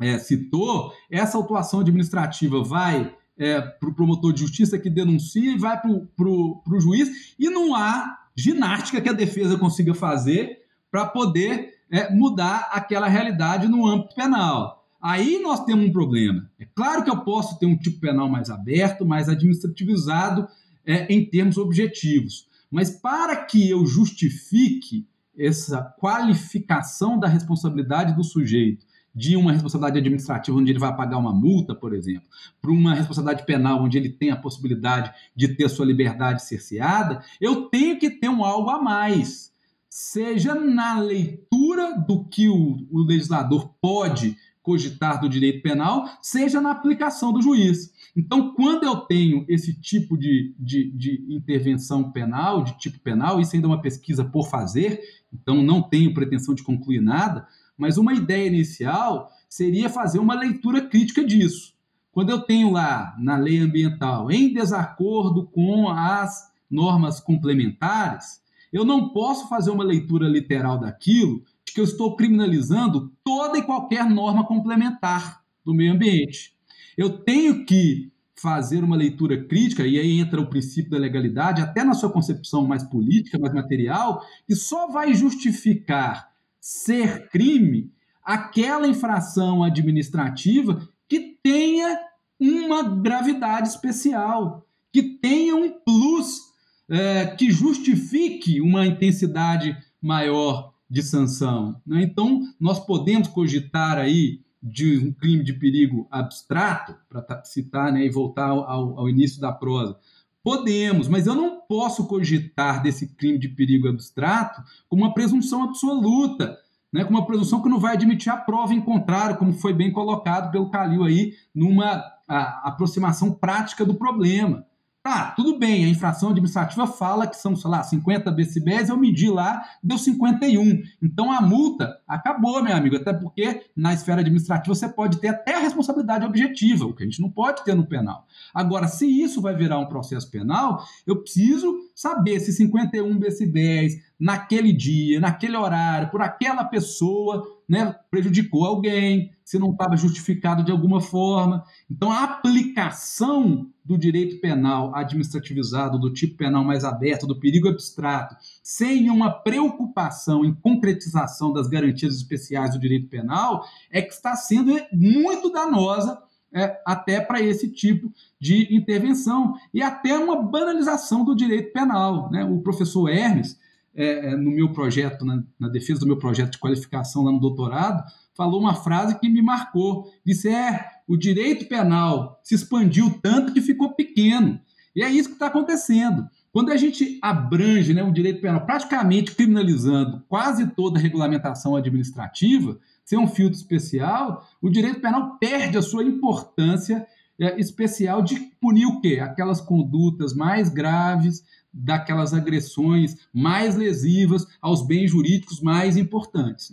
é, 0.01 0.19
citou, 0.19 0.93
essa 1.11 1.37
autuação 1.37 1.81
administrativa 1.81 2.63
vai 2.63 3.15
é, 3.37 3.61
para 3.61 3.89
o 3.89 3.95
promotor 3.95 4.33
de 4.33 4.41
justiça 4.41 4.79
que 4.79 4.89
denuncia 4.89 5.53
e 5.53 5.59
vai 5.59 5.81
para 5.81 5.91
o 5.91 6.81
juiz, 6.81 7.35
e 7.39 7.51
não 7.51 7.75
há 7.75 8.19
ginástica 8.37 9.01
que 9.01 9.09
a 9.09 9.13
defesa 9.13 9.59
consiga 9.59 9.95
fazer 9.95 10.64
para 10.95 11.07
poder 11.07 11.75
é, 11.91 12.09
mudar 12.15 12.69
aquela 12.71 13.09
realidade 13.09 13.67
no 13.67 13.85
âmbito 13.85 14.15
penal. 14.15 14.87
Aí 15.03 15.41
nós 15.43 15.65
temos 15.65 15.89
um 15.89 15.93
problema. 15.93 16.49
É 16.57 16.65
claro 16.65 17.03
que 17.03 17.11
eu 17.11 17.25
posso 17.25 17.59
ter 17.59 17.67
um 17.67 17.77
tipo 17.77 17.99
penal 17.99 18.29
mais 18.29 18.49
aberto, 18.49 19.05
mais 19.05 19.29
administrativizado 19.29 20.47
é, 20.87 21.13
em 21.13 21.29
termos 21.29 21.59
objetivos, 21.59 22.47
mas 22.71 22.93
para 22.93 23.35
que 23.35 23.69
eu 23.69 23.85
justifique 23.85 25.05
essa 25.37 25.83
qualificação 25.99 27.19
da 27.19 27.27
responsabilidade 27.27 28.15
do 28.15 28.23
sujeito 28.23 28.87
de 29.13 29.37
uma 29.37 29.51
responsabilidade 29.51 29.99
administrativa 29.99 30.57
onde 30.57 30.71
ele 30.71 30.79
vai 30.79 30.97
pagar 30.97 31.19
uma 31.19 31.33
multa, 31.33 31.75
por 31.75 31.93
exemplo, 31.93 32.29
para 32.63 32.71
uma 32.71 32.95
responsabilidade 32.95 33.45
penal 33.45 33.83
onde 33.83 33.99
ele 33.99 34.11
tem 34.11 34.31
a 34.31 34.37
possibilidade 34.37 35.13
de 35.35 35.49
ter 35.49 35.69
sua 35.69 35.87
liberdade 35.87 36.45
cerceada, 36.45 37.25
eu 37.41 37.63
tenho 37.63 37.99
que 37.99 38.11
ter 38.11 38.29
um 38.29 38.45
algo 38.45 38.71
a 38.71 38.81
mais 38.81 39.53
seja 39.95 40.57
na 40.57 40.99
leitura 40.99 41.97
do 41.97 42.25
que 42.25 42.49
o, 42.49 42.85
o 42.91 43.05
legislador 43.05 43.73
pode 43.81 44.37
cogitar 44.61 45.21
do 45.21 45.29
direito 45.29 45.63
penal, 45.63 46.09
seja 46.21 46.61
na 46.61 46.73
aplicação 46.73 47.33
do 47.33 47.41
juiz. 47.41 47.93
Então, 48.17 48.53
quando 48.55 48.83
eu 48.83 48.97
tenho 48.97 49.45
esse 49.49 49.73
tipo 49.81 50.19
de, 50.19 50.53
de, 50.59 50.91
de, 50.91 51.25
intervenção 51.29 52.11
penal, 52.11 52.65
de 52.65 52.77
tipo 52.77 52.99
penal, 52.99 53.41
isso 53.41 53.55
ainda 53.55 53.69
é 53.69 53.71
uma 53.71 53.81
pesquisa 53.81 54.25
por 54.25 54.49
fazer, 54.49 55.01
então 55.33 55.63
não 55.63 55.81
tenho 55.81 56.13
pretensão 56.13 56.57
de 56.57 56.65
concluir 56.65 57.01
nada, 57.01 57.47
mas 57.79 57.97
uma 57.97 58.15
ideia 58.15 58.49
inicial 58.49 59.31
seria 59.49 59.89
fazer 59.89 60.19
uma 60.19 60.35
leitura 60.35 60.81
crítica 60.81 61.25
disso. 61.25 61.73
Quando 62.11 62.31
eu 62.31 62.41
tenho 62.41 62.73
lá 62.73 63.15
na 63.17 63.37
lei 63.37 63.61
ambiental, 63.61 64.29
em 64.29 64.53
desacordo 64.53 65.47
com 65.47 65.89
as 65.89 66.53
normas 66.69 67.21
complementares, 67.21 68.43
eu 68.75 68.85
não 68.85 69.11
posso 69.11 69.49
fazer 69.49 69.71
uma 69.71 69.85
leitura 69.85 70.27
literal 70.27 70.81
daquilo 70.81 71.45
de 71.65 71.73
que 71.73 71.81
eu 71.81 71.85
estou 71.85 72.17
criminalizando 72.17 73.13
toda 73.23 73.57
e 73.57 73.63
qualquer 73.63 74.05
norma 74.11 74.45
complementar 74.45 75.45
do 75.65 75.73
meio 75.73 75.93
ambiente. 75.93 76.57
Eu 76.99 77.19
tenho 77.21 77.65
que 77.65 78.11
fazer 78.35 78.83
uma 78.83 78.97
leitura 78.97 79.45
crítica, 79.45 79.87
e 79.87 79.97
aí 79.97 80.19
entra 80.19 80.41
o 80.41 80.51
princípio 80.51 80.91
da 80.91 80.99
legalidade, 80.99 81.63
até 81.63 81.85
na 81.85 81.95
sua 81.95 82.11
concepção 82.11 82.67
mais 82.67 82.83
política, 82.83 83.39
mais 83.39 83.55
material, 83.55 84.21
que 84.45 84.57
só 84.57 84.89
vai 84.89 85.15
justificar 85.15 86.33
ser 86.61 87.29
crime 87.29 87.93
aquela 88.25 88.89
infração 88.89 89.63
administrativa 89.63 90.89
que 91.09 91.39
tenha 91.41 91.97
uma 92.41 92.83
gravidade 92.83 93.69
especial, 93.69 94.67
que 94.93 95.03
tenha 95.03 95.55
um 95.55 95.71
plus 95.71 96.44
é, 96.89 97.27
que 97.27 97.51
justifique 97.51 98.61
uma 98.61 98.87
intensidade 98.87 99.77
maior 100.01 100.73
de 100.89 101.03
sanção. 101.03 101.81
Né? 101.87 102.03
Então, 102.03 102.43
nós 102.61 102.79
podemos 102.79 103.29
cogitar 103.29 103.99
aí 103.99 104.41
de 104.63 104.99
um 104.99 105.13
crime 105.13 105.45
de 105.45 105.53
perigo 105.53 106.07
abstrato, 106.11 106.95
para 107.09 107.45
citar 107.45 107.93
né, 107.93 108.07
e 108.07 108.11
voltar 108.11 108.49
ao, 108.49 108.99
ao 108.99 109.09
início 109.09 109.41
da 109.41 109.53
prosa. 109.53 109.97
Podemos, 110.43 111.09
mas 111.09 111.27
eu 111.27 111.35
não 111.35 111.61
posso 111.61 112.07
cogitar 112.07 112.83
desse 112.83 113.15
crime 113.15 113.39
de 113.39 113.49
perigo 113.49 113.89
abstrato 113.89 114.63
como 114.89 115.03
uma 115.03 115.13
presunção 115.13 115.63
absoluta, 115.63 116.59
né, 116.93 117.05
com 117.05 117.11
uma 117.11 117.27
presunção 117.27 117.63
que 117.63 117.69
não 117.69 117.79
vai 117.79 117.95
admitir 117.95 118.31
a 118.31 118.37
prova 118.37 118.73
em 118.73 118.81
contrário, 118.81 119.37
como 119.37 119.53
foi 119.53 119.73
bem 119.73 119.91
colocado 119.91 120.51
pelo 120.51 120.71
Calil 120.71 121.05
aí, 121.05 121.35
numa 121.55 122.03
a, 122.29 122.69
aproximação 122.69 123.33
prática 123.33 123.85
do 123.85 123.95
problema. 123.95 124.65
Tá, 125.05 125.33
tudo 125.37 125.59
bem, 125.59 125.85
a 125.85 125.89
infração 125.89 126.31
administrativa 126.31 126.87
fala 126.87 127.27
que 127.27 127.37
são, 127.37 127.55
sei 127.55 127.71
lá, 127.71 127.83
50 127.83 128.33
decibéis, 128.33 128.89
eu 128.89 128.97
medi 128.97 129.29
lá, 129.29 129.63
deu 129.83 129.99
51. 129.99 130.83
Então 131.03 131.31
a 131.31 131.43
multa 131.43 132.01
acabou, 132.09 132.63
meu 132.63 132.75
amigo, 132.75 132.97
até 132.97 133.13
porque 133.13 133.67
na 133.77 133.93
esfera 133.93 134.23
administrativa 134.23 134.75
você 134.75 134.89
pode 134.89 135.19
ter 135.21 135.29
até 135.29 135.57
a 135.57 135.61
responsabilidade 135.61 136.25
objetiva, 136.25 136.87
o 136.87 136.95
que 136.95 137.03
a 137.03 137.07
gente 137.07 137.21
não 137.21 137.31
pode 137.31 137.63
ter 137.67 137.75
no 137.75 137.87
penal. 137.87 138.27
Agora, 138.55 138.89
se 138.89 139.07
isso 139.07 139.43
vai 139.43 139.55
virar 139.55 139.79
um 139.79 139.91
processo 139.91 140.31
penal, 140.31 140.83
eu 141.07 141.21
preciso 141.21 141.81
saber 141.95 142.41
se 142.41 142.51
51 142.55 143.19
decibéis 143.19 144.03
naquele 144.19 144.73
dia, 144.73 145.21
naquele 145.21 145.57
horário, 145.57 146.11
por 146.11 146.23
aquela 146.23 146.65
pessoa, 146.65 147.45
né, 147.69 147.95
prejudicou 148.11 148.65
alguém, 148.65 149.33
se 149.45 149.59
não 149.59 149.73
estava 149.73 149.97
justificado 149.97 150.65
de 150.65 150.71
alguma 150.71 151.01
forma. 151.01 151.65
Então, 151.91 152.11
a 152.11 152.25
aplicação 152.25 153.69
do 153.85 153.99
direito 153.99 154.41
penal 154.41 154.95
administrativizado, 154.95 155.99
do 155.99 156.13
tipo 156.13 156.37
penal 156.37 156.65
mais 156.65 156.85
aberto, 156.85 157.27
do 157.27 157.39
perigo 157.39 157.69
abstrato, 157.69 158.37
sem 158.63 159.11
uma 159.11 159.31
preocupação 159.31 160.45
em 160.45 160.55
concretização 160.55 161.53
das 161.53 161.69
garantias 161.69 162.15
especiais 162.15 162.73
do 162.73 162.81
direito 162.81 163.09
penal, 163.09 163.65
é 163.91 164.01
que 164.01 164.13
está 164.13 164.35
sendo 164.37 164.75
muito 164.93 165.51
danosa 165.51 166.23
é, 166.55 166.81
até 166.87 167.21
para 167.21 167.43
esse 167.43 167.69
tipo 167.69 168.11
de 168.41 168.75
intervenção 168.75 169.55
e 169.73 169.83
até 169.83 170.17
uma 170.17 170.41
banalização 170.41 171.25
do 171.25 171.35
direito 171.35 171.73
penal. 171.73 172.31
Né? 172.31 172.45
O 172.45 172.61
professor 172.61 173.09
Hermes, 173.09 173.59
é, 173.95 174.31
é, 174.31 174.37
no 174.37 174.51
meu 174.51 174.73
projeto, 174.73 175.25
na, 175.25 175.43
na, 175.59 175.69
defesa 175.69 176.01
do 176.01 176.07
meu 176.07 176.19
projeto 176.19 176.53
de 176.53 176.59
qualificação 176.59 177.23
lá 177.23 177.33
no 177.33 177.41
doutorado, 177.41 178.03
falou 178.37 178.61
uma 178.61 178.75
frase 178.75 179.19
que 179.19 179.29
me 179.29 179.41
marcou. 179.41 180.11
Disse: 180.25 180.49
é, 180.49 180.85
o 181.07 181.17
direito 181.17 181.67
penal 181.69 182.41
se 182.43 182.55
expandiu 182.55 183.19
tanto 183.23 183.53
que 183.53 183.61
ficou 183.61 183.95
pequeno. 183.95 184.61
E 184.97 185.03
é 185.03 185.11
isso 185.11 185.29
que 185.29 185.35
está 185.35 185.47
acontecendo. 185.47 186.27
Quando 186.53 186.71
a 186.71 186.77
gente 186.77 187.19
abrange 187.21 187.93
né, 187.93 188.03
o 188.05 188.13
direito 188.13 188.41
penal, 188.41 188.65
praticamente 188.65 189.35
criminalizando 189.35 190.23
quase 190.29 190.69
toda 190.69 190.99
a 190.99 191.03
regulamentação 191.03 191.75
administrativa, 191.75 192.79
sem 193.05 193.19
um 193.19 193.27
filtro 193.27 193.59
especial, 193.59 194.49
o 194.63 194.71
direito 194.71 195.01
penal 195.01 195.37
perde 195.39 195.77
a 195.77 195.83
sua 195.83 196.05
importância 196.05 197.05
especial 197.39 198.23
de 198.23 198.39
punir 198.61 198.87
o 198.87 199.01
quê? 199.01 199.19
Aquelas 199.21 199.61
condutas 199.61 200.35
mais 200.35 200.69
graves, 200.69 201.45
daquelas 201.73 202.33
agressões 202.33 203.17
mais 203.33 203.77
lesivas 203.77 204.47
aos 204.61 204.87
bens 204.87 205.11
jurídicos 205.11 205.61
mais 205.61 205.97
importantes. 205.97 206.73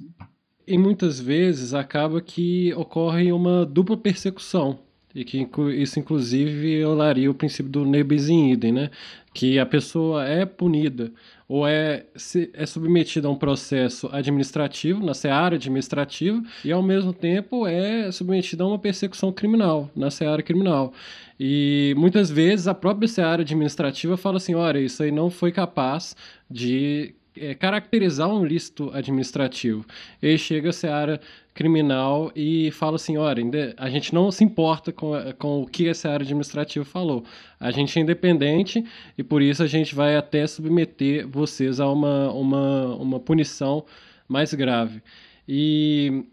E 0.67 0.77
muitas 0.77 1.19
vezes 1.19 1.73
acaba 1.73 2.21
que 2.21 2.73
ocorre 2.75 3.31
uma 3.31 3.65
dupla 3.65 3.97
persecução. 3.97 4.79
E 5.13 5.25
que 5.25 5.47
isso, 5.75 5.99
inclusive, 5.99 6.51
violaria 6.51 7.29
o 7.29 7.33
princípio 7.33 7.71
do 7.71 7.85
nebis 7.85 8.29
in 8.29 8.51
idem, 8.51 8.71
né? 8.71 8.89
Que 9.33 9.59
a 9.59 9.65
pessoa 9.65 10.25
é 10.25 10.45
punida 10.45 11.11
ou 11.51 11.67
é, 11.67 12.05
é 12.53 12.65
submetida 12.65 13.27
a 13.27 13.31
um 13.31 13.35
processo 13.35 14.07
administrativo, 14.13 15.05
na 15.05 15.13
seara 15.13 15.55
administrativa, 15.55 16.41
e 16.63 16.71
ao 16.71 16.81
mesmo 16.81 17.11
tempo 17.11 17.67
é 17.67 18.09
submetida 18.09 18.63
a 18.63 18.67
uma 18.67 18.79
persecução 18.79 19.33
criminal, 19.33 19.91
na 19.93 20.09
seara 20.09 20.41
criminal. 20.41 20.93
E 21.37 21.93
muitas 21.97 22.31
vezes 22.31 22.69
a 22.69 22.73
própria 22.73 23.05
seara 23.05 23.41
administrativa 23.41 24.15
fala 24.15 24.37
assim: 24.37 24.55
olha, 24.55 24.79
isso 24.79 25.03
aí 25.03 25.11
não 25.11 25.29
foi 25.29 25.51
capaz 25.51 26.15
de 26.49 27.13
é, 27.35 27.53
caracterizar 27.53 28.29
um 28.29 28.45
ilícito 28.45 28.89
administrativo. 28.93 29.85
E 30.21 30.37
chega 30.37 30.69
a 30.69 30.73
seara 30.73 31.19
criminal 31.53 32.31
e 32.35 32.71
fala 32.71 32.95
assim: 32.95 33.17
olha, 33.17 33.43
a 33.77 33.89
gente 33.89 34.13
não 34.13 34.31
se 34.31 34.43
importa 34.43 34.91
com, 34.91 35.13
com 35.37 35.61
o 35.61 35.67
que 35.67 35.87
essa 35.87 36.09
área 36.09 36.23
administrativa 36.23 36.85
falou. 36.85 37.23
A 37.59 37.71
gente 37.71 37.97
é 37.97 38.01
independente 38.01 38.83
e 39.17 39.23
por 39.23 39.41
isso 39.41 39.61
a 39.63 39.67
gente 39.67 39.93
vai 39.93 40.15
até 40.15 40.45
submeter 40.47 41.27
vocês 41.27 41.79
a 41.79 41.89
uma, 41.89 42.31
uma, 42.31 42.95
uma 42.95 43.19
punição 43.19 43.85
mais 44.27 44.53
grave. 44.53 45.01
E 45.47 46.23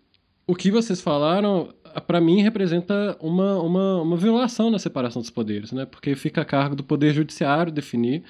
o 0.46 0.54
que 0.54 0.70
vocês 0.70 1.00
falaram, 1.00 1.74
para 2.06 2.20
mim, 2.20 2.40
representa 2.40 3.16
uma, 3.20 3.60
uma, 3.60 4.02
uma 4.02 4.16
violação 4.16 4.70
na 4.70 4.78
separação 4.78 5.20
dos 5.20 5.30
poderes, 5.30 5.72
né? 5.72 5.84
porque 5.84 6.14
fica 6.14 6.42
a 6.42 6.44
cargo 6.44 6.76
do 6.76 6.84
Poder 6.84 7.12
Judiciário 7.12 7.72
definir. 7.72 8.22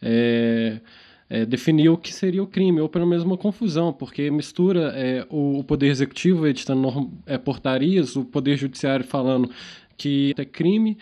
É, 0.00 0.80
é, 1.28 1.44
definir 1.44 1.88
o 1.88 1.96
que 1.96 2.12
seria 2.12 2.42
o 2.42 2.46
crime, 2.46 2.80
ou 2.80 2.88
pelo 2.88 3.06
menos 3.06 3.24
uma 3.24 3.36
confusão, 3.36 3.92
porque 3.92 4.30
mistura 4.30 4.92
é, 4.94 5.26
o, 5.30 5.64
Poder 5.64 5.88
Executivo 5.88 6.46
editando 6.46 6.82
norm, 6.82 7.08
é, 7.26 7.38
portarias, 7.38 8.16
o 8.16 8.24
Poder 8.24 8.56
Judiciário 8.56 9.04
falando 9.04 9.50
que 9.96 10.34
é 10.36 10.44
crime, 10.44 10.98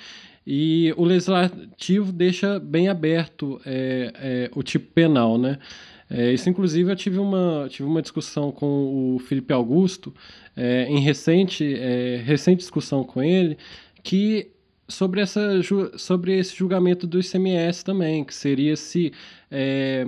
e 0.46 0.92
o 0.96 1.04
Legislativo 1.04 2.12
deixa 2.12 2.58
bem 2.58 2.88
aberto 2.88 3.60
é, 3.64 4.12
é, 4.16 4.50
o 4.54 4.62
tipo 4.62 4.92
penal, 4.92 5.38
né? 5.38 5.58
É, 6.10 6.32
isso, 6.32 6.50
inclusive, 6.50 6.90
eu 6.90 6.96
tive 6.96 7.18
uma, 7.18 7.66
tive 7.70 7.88
uma 7.88 8.02
discussão 8.02 8.52
com 8.52 9.14
o 9.14 9.18
Felipe 9.18 9.52
Augusto, 9.52 10.12
em 10.86 11.00
recente, 11.00 11.74
recente 12.22 12.58
discussão 12.58 13.02
com 13.02 13.22
ele, 13.22 13.56
que 14.02 14.50
sobre, 14.92 15.20
essa, 15.20 15.60
sobre 15.96 16.38
esse 16.38 16.54
julgamento 16.54 17.06
do 17.06 17.18
ICMS 17.18 17.84
também, 17.84 18.24
que 18.24 18.34
seria 18.34 18.76
se 18.76 19.12
é, 19.50 20.04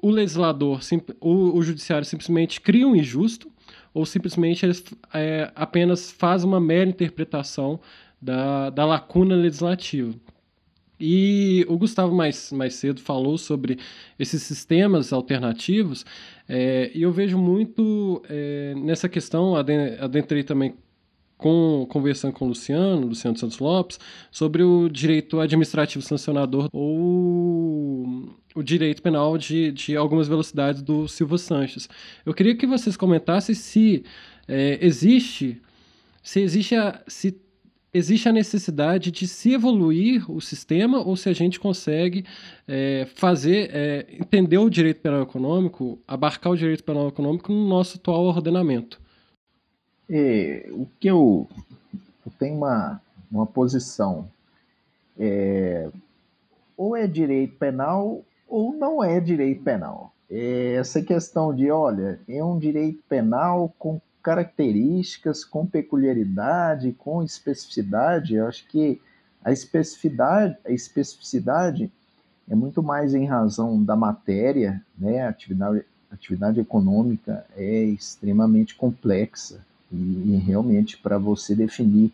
o 0.00 0.10
legislador, 0.10 0.80
o, 1.20 1.56
o 1.56 1.62
judiciário 1.62 2.06
simplesmente 2.06 2.60
cria 2.60 2.86
um 2.86 2.96
injusto 2.96 3.50
ou 3.92 4.04
simplesmente 4.04 4.64
eles 4.64 4.84
é, 5.12 5.50
apenas 5.54 6.10
faz 6.10 6.44
uma 6.44 6.60
mera 6.60 6.88
interpretação 6.88 7.80
da, 8.20 8.70
da 8.70 8.84
lacuna 8.84 9.34
legislativa. 9.34 10.14
E 10.98 11.64
o 11.68 11.76
Gustavo 11.76 12.14
mais, 12.14 12.50
mais 12.52 12.74
cedo 12.74 13.00
falou 13.00 13.36
sobre 13.36 13.78
esses 14.18 14.42
sistemas 14.42 15.12
alternativos, 15.12 16.06
é, 16.48 16.90
e 16.94 17.02
eu 17.02 17.12
vejo 17.12 17.36
muito 17.36 18.22
é, 18.28 18.74
nessa 18.76 19.08
questão, 19.08 19.54
adentrei 19.56 20.42
também 20.42 20.74
com, 21.36 21.86
conversando 21.88 22.32
com 22.32 22.46
o 22.46 22.48
Luciano, 22.48 23.06
Luciano 23.06 23.36
Santos 23.36 23.58
Lopes, 23.58 23.98
sobre 24.30 24.62
o 24.62 24.88
direito 24.88 25.40
administrativo 25.40 26.02
sancionador 26.02 26.68
ou 26.72 28.34
o 28.54 28.62
direito 28.62 29.02
penal 29.02 29.36
de, 29.36 29.70
de 29.70 29.96
algumas 29.96 30.28
velocidades 30.28 30.82
do 30.82 31.06
Silva 31.06 31.36
Sanches. 31.36 31.88
Eu 32.24 32.32
queria 32.32 32.56
que 32.56 32.66
vocês 32.66 32.96
comentassem 32.96 33.54
se 33.54 34.04
é, 34.48 34.78
existe 34.80 35.60
se 36.22 36.40
existe 36.40 36.74
a, 36.74 37.00
se 37.06 37.40
existe 37.94 38.28
a 38.28 38.32
necessidade 38.32 39.10
de 39.10 39.28
se 39.28 39.52
evoluir 39.52 40.28
o 40.30 40.40
sistema 40.40 40.98
ou 40.98 41.16
se 41.16 41.28
a 41.28 41.32
gente 41.32 41.60
consegue 41.60 42.24
é, 42.66 43.06
fazer 43.14 43.70
é, 43.72 44.06
entender 44.10 44.58
o 44.58 44.68
direito 44.68 45.00
penal 45.00 45.22
econômico, 45.22 45.98
abarcar 46.06 46.52
o 46.52 46.56
direito 46.56 46.82
penal 46.82 47.08
econômico 47.08 47.52
no 47.52 47.68
nosso 47.68 47.96
atual 47.96 48.24
ordenamento. 48.24 49.00
É, 50.08 50.68
o 50.70 50.86
que 51.00 51.08
eu, 51.08 51.48
eu 52.24 52.32
tenho 52.38 52.56
uma, 52.56 53.00
uma 53.30 53.46
posição 53.46 54.28
é, 55.18 55.90
ou 56.76 56.96
é 56.96 57.06
direito 57.06 57.56
penal 57.56 58.22
ou 58.48 58.72
não 58.74 59.02
é 59.02 59.18
direito 59.18 59.62
penal. 59.62 60.12
É 60.30 60.74
essa 60.74 61.02
questão 61.02 61.54
de, 61.54 61.70
olha, 61.70 62.20
é 62.28 62.42
um 62.44 62.58
direito 62.58 63.02
penal 63.08 63.74
com 63.78 64.00
características, 64.22 65.44
com 65.44 65.64
peculiaridade, 65.64 66.92
com 66.92 67.22
especificidade, 67.22 68.34
eu 68.34 68.46
acho 68.48 68.66
que 68.66 69.00
a 69.44 69.52
especificidade, 69.52 70.56
a 70.66 70.72
especificidade 70.72 71.92
é 72.48 72.54
muito 72.54 72.82
mais 72.82 73.14
em 73.14 73.24
razão 73.24 73.82
da 73.82 73.94
matéria, 73.94 74.82
né? 74.98 75.22
A 75.22 75.28
atividade, 75.28 75.84
atividade 76.10 76.58
econômica 76.58 77.46
é 77.56 77.84
extremamente 77.84 78.74
complexa 78.74 79.64
e, 79.92 79.96
e 79.96 80.36
realmente 80.36 80.96
para 80.96 81.18
você 81.18 81.54
definir 81.54 82.12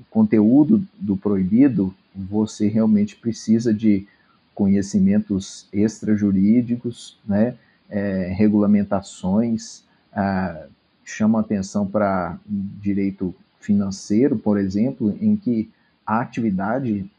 o 0.00 0.04
conteúdo 0.10 0.84
do 0.98 1.16
proibido, 1.16 1.94
você 2.14 2.68
realmente 2.68 3.16
precisa 3.16 3.72
de 3.72 4.06
conhecimentos 4.54 5.66
extrajurídicos, 5.72 7.18
né? 7.26 7.56
É, 7.88 8.32
regulamentações, 8.34 9.84
ah, 10.14 10.66
chama 11.04 11.40
atenção 11.40 11.86
para 11.86 12.38
direito 12.46 13.34
financeiro, 13.60 14.38
por 14.38 14.58
exemplo, 14.58 15.16
em 15.20 15.36
que 15.36 15.70
a 16.06 16.20
atividade 16.20 17.10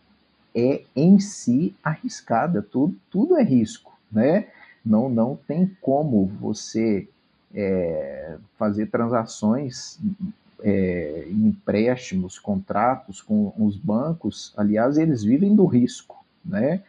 é 0.56 0.84
em 0.96 1.20
si 1.20 1.76
arriscada, 1.84 2.62
tudo, 2.62 2.96
tudo 3.10 3.38
é 3.38 3.44
risco, 3.44 3.98
né? 4.12 4.48
Não, 4.86 5.10
não 5.10 5.38
tem 5.48 5.72
como 5.82 6.26
você 6.26 7.08
é, 7.54 8.38
fazer 8.58 8.88
transações, 8.88 9.99
é, 10.62 11.28
empréstimos, 11.30 12.39
contratos 12.39 13.22
com 13.22 13.54
os 13.58 13.76
bancos, 13.76 14.54
aliás, 14.58 14.97
eles 14.97 15.24
vivem 15.24 15.56
do 15.56 15.66
risco, 15.66 16.24
né? 16.43 16.82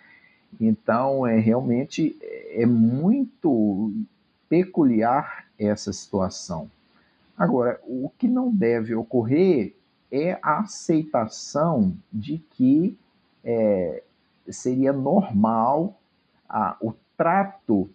Então, 0.61 1.27
é 1.27 1.39
realmente 1.39 2.17
é 2.53 2.65
muito 2.65 3.93
peculiar 4.49 5.47
essa 5.59 5.93
situação. 5.93 6.71
Agora, 7.37 7.81
o 7.85 8.11
que 8.17 8.29
não 8.29 8.55
deve 8.55 8.95
ocorrer 8.95 9.75
é 10.11 10.39
a 10.41 10.61
aceitação 10.61 11.93
de 12.13 12.39
que 12.51 12.97
é, 13.45 14.03
seria 14.49 14.93
normal 14.93 15.99
a, 16.49 16.77
o 16.81 16.95
trato 17.17 17.91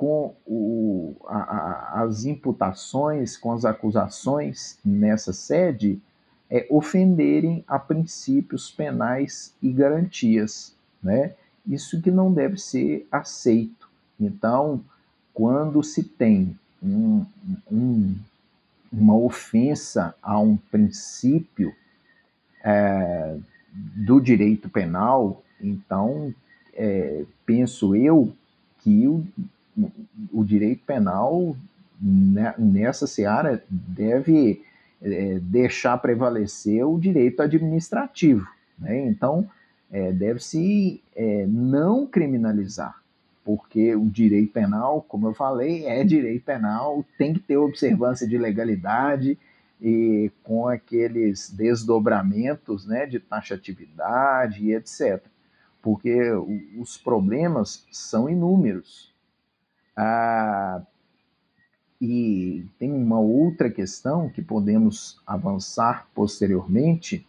com 0.00 0.34
o, 0.46 1.14
a, 1.26 2.00
as 2.00 2.24
imputações, 2.24 3.36
com 3.36 3.52
as 3.52 3.66
acusações 3.66 4.78
nessa 4.82 5.30
sede, 5.30 6.00
é, 6.48 6.66
ofenderem 6.70 7.62
a 7.68 7.78
princípios 7.78 8.70
penais 8.70 9.54
e 9.60 9.70
garantias. 9.70 10.74
Né? 11.02 11.34
Isso 11.66 12.00
que 12.00 12.10
não 12.10 12.32
deve 12.32 12.56
ser 12.56 13.06
aceito. 13.12 13.90
Então, 14.18 14.82
quando 15.34 15.82
se 15.82 16.02
tem 16.02 16.58
um, 16.82 17.26
um 17.70 18.16
uma 18.90 19.14
ofensa 19.14 20.14
a 20.22 20.40
um 20.40 20.56
princípio 20.56 21.74
é, 22.64 23.36
do 23.70 24.18
direito 24.18 24.70
penal, 24.70 25.44
então 25.60 26.34
é, 26.72 27.22
penso 27.44 27.94
eu 27.94 28.32
que 28.78 29.06
o, 29.06 29.24
o 30.32 30.44
direito 30.44 30.84
penal 30.84 31.56
né, 32.00 32.54
nessa 32.58 33.06
seara 33.06 33.62
deve 33.68 34.62
é, 35.02 35.38
deixar 35.40 35.98
prevalecer 35.98 36.84
o 36.84 36.98
direito 36.98 37.42
administrativo. 37.42 38.46
Né? 38.78 39.06
Então, 39.06 39.48
é, 39.90 40.12
deve-se 40.12 41.02
é, 41.14 41.46
não 41.46 42.06
criminalizar 42.06 43.00
porque 43.44 43.96
o 43.96 44.08
direito 44.08 44.52
penal, 44.52 45.02
como 45.02 45.26
eu 45.26 45.34
falei, 45.34 45.84
é 45.84 46.04
direito 46.04 46.44
penal, 46.44 47.04
tem 47.18 47.32
que 47.32 47.40
ter 47.40 47.56
observância 47.56 48.26
de 48.26 48.38
legalidade 48.38 49.36
e 49.80 50.30
com 50.44 50.68
aqueles 50.68 51.50
desdobramentos 51.50 52.86
né, 52.86 53.06
de 53.06 53.18
taxatividade 53.18 54.64
e 54.64 54.74
etc. 54.74 55.24
Porque 55.82 56.30
os 56.78 56.98
problemas 56.98 57.86
são 57.90 58.28
inúmeros. 58.28 59.09
Ah, 60.02 60.80
e 62.00 62.64
tem 62.78 62.90
uma 62.90 63.20
outra 63.20 63.68
questão 63.68 64.30
que 64.30 64.40
podemos 64.40 65.20
avançar 65.26 66.08
posteriormente, 66.14 67.26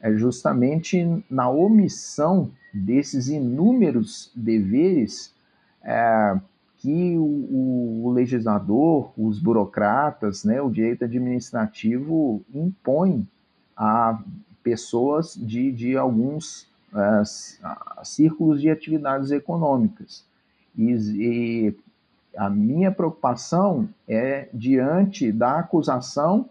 é 0.00 0.12
justamente 0.12 1.24
na 1.28 1.50
omissão 1.50 2.52
desses 2.72 3.26
inúmeros 3.26 4.30
deveres 4.32 5.34
é, 5.82 6.38
que 6.78 7.16
o, 7.18 8.04
o, 8.04 8.12
legislador, 8.12 9.12
os 9.18 9.40
burocratas, 9.40 10.44
né, 10.44 10.62
o 10.62 10.70
direito 10.70 11.04
administrativo 11.04 12.44
impõe 12.54 13.26
a 13.76 14.22
pessoas 14.62 15.34
de, 15.34 15.72
de 15.72 15.96
alguns 15.96 16.70
é, 16.94 17.22
círculos 18.04 18.60
de 18.60 18.70
atividades 18.70 19.32
econômicas. 19.32 20.24
E, 20.78 20.92
e 20.92 21.74
a 22.36 22.50
minha 22.50 22.90
preocupação 22.90 23.88
é 24.08 24.48
diante 24.52 25.30
da 25.32 25.58
acusação 25.58 26.48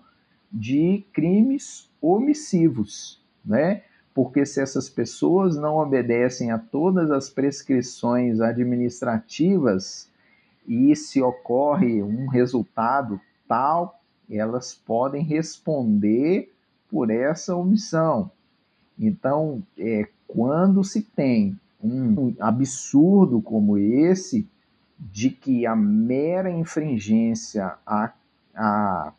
de 0.51 1.05
crimes 1.13 1.89
omissivos, 2.01 3.21
né? 3.43 3.83
porque 4.13 4.45
se 4.45 4.61
essas 4.61 4.87
pessoas 4.89 5.57
não 5.57 5.77
obedecem 5.77 6.51
a 6.51 6.59
todas 6.59 7.09
as 7.09 7.29
prescrições 7.29 8.39
administrativas 8.39 10.07
e 10.67 10.95
se 10.95 11.21
ocorre 11.21 12.03
um 12.03 12.27
resultado 12.27 13.19
tal, 13.47 13.99
elas 14.29 14.73
podem 14.73 15.23
responder 15.23 16.53
por 16.89 17.09
essa 17.09 17.55
omissão. 17.55 18.31
Então, 18.97 19.63
é, 19.77 20.07
quando 20.27 20.83
se 20.83 21.01
tem 21.01 21.59
um 21.83 22.33
absurdo 22.39 23.41
como 23.41 23.77
esse, 23.77 24.47
de 25.11 25.29
que 25.29 25.65
a 25.65 25.75
mera 25.75 26.49
infringência 26.49 27.73
a, 27.85 28.11
a 28.55 29.13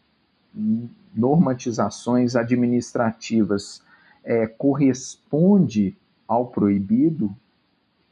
normatizações 1.14 2.36
administrativas 2.36 3.82
é, 4.24 4.46
corresponde 4.46 5.96
ao 6.26 6.46
proibido, 6.46 7.34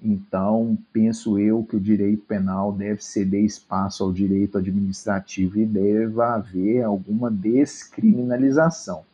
então 0.00 0.76
penso 0.92 1.38
eu 1.38 1.64
que 1.64 1.76
o 1.76 1.80
direito 1.80 2.22
penal 2.24 2.72
deve 2.72 3.02
ceder 3.02 3.44
espaço 3.44 4.02
ao 4.04 4.12
direito 4.12 4.58
administrativo 4.58 5.58
e 5.58 5.64
deve 5.64 6.20
haver 6.20 6.82
alguma 6.82 7.30
descriminalização, 7.30 9.04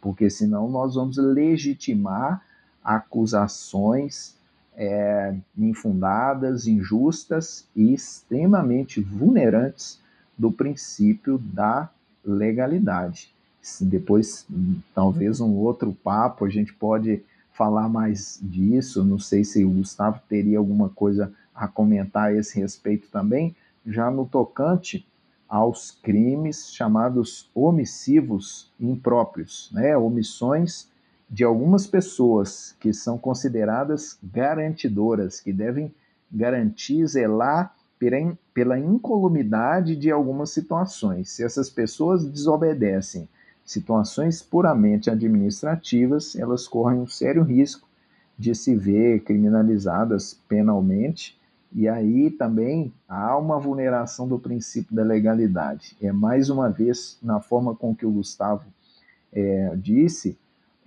porque 0.00 0.30
senão 0.30 0.70
nós 0.70 0.94
vamos 0.94 1.16
legitimar 1.16 2.42
acusações 2.82 4.35
é, 4.76 5.34
infundadas, 5.56 6.66
injustas 6.66 7.66
e 7.74 7.94
extremamente 7.94 9.00
vulnerantes 9.00 10.00
do 10.36 10.52
princípio 10.52 11.38
da 11.38 11.90
legalidade 12.24 13.34
depois, 13.80 14.46
talvez 14.94 15.40
um 15.40 15.54
outro 15.54 15.92
papo, 15.92 16.44
a 16.44 16.48
gente 16.48 16.72
pode 16.72 17.22
falar 17.52 17.88
mais 17.88 18.38
disso. 18.42 19.04
Não 19.04 19.18
sei 19.18 19.44
se 19.44 19.64
o 19.64 19.70
Gustavo 19.70 20.20
teria 20.28 20.58
alguma 20.58 20.88
coisa 20.88 21.32
a 21.54 21.66
comentar 21.66 22.28
a 22.28 22.34
esse 22.34 22.58
respeito 22.60 23.08
também, 23.10 23.56
já 23.84 24.10
no 24.10 24.26
tocante 24.26 25.06
aos 25.48 25.90
crimes 25.90 26.72
chamados 26.72 27.48
omissivos 27.54 28.70
impróprios, 28.78 29.70
né? 29.72 29.96
omissões 29.96 30.88
de 31.28 31.42
algumas 31.44 31.86
pessoas 31.86 32.74
que 32.78 32.92
são 32.92 33.18
consideradas 33.18 34.18
garantidoras, 34.22 35.40
que 35.40 35.52
devem 35.52 35.92
garantir, 36.30 37.06
zelar 37.06 37.74
pela 38.54 38.78
incolumidade 38.78 39.96
de 39.96 40.10
algumas 40.10 40.50
situações. 40.50 41.30
Se 41.30 41.42
essas 41.42 41.70
pessoas 41.70 42.24
desobedecem 42.24 43.28
situações 43.64 44.42
puramente 44.42 45.10
administrativas, 45.10 46.36
elas 46.36 46.68
correm 46.68 47.00
um 47.00 47.06
sério 47.06 47.42
risco 47.42 47.88
de 48.38 48.54
se 48.54 48.76
ver 48.76 49.20
criminalizadas 49.24 50.34
penalmente, 50.48 51.38
e 51.72 51.88
aí 51.88 52.30
também 52.30 52.92
há 53.08 53.36
uma 53.36 53.58
vulneração 53.58 54.28
do 54.28 54.38
princípio 54.38 54.94
da 54.94 55.02
legalidade. 55.02 55.96
É 56.00 56.12
mais 56.12 56.48
uma 56.48 56.70
vez, 56.70 57.18
na 57.22 57.40
forma 57.40 57.74
com 57.74 57.94
que 57.94 58.06
o 58.06 58.10
Gustavo 58.10 58.64
é, 59.32 59.74
disse, 59.76 60.38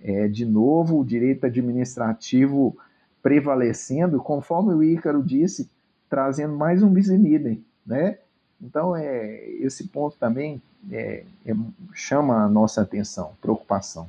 é, 0.02 0.28
de 0.28 0.44
novo 0.44 1.00
o 1.00 1.04
direito 1.04 1.46
administrativo 1.46 2.76
prevalecendo, 3.22 4.18
conforme 4.20 4.72
o 4.72 4.82
Ícaro 4.82 5.22
disse, 5.22 5.68
trazendo 6.08 6.56
mais 6.56 6.82
um 6.82 6.88
bis 6.88 7.08
in 7.08 7.26
idem, 7.26 7.64
né? 7.86 8.18
Então, 8.60 8.94
é, 8.94 9.48
esse 9.60 9.88
ponto 9.88 10.16
também 10.18 10.60
é, 10.90 11.24
é, 11.46 11.54
chama 11.94 12.44
a 12.44 12.48
nossa 12.48 12.82
atenção, 12.82 13.32
preocupação. 13.40 14.08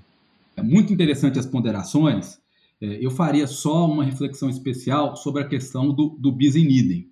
É 0.56 0.62
muito 0.62 0.92
interessante 0.92 1.39
as 1.39 1.46
ponderações. 1.46 2.39
É, 2.82 3.06
eu 3.06 3.12
faria 3.12 3.48
só 3.48 3.86
uma 3.86 4.04
reflexão 4.04 4.50
especial 4.50 5.16
sobre 5.16 5.42
a 5.42 5.48
questão 5.48 5.94
do, 5.94 6.10
do 6.10 6.32
bis 6.32 6.56
in 6.56 6.68
idem. 6.68 7.08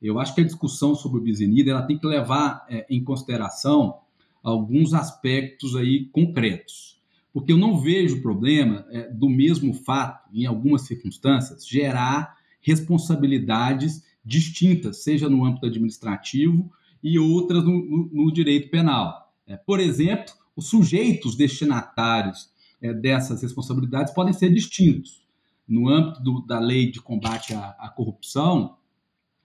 Eu 0.00 0.20
acho 0.20 0.34
que 0.34 0.40
a 0.40 0.44
discussão 0.44 0.94
sobre 0.94 1.18
o 1.18 1.22
bis 1.22 1.40
in 1.40 1.52
idem 1.56 1.72
ela 1.72 1.82
tem 1.82 1.98
que 1.98 2.06
levar 2.06 2.64
é, 2.68 2.86
em 2.88 3.02
consideração 3.02 3.98
alguns 4.42 4.94
aspectos 4.94 5.74
aí 5.74 6.06
concretos. 6.06 6.97
Porque 7.38 7.52
eu 7.52 7.56
não 7.56 7.78
vejo 7.78 8.20
problema 8.20 8.84
é, 8.90 9.08
do 9.12 9.28
mesmo 9.28 9.72
fato, 9.72 10.28
em 10.34 10.44
algumas 10.44 10.82
circunstâncias, 10.82 11.64
gerar 11.64 12.36
responsabilidades 12.60 14.02
distintas, 14.24 15.04
seja 15.04 15.28
no 15.28 15.44
âmbito 15.44 15.64
administrativo 15.64 16.68
e 17.00 17.16
outras 17.16 17.62
no, 17.62 17.70
no, 17.70 18.10
no 18.12 18.32
direito 18.32 18.70
penal. 18.70 19.32
É, 19.46 19.56
por 19.56 19.78
exemplo, 19.78 20.34
os 20.56 20.66
sujeitos 20.66 21.36
destinatários 21.36 22.50
é, 22.82 22.92
dessas 22.92 23.40
responsabilidades 23.40 24.12
podem 24.12 24.32
ser 24.32 24.52
distintos. 24.52 25.24
No 25.68 25.88
âmbito 25.88 26.20
do, 26.20 26.40
da 26.44 26.58
lei 26.58 26.90
de 26.90 27.00
combate 27.00 27.54
à, 27.54 27.68
à 27.78 27.88
corrupção, 27.88 28.74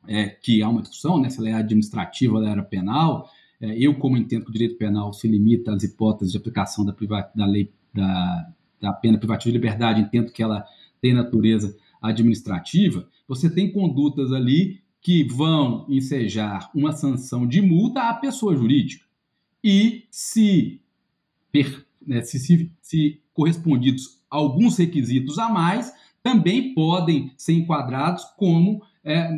é, 0.08 0.30
que 0.30 0.64
há 0.64 0.68
uma 0.68 0.82
discussão, 0.82 1.22
né, 1.22 1.30
se 1.30 1.38
ela 1.38 1.50
é 1.50 1.54
administrativa 1.54 2.40
ou 2.40 2.44
era 2.44 2.64
penal, 2.64 3.30
é, 3.62 3.78
eu, 3.78 3.94
como 4.00 4.18
entendo 4.18 4.46
que 4.46 4.50
o 4.50 4.54
direito 4.54 4.80
penal 4.80 5.14
se 5.14 5.28
limita 5.28 5.72
às 5.72 5.84
hipóteses 5.84 6.32
de 6.32 6.40
aplicação 6.40 6.84
da, 6.84 6.96
da 7.36 7.46
lei 7.46 7.72
da, 7.94 8.54
da 8.82 8.94
pena 8.94 9.18
privativa 9.18 9.52
de 9.52 9.58
liberdade, 9.58 10.02
entendo 10.02 10.32
que 10.32 10.44
ela 10.44 10.66
tem 11.02 11.14
natureza 11.14 11.76
administrativa, 12.02 13.08
você 13.28 13.50
tem 13.50 13.72
condutas 13.72 14.32
ali 14.32 14.82
que 15.02 15.24
vão 15.24 15.86
ensejar 15.90 16.70
uma 16.74 16.94
sanção 16.94 17.46
de 17.46 17.62
multa 17.62 18.10
à 18.10 18.14
pessoa 18.14 18.56
jurídica. 18.56 19.06
E 19.64 20.06
se, 20.10 20.82
né, 22.06 22.22
se, 22.22 22.40
se, 22.40 22.72
se 22.82 23.22
correspondidos 23.34 24.22
alguns 24.30 24.78
requisitos 24.78 25.38
a 25.38 25.50
mais, 25.50 25.94
também 26.22 26.74
podem 26.74 27.32
ser 27.38 27.54
enquadrados 27.54 28.24
como 28.38 28.82
é, 29.04 29.30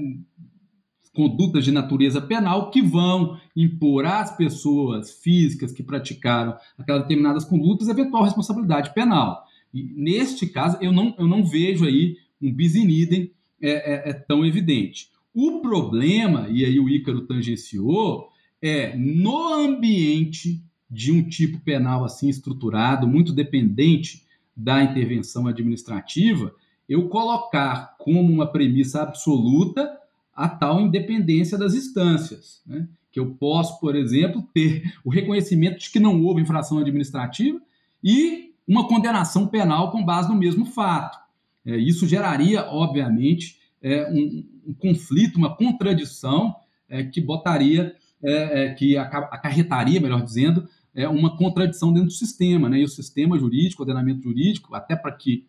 condutas 1.14 1.66
de 1.66 1.72
natureza 1.72 2.22
penal 2.22 2.70
que 2.70 2.82
vão 2.82 3.40
impor 3.56 4.06
às 4.06 4.36
pessoas 4.36 5.14
físicas 5.14 5.72
que 5.72 5.84
praticaram 5.84 6.58
aquelas 6.78 7.04
determinadas 7.04 7.46
condutas 7.46 7.88
eventual 7.88 8.24
responsabilidade 8.24 8.94
penal. 8.94 9.46
E 9.74 9.84
neste 9.84 10.48
caso, 10.48 10.78
eu 10.82 10.92
não, 10.92 11.16
eu 11.18 11.28
não 11.28 11.46
vejo 11.46 11.86
aí 11.86 12.18
um 12.42 12.52
bis 12.52 12.76
in 12.76 12.90
idem 12.90 13.32
é, 13.62 14.10
é, 14.10 14.10
é 14.10 14.14
tão 14.14 14.46
evidente. 14.46 15.10
O 15.34 15.60
problema, 15.62 16.48
e 16.50 16.64
aí 16.66 16.80
o 16.80 16.90
Ícaro 16.90 17.22
tangenciou, 17.22 18.30
é 18.62 18.96
no 18.96 19.54
ambiente 19.54 20.64
de 20.90 21.12
um 21.12 21.28
tipo 21.28 21.60
penal 21.60 22.06
assim 22.06 22.30
estruturado, 22.30 23.08
muito 23.08 23.34
dependente 23.34 24.24
da 24.56 24.82
intervenção 24.84 25.48
administrativa, 25.48 26.54
eu 26.88 27.10
colocar 27.10 27.96
como 27.98 28.32
uma 28.32 28.48
premissa 28.48 29.02
absoluta 29.02 29.92
a 30.34 30.48
tal 30.48 30.80
independência 30.80 31.58
das 31.58 31.74
instâncias. 31.74 32.62
Né? 32.66 32.88
Que 33.16 33.20
eu 33.22 33.34
posso, 33.36 33.80
por 33.80 33.96
exemplo, 33.96 34.46
ter 34.54 34.94
o 35.02 35.10
reconhecimento 35.10 35.80
de 35.80 35.90
que 35.90 36.02
não 36.02 36.22
houve 36.22 36.42
infração 36.42 36.80
administrativa 36.80 37.62
e 38.04 38.52
uma 38.68 38.90
condenação 38.90 39.48
penal 39.48 39.90
com 39.90 40.04
base 40.04 40.28
no 40.28 40.36
mesmo 40.36 40.66
fato. 40.66 41.18
É, 41.66 41.78
isso 41.78 42.06
geraria, 42.06 42.66
obviamente, 42.66 43.58
é, 43.82 44.12
um, 44.12 44.46
um, 44.68 44.74
conflito, 44.74 45.38
uma 45.38 45.56
contradição 45.56 46.54
é, 46.90 47.06
que 47.06 47.22
botaria, 47.22 47.96
é, 48.22 48.66
é, 48.66 48.74
que 48.74 48.98
acarretaria, 48.98 50.02
melhor 50.02 50.22
dizendo, 50.22 50.68
é, 50.94 51.08
uma 51.08 51.38
contradição 51.38 51.94
dentro 51.94 52.10
do 52.10 52.14
sistema. 52.14 52.68
Né? 52.68 52.80
E 52.80 52.84
o 52.84 52.90
sistema 52.90 53.40
jurídico, 53.40 53.82
o 53.82 53.86
ordenamento 53.86 54.24
jurídico, 54.24 54.76
até 54.76 54.94
para 54.94 55.14
que 55.14 55.48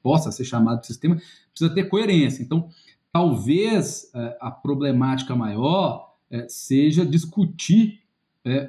possa 0.00 0.30
ser 0.30 0.44
chamado 0.44 0.82
de 0.82 0.86
sistema, 0.86 1.20
precisa 1.50 1.74
ter 1.74 1.88
coerência. 1.88 2.44
Então, 2.44 2.68
talvez 3.10 4.08
a 4.40 4.52
problemática 4.52 5.34
maior 5.34 6.07
seja 6.48 7.06
discutir 7.06 8.00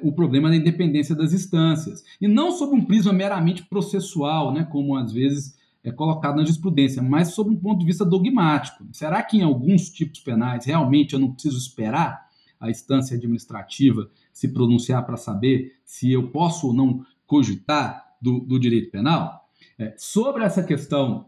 o 0.02 0.12
problema 0.12 0.50
da 0.50 0.56
independência 0.56 1.14
das 1.14 1.32
instâncias. 1.32 2.04
E 2.20 2.28
não 2.28 2.52
sob 2.52 2.74
um 2.74 2.84
prisma 2.84 3.12
meramente 3.12 3.62
processual, 3.64 4.52
né, 4.52 4.64
como 4.64 4.96
às 4.96 5.12
vezes 5.12 5.58
é 5.82 5.90
colocado 5.90 6.36
na 6.36 6.42
jurisprudência, 6.42 7.02
mas 7.02 7.28
sob 7.28 7.50
um 7.50 7.56
ponto 7.56 7.80
de 7.80 7.86
vista 7.86 8.04
dogmático. 8.04 8.84
Será 8.92 9.22
que 9.22 9.38
em 9.38 9.42
alguns 9.42 9.88
tipos 9.88 10.20
penais 10.20 10.64
realmente 10.64 11.14
eu 11.14 11.18
não 11.18 11.32
preciso 11.32 11.56
esperar 11.56 12.28
a 12.58 12.68
instância 12.68 13.16
administrativa 13.16 14.10
se 14.32 14.48
pronunciar 14.48 15.04
para 15.06 15.16
saber 15.16 15.76
se 15.84 16.12
eu 16.12 16.28
posso 16.28 16.68
ou 16.68 16.74
não 16.74 17.04
cogitar 17.26 18.04
do, 18.20 18.40
do 18.40 18.58
direito 18.58 18.90
penal? 18.90 19.48
É, 19.78 19.94
sobre 19.96 20.44
essa 20.44 20.62
questão 20.62 21.26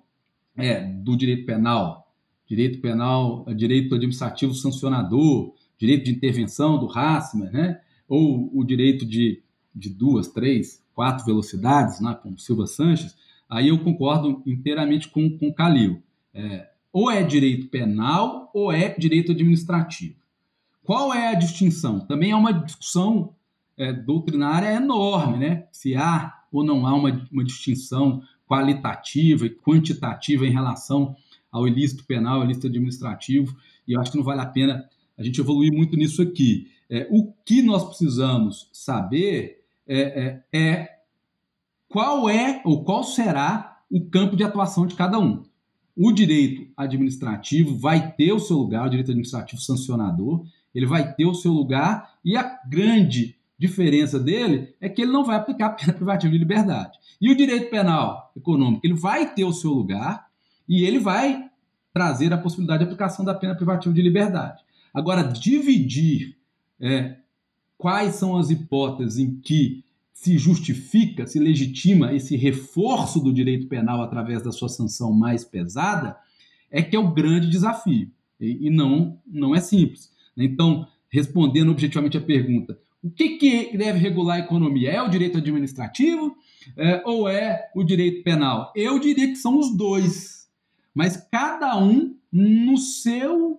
é, 0.55 0.81
do 0.85 1.17
direito 1.17 1.47
penal, 1.47 2.13
direito 2.47 2.81
penal, 2.83 3.47
direito 3.57 3.95
administrativo 3.95 4.55
sancionador, 4.55 5.55
direito 5.87 6.05
de 6.05 6.13
intervenção 6.13 6.79
do 6.79 6.91
Hassmer, 6.91 7.53
né? 7.53 7.81
ou 8.09 8.51
o 8.53 8.65
direito 8.65 9.05
de, 9.07 9.43
de 9.75 9.91
duas, 9.91 10.29
três, 10.29 10.83
quatro 10.95 11.25
velocidades, 11.25 12.01
né? 12.01 12.19
como 12.23 12.39
Silva 12.39 12.67
Sanches, 12.67 13.17
Aí 13.53 13.69
eu 13.69 13.79
concordo 13.79 14.43
inteiramente 14.47 15.09
com, 15.09 15.37
com 15.37 15.49
o 15.49 15.55
Calil. 15.55 16.03
É, 16.33 16.71
ou 16.91 17.11
é 17.11 17.23
direito 17.23 17.69
penal 17.69 18.51
ou 18.55 18.73
é 18.73 18.89
direito 18.99 19.33
administrativo. 19.33 20.17
Qual 20.83 21.13
é 21.13 21.29
a 21.29 21.35
distinção? 21.35 22.01
Também 22.01 22.31
é 22.31 22.37
uma 22.37 22.55
discussão 22.55 23.35
é, 23.77 23.93
doutrinária 23.93 24.73
enorme, 24.73 25.37
né? 25.37 25.67
Se 25.71 25.95
há 25.95 26.33
ou 26.51 26.65
não 26.65 26.87
há 26.87 26.95
uma, 26.95 27.29
uma 27.31 27.45
distinção 27.45 28.23
qualitativa 28.49 29.45
e 29.45 29.51
quantitativa 29.51 30.47
em 30.47 30.51
relação 30.51 31.15
ao 31.51 31.69
ilícito 31.69 32.05
penal, 32.07 32.39
ao 32.39 32.45
ilícito 32.45 32.69
administrativo, 32.69 33.55
e 33.87 33.93
eu 33.93 34.01
acho 34.01 34.13
que 34.13 34.17
não 34.17 34.25
vale 34.25 34.41
a 34.41 34.47
pena 34.47 34.89
a 35.17 35.23
gente 35.23 35.41
evoluir 35.41 35.73
muito 35.73 35.97
nisso 35.97 36.23
aqui. 36.23 36.69
É, 36.91 37.07
o 37.11 37.33
que 37.45 37.63
nós 37.63 37.85
precisamos 37.85 38.69
saber 38.73 39.65
é, 39.87 40.43
é, 40.53 40.59
é 40.59 40.99
qual 41.89 42.29
é 42.29 42.63
ou 42.65 42.85
qual 42.85 43.05
será 43.05 43.81
o 43.91 44.01
campo 44.07 44.37
de 44.37 44.45
atuação 44.45 44.87
de 44.87 44.95
cada 44.95 45.19
um. 45.19 45.43
O 45.95 46.11
direito 46.11 46.73
administrativo 46.77 47.77
vai 47.77 48.13
ter 48.13 48.33
o 48.33 48.41
seu 48.41 48.57
lugar, 48.57 48.87
o 48.87 48.91
direito 48.91 49.11
administrativo 49.11 49.61
sancionador, 49.61 50.45
ele 50.75 50.87
vai 50.87 51.13
ter 51.15 51.27
o 51.27 51.35
seu 51.35 51.53
lugar 51.53 52.15
e 52.25 52.37
a 52.37 52.59
grande 52.67 53.37
diferença 53.59 54.19
dele 54.19 54.75
é 54.81 54.89
que 54.89 55.03
ele 55.03 55.13
não 55.13 55.25
vai 55.25 55.37
aplicar 55.37 55.67
a 55.67 55.71
pena 55.71 55.93
privativa 55.95 56.33
de 56.33 56.39
liberdade. 56.39 56.99
E 57.21 57.31
o 57.31 57.37
direito 57.37 57.71
penal 57.71 58.33
econômico, 58.37 58.85
ele 58.85 58.95
vai 58.95 59.33
ter 59.35 59.45
o 59.45 59.53
seu 59.53 59.71
lugar 59.71 60.27
e 60.69 60.85
ele 60.85 60.99
vai 60.99 61.49
trazer 61.93 62.33
a 62.33 62.39
possibilidade 62.39 62.81
de 62.81 62.85
aplicação 62.85 63.25
da 63.25 63.35
pena 63.35 63.55
privativa 63.55 63.95
de 63.95 64.01
liberdade. 64.01 64.63
Agora, 64.93 65.23
dividir 65.23 66.37
é, 66.81 67.17
quais 67.79 68.17
são 68.17 68.37
as 68.37 68.51
hipóteses 68.51 69.19
em 69.19 69.41
que 69.41 69.85
se 70.13 70.39
justifica, 70.39 71.27
se 71.27 71.39
legitima 71.39 72.15
esse 72.15 72.37
reforço 72.37 73.19
do 73.19 73.33
direito 73.33 73.67
penal 73.67 74.03
através 74.03 74.43
da 74.43 74.53
sua 74.53 74.69
sanção 74.69 75.13
mais 75.13 75.45
pesada, 75.45 76.17
é 76.71 76.83
que 76.83 76.95
é 76.95 76.99
o 76.99 77.13
grande 77.13 77.51
desafio. 77.51 78.11
E, 78.41 78.71
não, 78.71 79.19
não 79.27 79.55
é 79.55 79.61
simples. 79.61 80.13
Então, 80.37 80.87
respondendo 81.09 81.71
objetivamente 81.71 82.17
a 82.17 82.21
pergunta, 82.21 82.79
o 83.03 83.11
que, 83.11 83.31
que 83.31 83.77
deve 83.77 83.99
regular 83.99 84.37
a 84.37 84.41
economia? 84.41 84.91
É 84.91 85.03
o 85.03 85.09
direito 85.09 85.39
administrativo 85.39 86.37
é, 86.77 87.03
ou 87.05 87.29
é 87.29 87.71
o 87.75 87.83
direito 87.83 88.23
penal? 88.23 88.73
Eu 88.77 88.99
diria 88.99 89.27
que 89.27 89.37
são 89.37 89.59
os 89.59 89.77
dois, 89.77 90.49
mas 90.95 91.17
cada 91.17 91.77
um 91.77 92.17
no 92.31 92.79
seu, 92.79 93.59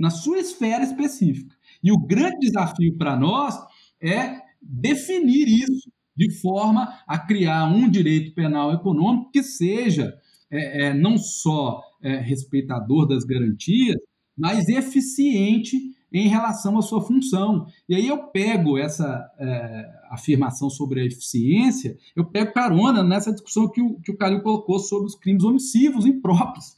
na 0.00 0.10
sua 0.10 0.38
esfera 0.38 0.82
específica. 0.82 1.54
E 1.84 1.92
o 1.92 1.98
grande 1.98 2.38
desafio 2.40 2.96
para 2.96 3.16
nós 3.16 3.54
é 4.02 4.40
definir 4.60 5.46
isso 5.46 5.90
de 6.16 6.30
forma 6.40 6.98
a 7.06 7.18
criar 7.18 7.66
um 7.66 7.88
direito 7.88 8.34
penal 8.34 8.72
econômico 8.72 9.30
que 9.30 9.42
seja 9.42 10.14
é, 10.50 10.86
é, 10.86 10.94
não 10.94 11.16
só 11.16 11.82
é, 12.02 12.16
respeitador 12.16 13.06
das 13.06 13.24
garantias, 13.24 13.96
mas 14.36 14.68
eficiente 14.68 15.76
em 16.12 16.28
relação 16.28 16.78
à 16.78 16.82
sua 16.82 17.00
função. 17.00 17.66
E 17.88 17.94
aí 17.94 18.08
eu 18.08 18.24
pego 18.28 18.76
essa 18.76 19.30
é, 19.38 19.90
afirmação 20.10 20.68
sobre 20.68 21.00
a 21.00 21.04
eficiência, 21.04 21.96
eu 22.16 22.24
pego 22.24 22.52
carona 22.52 23.02
nessa 23.04 23.32
discussão 23.32 23.68
que 23.68 23.80
o, 23.80 24.00
que 24.00 24.10
o 24.10 24.16
Calil 24.16 24.42
colocou 24.42 24.78
sobre 24.78 25.06
os 25.06 25.14
crimes 25.14 25.44
omissivos 25.44 26.06
impróprios, 26.06 26.74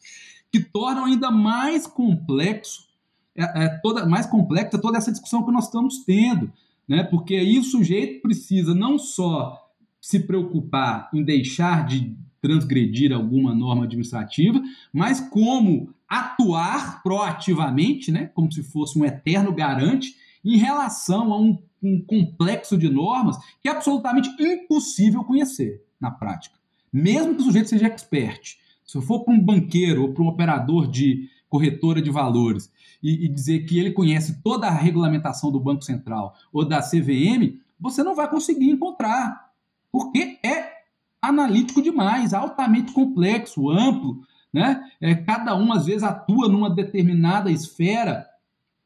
que 0.50 0.60
tornam 0.60 1.06
ainda 1.06 1.30
mais 1.30 1.86
complexo, 1.86 2.91
é, 3.36 3.64
é, 3.64 3.68
toda, 3.82 4.06
mais 4.06 4.26
complexa 4.26 4.78
toda 4.78 4.98
essa 4.98 5.10
discussão 5.10 5.44
que 5.44 5.52
nós 5.52 5.64
estamos 5.64 6.04
tendo 6.04 6.52
né? 6.86 7.02
Porque 7.04 7.34
aí 7.36 7.58
o 7.58 7.64
sujeito 7.64 8.20
precisa 8.22 8.74
não 8.74 8.98
só 8.98 9.70
se 10.00 10.20
preocupar 10.20 11.08
em 11.14 11.22
deixar 11.22 11.86
de 11.86 12.16
transgredir 12.40 13.12
alguma 13.12 13.54
norma 13.54 13.84
administrativa, 13.84 14.60
mas 14.92 15.20
como 15.20 15.94
atuar 16.08 17.02
proativamente, 17.02 18.10
né? 18.10 18.26
Como 18.34 18.50
se 18.50 18.62
fosse 18.62 18.98
um 18.98 19.04
eterno 19.04 19.54
garante 19.54 20.16
em 20.44 20.56
relação 20.56 21.32
a 21.32 21.40
um, 21.40 21.56
um 21.80 22.00
complexo 22.02 22.76
de 22.76 22.88
normas 22.88 23.38
que 23.62 23.68
é 23.68 23.72
absolutamente 23.72 24.28
impossível 24.40 25.22
conhecer 25.22 25.82
na 26.00 26.10
prática. 26.10 26.56
Mesmo 26.92 27.34
que 27.34 27.42
o 27.42 27.44
sujeito 27.44 27.68
seja 27.68 27.86
expert. 27.86 28.58
Se 28.84 28.98
eu 28.98 29.02
for 29.02 29.20
para 29.24 29.32
um 29.32 29.40
banqueiro 29.40 30.02
ou 30.02 30.12
para 30.12 30.22
um 30.22 30.26
operador 30.26 30.90
de 30.90 31.30
corretora 31.52 32.00
de 32.00 32.10
valores 32.10 32.72
e, 33.02 33.26
e, 33.26 33.28
dizer 33.28 33.66
que 33.66 33.78
ele 33.78 33.90
conhece 33.90 34.40
toda 34.42 34.66
a 34.66 34.70
regulamentação 34.70 35.52
do 35.52 35.60
Banco 35.60 35.84
Central 35.84 36.34
ou 36.50 36.64
da 36.64 36.80
CVM, 36.80 37.60
você 37.78 38.02
não 38.02 38.14
vai 38.14 38.26
conseguir 38.26 38.70
encontrar, 38.70 39.50
porque 39.90 40.38
é 40.42 40.72
analítico 41.20 41.82
demais, 41.82 42.32
altamente 42.32 42.92
complexo, 42.92 43.68
amplo, 43.68 44.22
né? 44.50 44.82
É, 44.98 45.14
cada 45.14 45.54
um 45.54 45.74
às 45.74 45.84
vezes 45.84 46.02
atua 46.02 46.48
numa 46.48 46.70
determinada 46.70 47.50
esfera 47.50 48.26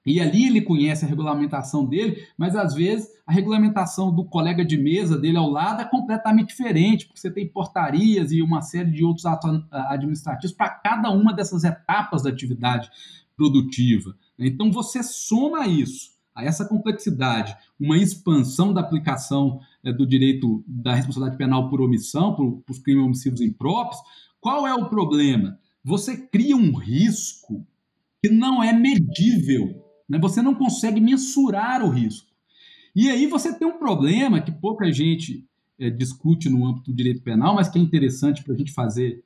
e 0.06 0.20
ali 0.20 0.46
ele 0.46 0.62
conhece 0.62 1.04
a 1.04 1.08
regulamentação 1.08 1.84
dele, 1.84 2.24
mas 2.38 2.54
às 2.54 2.74
vezes 2.74 3.08
a 3.26 3.32
regulamentação 3.32 4.14
do 4.14 4.24
colega 4.24 4.64
de 4.64 4.78
mesa 4.78 5.18
dele 5.18 5.36
ao 5.36 5.50
lado 5.50 5.82
é 5.82 5.84
completamente 5.84 6.48
diferente, 6.48 7.06
porque 7.06 7.20
você 7.20 7.30
tem 7.30 7.48
portarias 7.48 8.30
e 8.30 8.40
uma 8.40 8.62
série 8.62 8.92
de 8.92 9.04
outros 9.04 9.26
atos 9.26 9.64
administrativos 9.70 10.54
para 10.54 10.70
cada 10.70 11.10
uma 11.10 11.34
dessas 11.34 11.64
etapas 11.64 12.22
da 12.22 12.30
atividade 12.30 12.88
produtiva. 13.36 14.16
Então 14.38 14.70
você 14.70 15.02
soma 15.02 15.66
isso 15.66 16.14
a 16.36 16.44
essa 16.44 16.66
complexidade, 16.66 17.56
uma 17.80 17.96
expansão 17.96 18.72
da 18.72 18.82
aplicação 18.82 19.58
é, 19.82 19.90
do 19.90 20.06
direito 20.06 20.62
da 20.66 20.94
responsabilidade 20.94 21.38
penal 21.38 21.70
por 21.70 21.80
omissão, 21.80 22.34
por, 22.34 22.58
por 22.58 22.82
crimes 22.82 23.04
homicídios 23.04 23.40
impróprios, 23.40 24.00
qual 24.38 24.66
é 24.66 24.74
o 24.74 24.88
problema? 24.88 25.58
Você 25.82 26.16
cria 26.16 26.54
um 26.54 26.76
risco 26.76 27.66
que 28.22 28.30
não 28.30 28.62
é 28.62 28.72
medível, 28.72 29.85
né? 30.08 30.18
você 30.18 30.40
não 30.42 30.54
consegue 30.54 31.00
mensurar 31.00 31.84
o 31.84 31.90
risco. 31.90 32.30
E 32.94 33.10
aí 33.10 33.26
você 33.26 33.56
tem 33.56 33.68
um 33.68 33.78
problema 33.78 34.40
que 34.40 34.50
pouca 34.50 34.90
gente 34.90 35.44
é, 35.78 35.90
discute 35.90 36.48
no 36.48 36.66
âmbito 36.66 36.90
do 36.90 36.96
direito 36.96 37.22
penal, 37.22 37.54
mas 37.54 37.68
que 37.68 37.78
é 37.78 37.82
interessante 37.82 38.42
para 38.42 38.54
a 38.54 38.56
gente 38.56 38.72
fazer, 38.72 39.22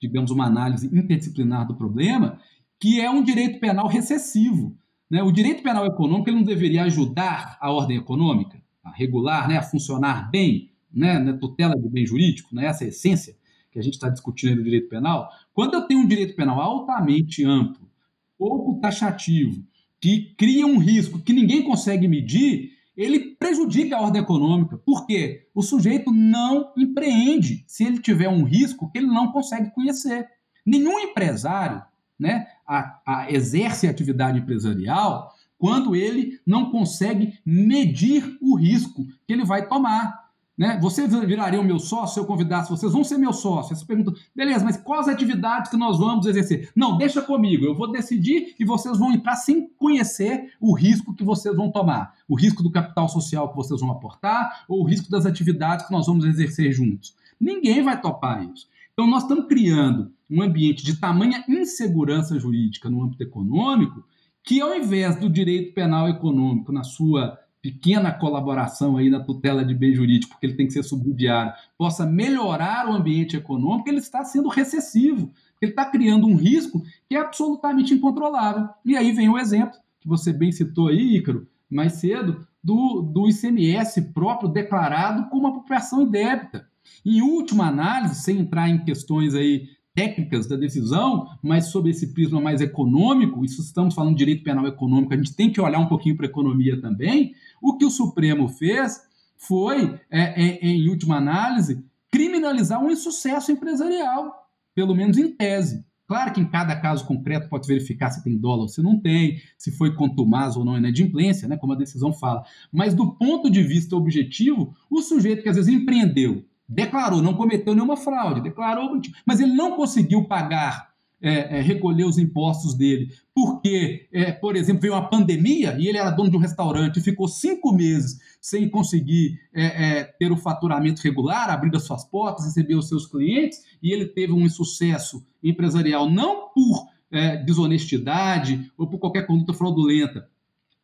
digamos, 0.00 0.30
uma 0.30 0.46
análise 0.46 0.86
interdisciplinar 0.86 1.66
do 1.66 1.74
problema, 1.74 2.38
que 2.78 3.00
é 3.00 3.10
um 3.10 3.22
direito 3.22 3.58
penal 3.58 3.86
recessivo. 3.86 4.76
Né? 5.10 5.22
O 5.22 5.32
direito 5.32 5.62
penal 5.62 5.86
econômico 5.86 6.28
ele 6.28 6.36
não 6.36 6.44
deveria 6.44 6.84
ajudar 6.84 7.56
a 7.60 7.70
ordem 7.70 7.96
econômica 7.96 8.60
a 8.84 8.90
regular, 8.90 9.48
né, 9.48 9.56
a 9.56 9.62
funcionar 9.62 10.30
bem, 10.30 10.70
né, 10.92 11.18
na 11.18 11.36
tutela 11.36 11.74
do 11.74 11.90
bem 11.90 12.06
jurídico, 12.06 12.54
né, 12.54 12.66
essa 12.66 12.84
é 12.84 12.86
a 12.86 12.88
essência 12.88 13.36
que 13.72 13.78
a 13.78 13.82
gente 13.82 13.94
está 13.94 14.08
discutindo 14.08 14.56
no 14.56 14.62
direito 14.62 14.88
penal. 14.88 15.28
Quando 15.52 15.74
eu 15.74 15.82
tenho 15.82 16.00
um 16.00 16.06
direito 16.06 16.36
penal 16.36 16.60
altamente 16.60 17.44
amplo, 17.44 17.90
pouco 18.38 18.80
taxativo, 18.80 19.64
que 20.06 20.36
cria 20.38 20.64
um 20.64 20.78
risco 20.78 21.18
que 21.18 21.32
ninguém 21.32 21.64
consegue 21.64 22.06
medir, 22.06 22.70
ele 22.96 23.34
prejudica 23.34 23.96
a 23.96 24.00
ordem 24.00 24.22
econômica. 24.22 24.78
Por 24.78 25.04
quê? 25.04 25.48
O 25.52 25.62
sujeito 25.62 26.12
não 26.12 26.72
empreende 26.78 27.64
se 27.66 27.82
ele 27.82 27.98
tiver 27.98 28.28
um 28.28 28.44
risco 28.44 28.88
que 28.88 28.98
ele 28.98 29.08
não 29.08 29.32
consegue 29.32 29.72
conhecer. 29.72 30.28
Nenhum 30.64 30.96
empresário 31.00 31.82
né, 32.16 32.46
a, 32.64 33.00
a 33.04 33.32
exerce 33.32 33.88
atividade 33.88 34.38
empresarial 34.38 35.34
quando 35.58 35.96
ele 35.96 36.38
não 36.46 36.70
consegue 36.70 37.40
medir 37.44 38.38
o 38.40 38.54
risco 38.54 39.04
que 39.26 39.32
ele 39.32 39.44
vai 39.44 39.66
tomar. 39.66 40.25
Né? 40.56 40.78
Você 40.80 41.06
viraria 41.06 41.60
o 41.60 41.64
meu 41.64 41.78
sócio 41.78 42.14
se 42.14 42.20
eu 42.20 42.24
convidasse 42.24 42.70
vocês, 42.70 42.90
vão 42.90 43.04
ser 43.04 43.18
meu 43.18 43.32
sócio. 43.32 43.76
Você 43.76 43.84
pergunta, 43.84 44.12
beleza, 44.34 44.64
mas 44.64 44.78
quais 44.78 45.06
atividades 45.06 45.70
que 45.70 45.76
nós 45.76 45.98
vamos 45.98 46.26
exercer? 46.26 46.70
Não, 46.74 46.96
deixa 46.96 47.20
comigo, 47.20 47.64
eu 47.64 47.74
vou 47.74 47.92
decidir 47.92 48.54
e 48.58 48.64
vocês 48.64 48.98
vão 48.98 49.12
entrar 49.12 49.36
sem 49.36 49.68
conhecer 49.76 50.54
o 50.58 50.74
risco 50.74 51.14
que 51.14 51.22
vocês 51.22 51.54
vão 51.54 51.70
tomar. 51.70 52.14
O 52.26 52.34
risco 52.34 52.62
do 52.62 52.70
capital 52.70 53.08
social 53.08 53.50
que 53.50 53.56
vocês 53.56 53.80
vão 53.80 53.90
aportar 53.90 54.64
ou 54.66 54.80
o 54.80 54.86
risco 54.86 55.10
das 55.10 55.26
atividades 55.26 55.86
que 55.86 55.92
nós 55.92 56.06
vamos 56.06 56.24
exercer 56.24 56.72
juntos. 56.72 57.14
Ninguém 57.38 57.82
vai 57.82 58.00
topar 58.00 58.42
isso. 58.42 58.66
Então, 58.94 59.06
nós 59.06 59.24
estamos 59.24 59.46
criando 59.46 60.10
um 60.30 60.40
ambiente 60.40 60.82
de 60.82 60.96
tamanha 60.96 61.44
insegurança 61.46 62.38
jurídica 62.38 62.88
no 62.88 63.02
âmbito 63.02 63.22
econômico 63.22 64.02
que, 64.42 64.58
ao 64.60 64.74
invés 64.74 65.16
do 65.16 65.28
direito 65.28 65.74
penal 65.74 66.08
econômico, 66.08 66.72
na 66.72 66.82
sua 66.82 67.38
pequena 67.66 68.12
colaboração 68.12 68.96
aí 68.96 69.10
na 69.10 69.18
tutela 69.18 69.64
de 69.64 69.74
bem 69.74 69.92
jurídico, 69.92 70.32
porque 70.32 70.46
ele 70.46 70.54
tem 70.54 70.68
que 70.68 70.72
ser 70.72 70.84
subsidiário, 70.84 71.52
possa 71.76 72.06
melhorar 72.06 72.88
o 72.88 72.92
ambiente 72.92 73.36
econômico, 73.36 73.88
ele 73.88 73.98
está 73.98 74.24
sendo 74.24 74.48
recessivo. 74.48 75.32
Ele 75.60 75.72
está 75.72 75.84
criando 75.86 76.28
um 76.28 76.36
risco 76.36 76.82
que 77.08 77.16
é 77.16 77.18
absolutamente 77.18 77.92
incontrolável. 77.92 78.68
E 78.84 78.96
aí 78.96 79.10
vem 79.10 79.28
o 79.28 79.38
exemplo, 79.38 79.78
que 79.98 80.06
você 80.06 80.32
bem 80.32 80.52
citou 80.52 80.88
aí, 80.88 81.16
Ícaro, 81.16 81.48
mais 81.68 81.94
cedo, 81.94 82.46
do, 82.62 83.02
do 83.02 83.28
ICMS 83.28 84.12
próprio 84.12 84.48
declarado 84.48 85.28
como 85.28 85.48
apropriação 85.48 86.02
indébita. 86.02 86.68
Em 87.04 87.20
última 87.20 87.66
análise, 87.66 88.22
sem 88.22 88.38
entrar 88.38 88.68
em 88.68 88.84
questões 88.84 89.34
aí 89.34 89.68
técnicas 89.96 90.46
da 90.46 90.56
decisão, 90.56 91.26
mas 91.42 91.68
sobre 91.68 91.90
esse 91.90 92.12
prisma 92.12 92.38
mais 92.38 92.60
econômico, 92.60 93.42
isso 93.42 93.62
estamos 93.62 93.94
falando 93.94 94.12
de 94.12 94.18
direito 94.18 94.44
penal 94.44 94.66
econômico, 94.66 95.14
a 95.14 95.16
gente 95.16 95.34
tem 95.34 95.50
que 95.50 95.58
olhar 95.58 95.78
um 95.78 95.88
pouquinho 95.88 96.14
para 96.14 96.26
a 96.26 96.28
economia 96.28 96.78
também. 96.78 97.34
O 97.62 97.78
que 97.78 97.84
o 97.86 97.90
Supremo 97.90 98.46
fez 98.46 99.00
foi, 99.38 99.98
é, 100.10 100.20
é, 100.20 100.66
em 100.66 100.86
última 100.90 101.16
análise, 101.16 101.82
criminalizar 102.12 102.78
um 102.84 102.90
insucesso 102.90 103.50
empresarial, 103.50 104.46
pelo 104.74 104.94
menos 104.94 105.16
em 105.16 105.34
tese. 105.34 105.82
Claro 106.06 106.32
que 106.32 106.40
em 106.40 106.48
cada 106.48 106.76
caso 106.76 107.06
concreto 107.06 107.48
pode 107.48 107.66
verificar 107.66 108.10
se 108.10 108.22
tem 108.22 108.38
dólar 108.38 108.62
ou 108.62 108.68
se 108.68 108.82
não 108.82 109.00
tem, 109.00 109.40
se 109.56 109.72
foi 109.72 109.94
contumaz 109.94 110.56
ou 110.56 110.64
não 110.64 110.76
inadimplência, 110.76 111.48
né, 111.48 111.56
como 111.56 111.72
a 111.72 111.76
decisão 111.76 112.12
fala. 112.12 112.44
Mas 112.70 112.92
do 112.92 113.12
ponto 113.14 113.50
de 113.50 113.62
vista 113.62 113.96
objetivo, 113.96 114.76
o 114.90 115.00
sujeito 115.00 115.42
que 115.42 115.48
às 115.48 115.56
vezes 115.56 115.72
empreendeu 115.72 116.44
declarou, 116.68 117.22
não 117.22 117.34
cometeu 117.34 117.74
nenhuma 117.74 117.96
fraude, 117.96 118.40
declarou, 118.40 119.00
mas 119.24 119.40
ele 119.40 119.52
não 119.52 119.76
conseguiu 119.76 120.24
pagar, 120.24 120.94
é, 121.20 121.58
é, 121.58 121.60
recolher 121.62 122.04
os 122.04 122.18
impostos 122.18 122.74
dele, 122.74 123.10
porque, 123.34 124.06
é, 124.12 124.32
por 124.32 124.54
exemplo, 124.54 124.82
veio 124.82 124.92
uma 124.92 125.08
pandemia 125.08 125.76
e 125.78 125.88
ele 125.88 125.96
era 125.96 126.10
dono 126.10 126.30
de 126.30 126.36
um 126.36 126.40
restaurante 126.40 126.98
e 126.98 127.02
ficou 127.02 127.26
cinco 127.26 127.72
meses 127.72 128.18
sem 128.40 128.68
conseguir 128.68 129.38
é, 129.54 129.64
é, 129.64 130.04
ter 130.04 130.30
o 130.30 130.36
faturamento 130.36 131.02
regular, 131.02 131.48
abrir 131.48 131.74
as 131.74 131.84
suas 131.84 132.04
portas, 132.04 132.44
receber 132.44 132.74
os 132.74 132.88
seus 132.88 133.06
clientes, 133.06 133.62
e 133.82 133.92
ele 133.92 134.06
teve 134.06 134.32
um 134.32 134.42
insucesso 134.42 135.26
empresarial 135.42 136.08
não 136.08 136.50
por 136.50 136.86
é, 137.10 137.38
desonestidade 137.38 138.70
ou 138.76 138.86
por 138.86 138.98
qualquer 138.98 139.26
conduta 139.26 139.54
fraudulenta, 139.54 140.28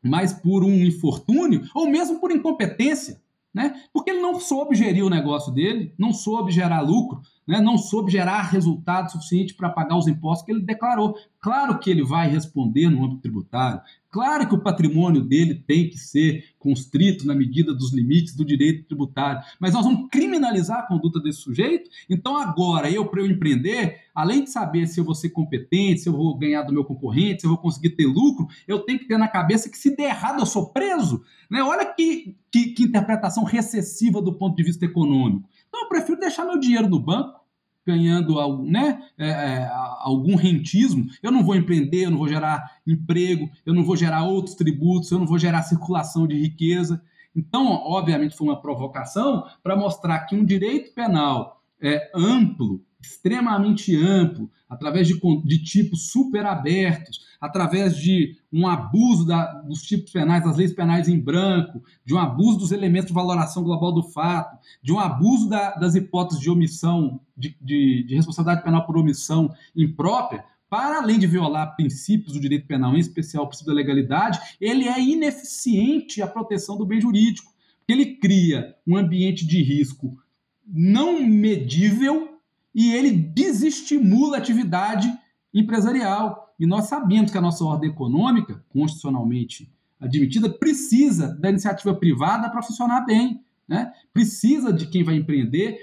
mas 0.03 0.33
por 0.33 0.65
um 0.65 0.75
infortúnio 0.75 1.63
ou 1.75 1.89
mesmo 1.89 2.19
por 2.19 2.31
incompetência 2.31 3.22
né? 3.55 3.75
Porque 3.93 4.11
ele 4.11 4.21
não 4.21 4.39
soube 4.41 4.75
gerir 4.75 5.05
o 5.05 5.11
negócio 5.11 5.53
dele, 5.53 5.95
não 5.99 6.13
soube 6.13 6.51
gerar 6.51 6.81
lucro, 6.81 7.21
né? 7.47 7.61
não 7.61 7.77
soube 7.77 8.11
gerar 8.11 8.43
resultado 8.43 9.11
suficiente 9.11 9.55
para 9.55 9.69
pagar 9.71 9.97
os 9.97 10.07
impostos 10.07 10.45
que 10.45 10.53
ele 10.53 10.63
declarou. 10.63 11.17
Claro 11.41 11.79
que 11.79 11.91
ele 11.91 12.05
vai 12.05 12.29
responder 12.29 12.89
no 12.89 13.05
âmbito 13.05 13.23
tributário, 13.23 13.81
claro 14.09 14.47
que 14.47 14.55
o 14.55 14.63
patrimônio 14.63 15.21
dele 15.23 15.55
tem 15.55 15.89
que 15.91 15.99
ser 15.99 16.45
constrito 16.57 17.27
na 17.27 17.35
medida 17.35 17.75
dos 17.75 17.93
limites 17.93 18.37
do 18.37 18.45
direito 18.45 18.87
tributário, 18.87 19.43
mas 19.59 19.73
nós 19.73 19.85
vamos 19.85 20.09
criminalizar 20.09 20.79
a 20.79 20.87
conduta 20.87 21.19
desse 21.21 21.41
sujeito? 21.41 21.91
Então 22.09 22.37
agora, 22.37 22.89
eu 22.89 23.07
para 23.07 23.23
eu 23.23 23.27
empreender, 23.27 24.03
além 24.15 24.45
de 24.45 24.51
saber 24.51 24.87
se 24.87 25.01
eu 25.01 25.05
vou 25.05 25.17
ser 25.17 25.31
competente, 25.31 26.03
se 26.03 26.09
eu 26.09 26.13
vou 26.13 26.39
ganhar 26.39 26.63
do 26.63 26.73
meu 26.73 26.85
concorrente, 26.85 27.41
se 27.41 27.47
eu 27.47 27.51
vou 27.51 27.59
conseguir 27.59 27.91
ter 27.91 28.07
lucro, 28.07 28.47
eu 28.69 28.79
tenho 28.81 29.01
que 29.01 29.09
ter 29.09 29.19
na 29.19 29.27
cabeça 29.27 29.69
que 29.69 29.77
se 29.77 29.97
der 29.97 30.11
errado 30.11 30.39
eu 30.39 30.47
sou 30.47 30.67
preso. 30.67 31.25
Né? 31.51 31.61
Olha 31.63 31.85
que, 31.85 32.37
que, 32.53 32.69
que 32.69 32.85
interpretação 32.85 33.43
recessiva 33.43 34.23
do 34.23 34.33
ponto 34.33 34.57
de 34.57 34.63
vista 34.63 34.85
econômico. 34.85 35.49
Então 35.73 35.85
eu 35.85 35.89
prefiro 35.89 36.21
deixar 36.21 36.45
meu 36.45 36.61
dinheiro 36.61 36.87
no 36.87 37.01
banco, 37.01 37.41
ganhando 37.87 38.39
algum, 38.39 38.71
né, 38.71 39.03
é, 39.17 39.29
é, 39.29 39.71
algum 40.01 40.37
rentismo, 40.37 41.09
eu 41.23 41.33
não 41.33 41.43
vou 41.43 41.57
empreender, 41.57 42.05
eu 42.05 42.11
não 42.11 42.19
vou 42.19 42.29
gerar 42.29 42.77
emprego, 42.87 43.51
eu 43.65 43.73
não 43.73 43.83
vou 43.83 43.97
gerar 43.97 44.25
outros 44.25 44.55
tributos, 44.55 45.11
eu 45.11 45.19
não 45.19 45.27
vou 45.27 45.39
gerar 45.39 45.63
circulação 45.63 46.27
de 46.27 46.39
riqueza. 46.39 47.03
Então, 47.35 47.67
obviamente, 47.67 48.37
foi 48.37 48.49
uma 48.49 48.61
provocação 48.61 49.47
para 49.63 49.75
mostrar 49.75 50.21
que 50.27 50.37
um 50.37 50.45
direito 50.45 50.95
penal 50.95 51.63
é, 51.81 52.11
amplo, 52.15 52.85
extremamente 53.01 53.97
amplo, 53.97 54.51
através 54.69 55.09
de, 55.09 55.19
de 55.45 55.63
tipos 55.65 56.13
super 56.13 56.45
abertos, 56.45 57.32
através 57.43 57.97
de 57.97 58.37
um 58.53 58.69
abuso 58.69 59.27
da, 59.27 59.53
dos 59.63 59.83
tipos 59.83 60.13
penais, 60.13 60.45
das 60.45 60.57
leis 60.57 60.73
penais 60.73 61.09
em 61.09 61.19
branco, 61.19 61.83
de 62.05 62.15
um 62.15 62.19
abuso 62.19 62.57
dos 62.57 62.71
elementos 62.71 63.09
de 63.09 63.13
valoração 63.13 63.65
global 63.65 63.93
do 63.93 64.05
fato, 64.05 64.57
de 64.81 64.93
um 64.93 65.01
abuso 65.01 65.49
da, 65.49 65.75
das 65.75 65.97
hipóteses 65.97 66.41
de 66.41 66.49
omissão, 66.49 67.21
de, 67.37 67.57
de, 67.61 68.05
de 68.05 68.15
responsabilidade 68.15 68.65
penal 68.65 68.87
por 68.87 68.97
omissão 68.97 69.53
imprópria, 69.75 70.45
para 70.71 71.03
além 71.03 71.19
de 71.19 71.27
violar 71.27 71.75
princípios 71.75 72.35
do 72.35 72.41
direito 72.41 72.69
penal, 72.69 72.95
em 72.95 73.01
especial 73.01 73.43
o 73.43 73.49
princípio 73.49 73.75
da 73.75 73.77
legalidade, 73.77 74.39
ele 74.61 74.87
é 74.87 75.01
ineficiente 75.01 76.23
à 76.23 76.29
proteção 76.29 76.79
do 76.79 76.87
bem 76.87 77.01
jurídico, 77.01 77.53
porque 77.79 77.93
ele 77.93 78.17
cria 78.17 78.77
um 78.87 78.97
ambiente 78.97 79.45
de 79.45 79.61
risco 79.61 80.17
não 80.65 81.21
medível 81.27 82.39
e 82.73 82.93
ele 82.93 83.11
desestimula 83.11 84.37
a 84.37 84.39
atividade 84.39 85.13
empresarial. 85.53 86.55
E 86.59 86.67
nós 86.67 86.87
sabemos 86.87 87.31
que 87.31 87.39
a 87.39 87.41
nossa 87.41 87.65
ordem 87.65 87.91
econômica, 87.91 88.65
constitucionalmente 88.69 89.73
admitida, 90.01 90.49
precisa 90.49 91.37
da 91.41 91.51
iniciativa 91.51 91.95
privada 91.95 92.51
para 92.51 92.63
funcionar 92.63 93.05
bem. 93.05 93.41
Né? 93.69 93.93
Precisa 94.13 94.73
de 94.73 94.87
quem 94.87 95.03
vai 95.05 95.17
empreender, 95.17 95.79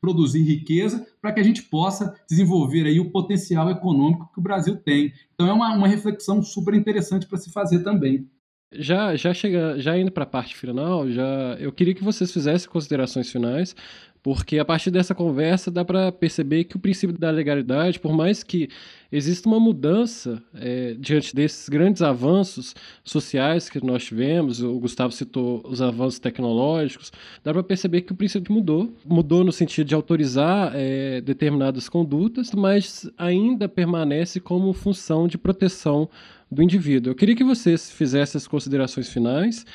produzir 0.00 0.42
riqueza, 0.42 1.06
para 1.20 1.32
que 1.32 1.40
a 1.40 1.44
gente 1.44 1.62
possa 1.62 2.14
desenvolver 2.28 2.86
aí 2.86 2.98
o 2.98 3.10
potencial 3.10 3.70
econômico 3.70 4.30
que 4.32 4.40
o 4.40 4.42
Brasil 4.42 4.76
tem. 4.76 5.12
Então 5.34 5.46
é 5.46 5.52
uma, 5.52 5.74
uma 5.74 5.86
reflexão 5.86 6.42
super 6.42 6.74
interessante 6.74 7.26
para 7.26 7.38
se 7.38 7.50
fazer 7.50 7.80
também. 7.80 8.28
Já, 8.74 9.14
já 9.16 9.34
chega, 9.34 9.78
já 9.78 9.98
indo 9.98 10.10
para 10.10 10.24
a 10.24 10.26
parte 10.26 10.56
final, 10.56 11.08
já 11.10 11.56
eu 11.60 11.70
queria 11.70 11.94
que 11.94 12.02
vocês 12.02 12.32
fizessem 12.32 12.70
considerações 12.70 13.30
finais 13.30 13.76
porque 14.22 14.58
a 14.58 14.64
partir 14.64 14.90
dessa 14.90 15.14
conversa 15.14 15.70
dá 15.70 15.84
para 15.84 16.12
perceber 16.12 16.64
que 16.64 16.76
o 16.76 16.78
princípio 16.78 17.18
da 17.18 17.30
legalidade, 17.30 17.98
por 17.98 18.12
mais 18.12 18.44
que 18.44 18.68
exista 19.10 19.48
uma 19.48 19.58
mudança 19.58 20.40
é, 20.54 20.94
diante 20.98 21.34
desses 21.34 21.68
grandes 21.68 22.02
avanços 22.02 22.74
sociais 23.02 23.68
que 23.68 23.84
nós 23.84 24.04
tivemos, 24.04 24.62
o 24.62 24.78
Gustavo 24.78 25.12
citou 25.12 25.60
os 25.68 25.82
avanços 25.82 26.20
tecnológicos, 26.20 27.12
dá 27.42 27.52
para 27.52 27.64
perceber 27.64 28.02
que 28.02 28.12
o 28.12 28.14
princípio 28.14 28.54
mudou. 28.54 28.94
Mudou 29.04 29.42
no 29.42 29.50
sentido 29.50 29.88
de 29.88 29.94
autorizar 29.94 30.70
é, 30.74 31.20
determinadas 31.20 31.88
condutas, 31.88 32.52
mas 32.52 33.10
ainda 33.18 33.68
permanece 33.68 34.38
como 34.38 34.72
função 34.72 35.26
de 35.26 35.36
proteção 35.36 36.08
do 36.48 36.62
indivíduo. 36.62 37.10
Eu 37.10 37.16
queria 37.16 37.34
que 37.34 37.42
vocês 37.42 37.90
fizessem 37.90 38.38
as 38.38 38.46
considerações 38.46 39.08
finais 39.08 39.66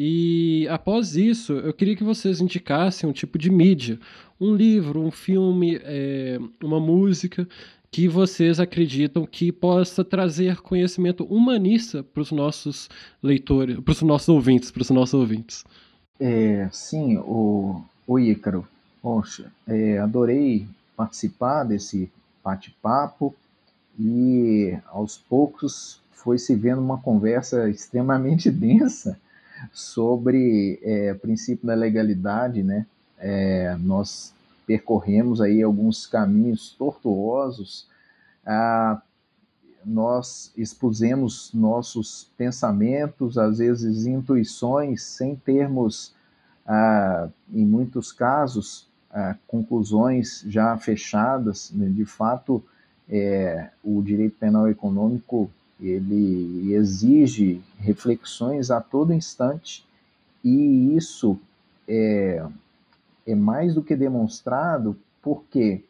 e 0.00 0.68
após 0.68 1.16
isso, 1.16 1.54
eu 1.54 1.72
queria 1.72 1.96
que 1.96 2.04
vocês 2.04 2.40
indicassem 2.40 3.10
um 3.10 3.12
tipo 3.12 3.36
de 3.36 3.50
mídia, 3.50 3.98
um 4.40 4.54
livro, 4.54 5.00
um 5.00 5.10
filme, 5.10 5.80
é, 5.82 6.38
uma 6.62 6.78
música 6.78 7.48
que 7.90 8.06
vocês 8.06 8.60
acreditam 8.60 9.26
que 9.26 9.50
possa 9.50 10.04
trazer 10.04 10.60
conhecimento 10.60 11.24
humanista 11.24 12.00
para 12.00 12.20
os 12.20 12.30
nossos 12.30 12.88
leitores, 13.20 13.80
para 13.80 13.90
os 13.90 14.00
nossos 14.02 14.28
ouvintes, 14.28 14.70
para 14.70 14.82
os 14.82 14.90
nossos 14.90 15.14
ouvintes. 15.14 15.64
É, 16.20 16.68
sim, 16.70 17.16
o, 17.16 17.82
o 18.06 18.20
Ícaro, 18.20 18.64
poxa, 19.02 19.50
é, 19.66 19.98
adorei 19.98 20.68
participar 20.96 21.64
desse 21.64 22.08
bate-papo 22.44 23.34
e 23.98 24.78
aos 24.86 25.18
poucos 25.18 26.00
foi 26.12 26.38
se 26.38 26.54
vendo 26.54 26.80
uma 26.80 26.98
conversa 26.98 27.66
extremamente 27.68 28.48
densa 28.48 29.18
sobre 29.72 30.78
é, 30.82 31.14
princípio 31.14 31.66
da 31.66 31.74
legalidade, 31.74 32.62
né? 32.62 32.86
É, 33.18 33.76
nós 33.80 34.32
percorremos 34.66 35.40
aí 35.40 35.62
alguns 35.62 36.06
caminhos 36.06 36.74
tortuosos, 36.78 37.88
ah, 38.46 39.00
nós 39.84 40.52
expusemos 40.56 41.50
nossos 41.54 42.30
pensamentos, 42.36 43.38
às 43.38 43.58
vezes 43.58 44.06
intuições, 44.06 45.02
sem 45.02 45.34
termos, 45.34 46.14
ah, 46.66 47.28
em 47.52 47.64
muitos 47.64 48.12
casos, 48.12 48.86
ah, 49.10 49.36
conclusões 49.46 50.44
já 50.46 50.76
fechadas. 50.76 51.70
Né? 51.74 51.88
De 51.88 52.04
fato, 52.04 52.62
é, 53.08 53.70
o 53.82 54.02
direito 54.02 54.36
penal 54.38 54.68
econômico 54.68 55.50
ele 55.80 56.72
exige 56.72 57.60
reflexões 57.78 58.70
a 58.70 58.80
todo 58.80 59.12
instante 59.12 59.86
e 60.42 60.96
isso 60.96 61.38
é, 61.86 62.44
é 63.26 63.34
mais 63.34 63.74
do 63.74 63.82
que 63.82 63.94
demonstrado 63.94 64.96
porque, 65.22 65.84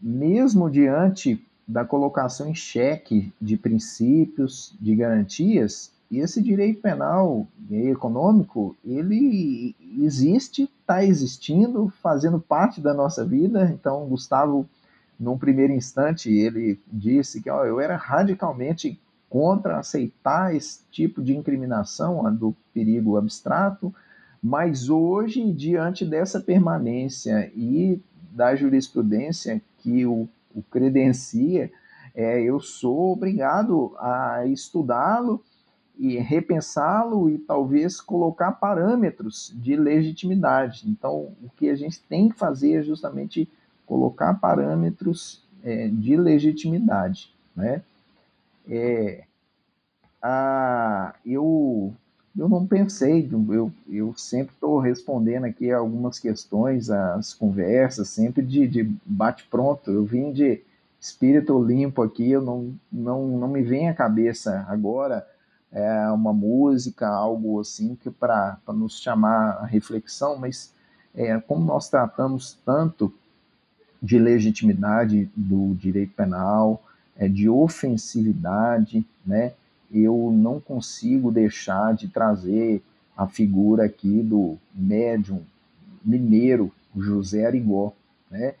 mesmo 0.00 0.70
diante 0.70 1.44
da 1.66 1.84
colocação 1.84 2.48
em 2.48 2.54
xeque 2.54 3.32
de 3.40 3.56
princípios, 3.56 4.74
de 4.80 4.94
garantias, 4.94 5.92
esse 6.10 6.42
direito 6.42 6.80
penal 6.80 7.46
e 7.70 7.88
econômico, 7.88 8.76
ele 8.84 9.76
existe, 9.98 10.64
está 10.80 11.04
existindo, 11.04 11.88
fazendo 12.02 12.40
parte 12.40 12.80
da 12.80 12.92
nossa 12.92 13.24
vida. 13.24 13.70
Então, 13.72 14.06
Gustavo 14.06 14.68
num 15.20 15.36
primeiro 15.36 15.74
instante, 15.74 16.32
ele 16.32 16.80
disse 16.90 17.42
que 17.42 17.50
ó, 17.50 17.66
eu 17.66 17.78
era 17.78 17.94
radicalmente 17.94 18.98
contra 19.28 19.78
aceitar 19.78 20.56
esse 20.56 20.80
tipo 20.90 21.22
de 21.22 21.36
incriminação 21.36 22.34
do 22.34 22.56
perigo 22.72 23.18
abstrato, 23.18 23.94
mas 24.42 24.88
hoje, 24.88 25.52
diante 25.52 26.06
dessa 26.06 26.40
permanência 26.40 27.52
e 27.54 28.00
da 28.32 28.56
jurisprudência 28.56 29.60
que 29.78 30.06
o, 30.06 30.26
o 30.54 30.62
credencia, 30.62 31.70
é, 32.14 32.40
eu 32.42 32.58
sou 32.58 33.12
obrigado 33.12 33.94
a 33.98 34.46
estudá-lo 34.46 35.44
e 35.98 36.16
repensá-lo 36.16 37.28
e 37.28 37.36
talvez 37.36 38.00
colocar 38.00 38.52
parâmetros 38.52 39.54
de 39.54 39.76
legitimidade. 39.76 40.88
Então, 40.88 41.34
o 41.42 41.50
que 41.54 41.68
a 41.68 41.76
gente 41.76 42.00
tem 42.00 42.30
que 42.30 42.38
fazer 42.38 42.76
é 42.76 42.82
justamente 42.82 43.46
colocar 43.90 44.32
parâmetros 44.34 45.42
é, 45.64 45.88
de 45.88 46.16
legitimidade. 46.16 47.34
Né? 47.56 47.82
É, 48.68 49.24
a, 50.22 51.12
eu, 51.26 51.92
eu 52.38 52.48
não 52.48 52.64
pensei, 52.64 53.28
eu, 53.32 53.72
eu 53.88 54.14
sempre 54.16 54.54
estou 54.54 54.78
respondendo 54.78 55.46
aqui 55.46 55.72
algumas 55.72 56.20
questões, 56.20 56.88
as 56.88 57.34
conversas, 57.34 58.08
sempre 58.10 58.42
de, 58.46 58.68
de 58.68 58.84
bate-pronto. 59.04 59.90
Eu 59.90 60.04
vim 60.04 60.30
de 60.30 60.62
espírito 61.00 61.60
limpo 61.60 62.00
aqui, 62.00 62.30
eu 62.30 62.42
não, 62.42 62.72
não, 62.92 63.26
não 63.26 63.48
me 63.48 63.62
vem 63.62 63.88
à 63.88 63.94
cabeça 63.94 64.64
agora 64.68 65.26
é, 65.72 66.08
uma 66.10 66.32
música, 66.32 67.08
algo 67.08 67.58
assim 67.58 67.96
que 67.96 68.08
para 68.08 68.56
nos 68.68 69.00
chamar 69.00 69.58
a 69.62 69.66
reflexão, 69.66 70.38
mas 70.38 70.72
é, 71.12 71.40
como 71.40 71.64
nós 71.64 71.88
tratamos 71.88 72.56
tanto 72.64 73.12
de 74.02 74.18
legitimidade 74.18 75.30
do 75.36 75.74
direito 75.74 76.12
penal, 76.14 76.82
é, 77.16 77.28
de 77.28 77.48
ofensividade, 77.48 79.04
né? 79.24 79.52
Eu 79.92 80.32
não 80.32 80.60
consigo 80.60 81.30
deixar 81.32 81.94
de 81.94 82.08
trazer 82.08 82.82
a 83.16 83.26
figura 83.26 83.84
aqui 83.84 84.22
do 84.22 84.56
médium 84.74 85.42
mineiro 86.04 86.72
José 86.96 87.44
Arigó, 87.44 87.92
né? 88.30 88.54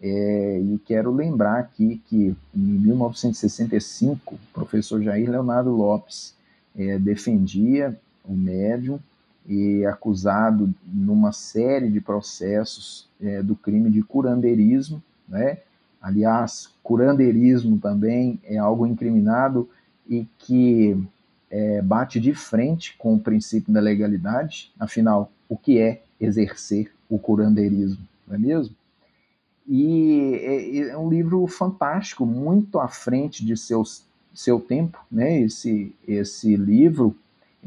É, 0.00 0.60
e 0.60 0.78
quero 0.84 1.10
lembrar 1.10 1.58
aqui 1.58 2.02
que 2.06 2.36
em 2.54 2.60
1965 2.60 4.34
o 4.34 4.38
professor 4.52 5.02
Jair 5.02 5.30
Leonardo 5.30 5.70
Lopes 5.70 6.34
é, 6.76 6.98
defendia 6.98 7.98
o 8.24 8.34
médium 8.34 8.98
e 9.48 9.86
acusado 9.86 10.74
numa 10.86 11.32
série 11.32 11.88
de 11.88 12.00
processos 12.00 13.08
é, 13.20 13.42
do 13.42 13.54
crime 13.54 13.90
de 13.90 14.02
curandeirismo, 14.02 15.02
né? 15.28 15.58
Aliás, 16.00 16.70
curandeirismo 16.82 17.78
também 17.78 18.40
é 18.44 18.58
algo 18.58 18.86
incriminado 18.86 19.68
e 20.08 20.26
que 20.38 20.96
é, 21.50 21.80
bate 21.82 22.20
de 22.20 22.34
frente 22.34 22.96
com 22.98 23.14
o 23.14 23.20
princípio 23.20 23.72
da 23.72 23.80
legalidade. 23.80 24.72
Afinal, 24.78 25.30
o 25.48 25.56
que 25.56 25.78
é 25.78 26.02
exercer 26.20 26.92
o 27.08 27.18
curandeirismo, 27.18 28.06
não 28.26 28.34
é 28.34 28.38
mesmo? 28.38 28.74
E 29.66 30.34
é, 30.42 30.78
é 30.90 30.98
um 30.98 31.08
livro 31.08 31.46
fantástico, 31.46 32.24
muito 32.24 32.78
à 32.78 32.88
frente 32.88 33.44
de 33.44 33.56
seus, 33.56 34.04
seu 34.32 34.60
tempo, 34.60 35.04
né? 35.10 35.40
Esse, 35.40 35.94
esse 36.06 36.56
livro 36.56 37.16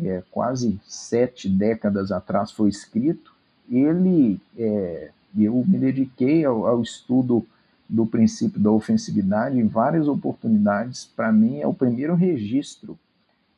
é, 0.02 0.24
quase 0.32 0.80
sete 0.86 1.50
décadas 1.50 2.12
atrás 2.12 2.52
foi 2.52 2.70
escrito, 2.70 3.34
ele, 3.70 4.40
é, 4.58 5.12
eu 5.38 5.64
me 5.68 5.78
dediquei 5.78 6.44
ao, 6.46 6.66
ao, 6.66 6.82
estudo 6.82 7.46
do 7.88 8.06
princípio 8.06 8.60
da 8.60 8.72
ofensividade 8.72 9.60
em 9.60 9.68
várias 9.68 10.08
oportunidades. 10.08 11.06
Para 11.06 11.32
mim, 11.32 11.60
é 11.60 11.68
o 11.68 11.74
primeiro 11.74 12.16
registro 12.16 12.98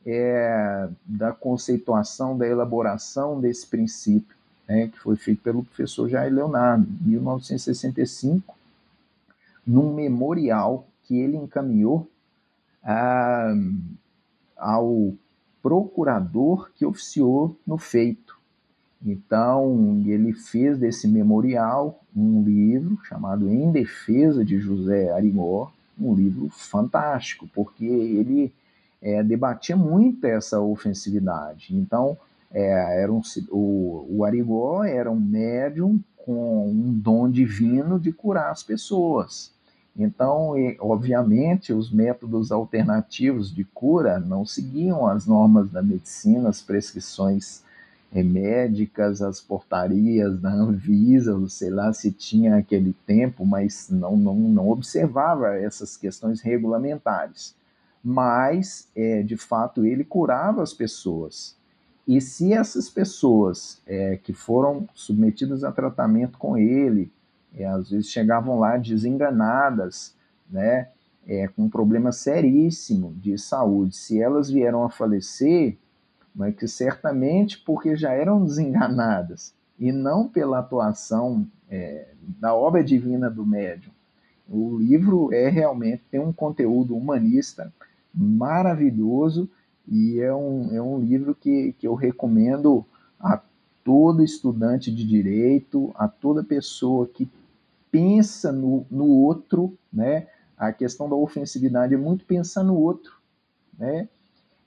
é, 0.04 0.88
da 1.04 1.32
conceituação, 1.32 2.36
da 2.36 2.46
elaboração 2.46 3.40
desse 3.40 3.66
princípio, 3.66 4.36
né, 4.68 4.88
que 4.88 4.98
foi 4.98 5.16
feito 5.16 5.42
pelo 5.42 5.64
professor 5.64 6.08
Jair 6.08 6.32
Leonardo, 6.32 6.86
em 7.02 7.10
1965, 7.10 8.56
num 9.66 9.94
memorial 9.94 10.86
que 11.04 11.18
ele 11.18 11.36
encaminhou 11.36 12.08
ah, 12.82 13.54
ao 14.56 15.14
procurador 15.62 16.70
que 16.74 16.84
oficiou 16.84 17.56
no 17.66 17.78
feito. 17.78 18.36
Então, 19.04 20.02
ele 20.06 20.32
fez 20.32 20.78
desse 20.78 21.08
memorial 21.08 22.00
um 22.14 22.42
livro 22.42 22.98
chamado 23.04 23.48
Em 23.48 23.70
Defesa 23.72 24.44
de 24.44 24.58
José 24.58 25.10
Arigó, 25.12 25.72
um 25.98 26.14
livro 26.14 26.48
fantástico, 26.50 27.48
porque 27.54 27.84
ele 27.84 28.52
é, 29.00 29.22
debatia 29.22 29.76
muito 29.76 30.24
essa 30.26 30.60
ofensividade. 30.60 31.74
Então, 31.76 32.16
é, 32.52 33.02
era 33.02 33.12
um, 33.12 33.20
o, 33.50 34.06
o 34.08 34.24
Arigó 34.24 34.84
era 34.84 35.10
um 35.10 35.18
médium 35.18 35.98
com 36.24 36.68
um 36.68 36.92
dom 36.92 37.28
divino 37.28 37.98
de 37.98 38.12
curar 38.12 38.50
as 38.50 38.62
pessoas. 38.62 39.52
Então, 39.96 40.54
obviamente, 40.80 41.72
os 41.72 41.90
métodos 41.90 42.50
alternativos 42.50 43.54
de 43.54 43.62
cura 43.64 44.18
não 44.18 44.46
seguiam 44.46 45.06
as 45.06 45.26
normas 45.26 45.70
da 45.70 45.82
medicina, 45.82 46.48
as 46.48 46.62
prescrições 46.62 47.62
eh, 48.10 48.22
médicas, 48.22 49.20
as 49.20 49.40
portarias 49.40 50.40
da 50.40 50.50
Anvisa, 50.50 51.38
sei 51.48 51.68
lá 51.68 51.92
se 51.92 52.10
tinha 52.10 52.56
aquele 52.56 52.94
tempo, 53.06 53.44
mas 53.44 53.90
não, 53.90 54.16
não, 54.16 54.34
não 54.34 54.70
observava 54.70 55.56
essas 55.56 55.96
questões 55.96 56.40
regulamentares. 56.40 57.54
Mas, 58.02 58.88
é, 58.96 59.22
de 59.22 59.36
fato, 59.36 59.84
ele 59.84 60.04
curava 60.04 60.62
as 60.62 60.72
pessoas. 60.72 61.54
E 62.08 62.20
se 62.20 62.52
essas 62.52 62.90
pessoas 62.90 63.80
é, 63.86 64.16
que 64.16 64.32
foram 64.32 64.88
submetidas 64.94 65.62
a 65.62 65.70
tratamento 65.70 66.36
com 66.36 66.58
ele, 66.58 67.12
é, 67.54 67.66
às 67.66 67.90
vezes 67.90 68.10
chegavam 68.10 68.58
lá 68.58 68.76
desenganadas, 68.76 70.14
né, 70.50 70.88
é, 71.26 71.46
com 71.48 71.64
um 71.64 71.68
problema 71.68 72.12
seríssimo 72.12 73.14
de 73.16 73.38
saúde. 73.38 73.96
Se 73.96 74.20
elas 74.20 74.50
vieram 74.50 74.82
a 74.84 74.90
falecer, 74.90 75.78
é 76.40 76.52
que 76.52 76.66
certamente 76.66 77.58
porque 77.58 77.94
já 77.94 78.12
eram 78.12 78.44
desenganadas 78.44 79.54
e 79.78 79.92
não 79.92 80.26
pela 80.26 80.58
atuação 80.58 81.46
é, 81.68 82.08
da 82.40 82.54
obra 82.54 82.82
divina 82.82 83.30
do 83.30 83.44
médium. 83.44 83.92
O 84.48 84.78
livro 84.78 85.32
é 85.32 85.48
realmente 85.48 86.02
tem 86.10 86.20
um 86.20 86.32
conteúdo 86.32 86.96
humanista 86.96 87.72
maravilhoso 88.14 89.48
e 89.86 90.20
é 90.20 90.34
um, 90.34 90.74
é 90.74 90.82
um 90.82 90.98
livro 90.98 91.34
que, 91.34 91.74
que 91.78 91.86
eu 91.86 91.94
recomendo 91.94 92.84
a 93.18 93.40
todo 93.84 94.22
estudante 94.22 94.94
de 94.94 95.04
direito, 95.06 95.92
a 95.96 96.06
toda 96.06 96.44
pessoa 96.44 97.06
que 97.06 97.28
pensa 97.92 98.50
no, 98.50 98.84
no 98.90 99.06
outro, 99.06 99.78
né? 99.92 100.26
A 100.56 100.72
questão 100.72 101.08
da 101.08 101.14
ofensividade 101.14 101.94
é 101.94 101.96
muito 101.96 102.24
pensar 102.24 102.64
no 102.64 102.74
outro, 102.74 103.12
né? 103.78 104.08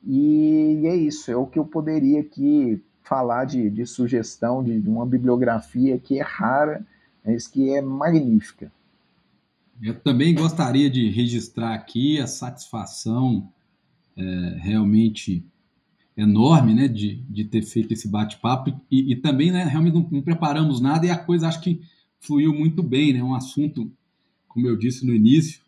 E, 0.06 0.82
e 0.82 0.88
é 0.88 0.96
isso, 0.96 1.32
é 1.32 1.36
o 1.36 1.48
que 1.48 1.58
eu 1.58 1.66
poderia 1.66 2.22
aqui 2.22 2.82
falar 3.02 3.46
de, 3.46 3.70
de 3.70 3.86
sugestão 3.86 4.64
de, 4.64 4.80
de 4.80 4.88
uma 4.88 5.06
bibliografia 5.06 5.98
que 5.98 6.20
é 6.20 6.24
rara, 6.24 6.86
mas 7.26 7.48
que 7.48 7.72
é 7.72 7.82
magnífica. 7.82 8.72
Eu 9.82 10.00
também 10.00 10.34
gostaria 10.34 10.90
de 10.90 11.10
registrar 11.10 11.74
aqui 11.74 12.20
a 12.20 12.28
satisfação 12.28 13.50
é, 14.16 14.58
realmente 14.60 15.44
enorme 16.16 16.74
né, 16.74 16.88
de, 16.88 17.16
de 17.30 17.44
ter 17.44 17.62
feito 17.62 17.94
esse 17.94 18.08
bate-papo 18.08 18.70
e, 18.90 19.12
e, 19.12 19.16
também 19.18 19.52
né, 19.52 19.66
realmente 19.66 19.96
não, 19.96 20.08
não, 20.10 20.22
preparamos 20.22 20.80
nada 20.80 21.06
e 21.06 21.10
a 21.10 21.18
coisa 21.18 21.48
acho 21.48 21.62
que 21.62 21.82
fluiu 22.26 22.54
muito 22.54 22.82
bem, 22.82 23.14
né? 23.14 23.24
Um 23.24 23.36
assunto, 23.36 23.92
como 24.48 24.68
eu 24.68 24.76
disse 24.76 25.06
no 25.06 25.14
início, 25.14 25.62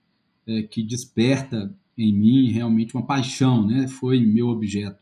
é, 0.46 0.64
que 0.64 0.84
desperta 0.84 1.74
em 1.98 2.14
mim 2.14 2.52
realmente 2.52 2.96
uma 2.96 3.06
paixão, 3.06 3.66
né? 3.66 3.88
Foi 3.88 4.20
meu 4.20 4.48
objeto 4.48 5.02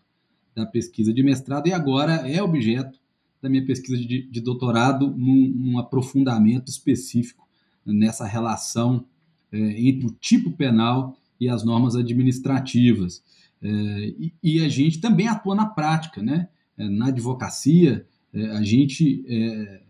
da 0.56 0.66
pesquisa 0.66 1.14
de 1.14 1.22
mestrado 1.22 1.68
e 1.68 1.74
agora 1.74 2.14
é 2.30 2.42
objeto 2.42 3.00
da 3.42 3.50
minha 3.50 3.66
pesquisa 3.66 3.98
de, 3.98 4.28
de 4.28 4.42
doutorado 4.42 5.14
num, 5.16 5.78
aprofundamento 5.78 6.70
específico 6.70 7.48
nessa 7.86 8.26
relação 8.26 9.06
é, 9.52 9.58
entre 9.82 10.08
o 10.08 10.12
tipo 10.12 10.52
penal 10.52 11.18
e 11.40 11.50
as 11.50 11.64
normas 11.64 11.96
administrativas. 11.96 13.24
É, 13.62 13.68
e, 13.68 14.34
e, 14.42 14.60
a 14.62 14.70
gente 14.70 15.00
também 15.00 15.28
atua 15.28 15.54
na 15.54 15.66
prática, 15.66 16.22
né? 16.22 16.48
É, 16.78 16.88
na 16.90 17.08
advocacia, 17.08 18.06
é, 18.34 18.48
a 18.52 18.64
gente 18.64 19.24
é, 19.28 19.82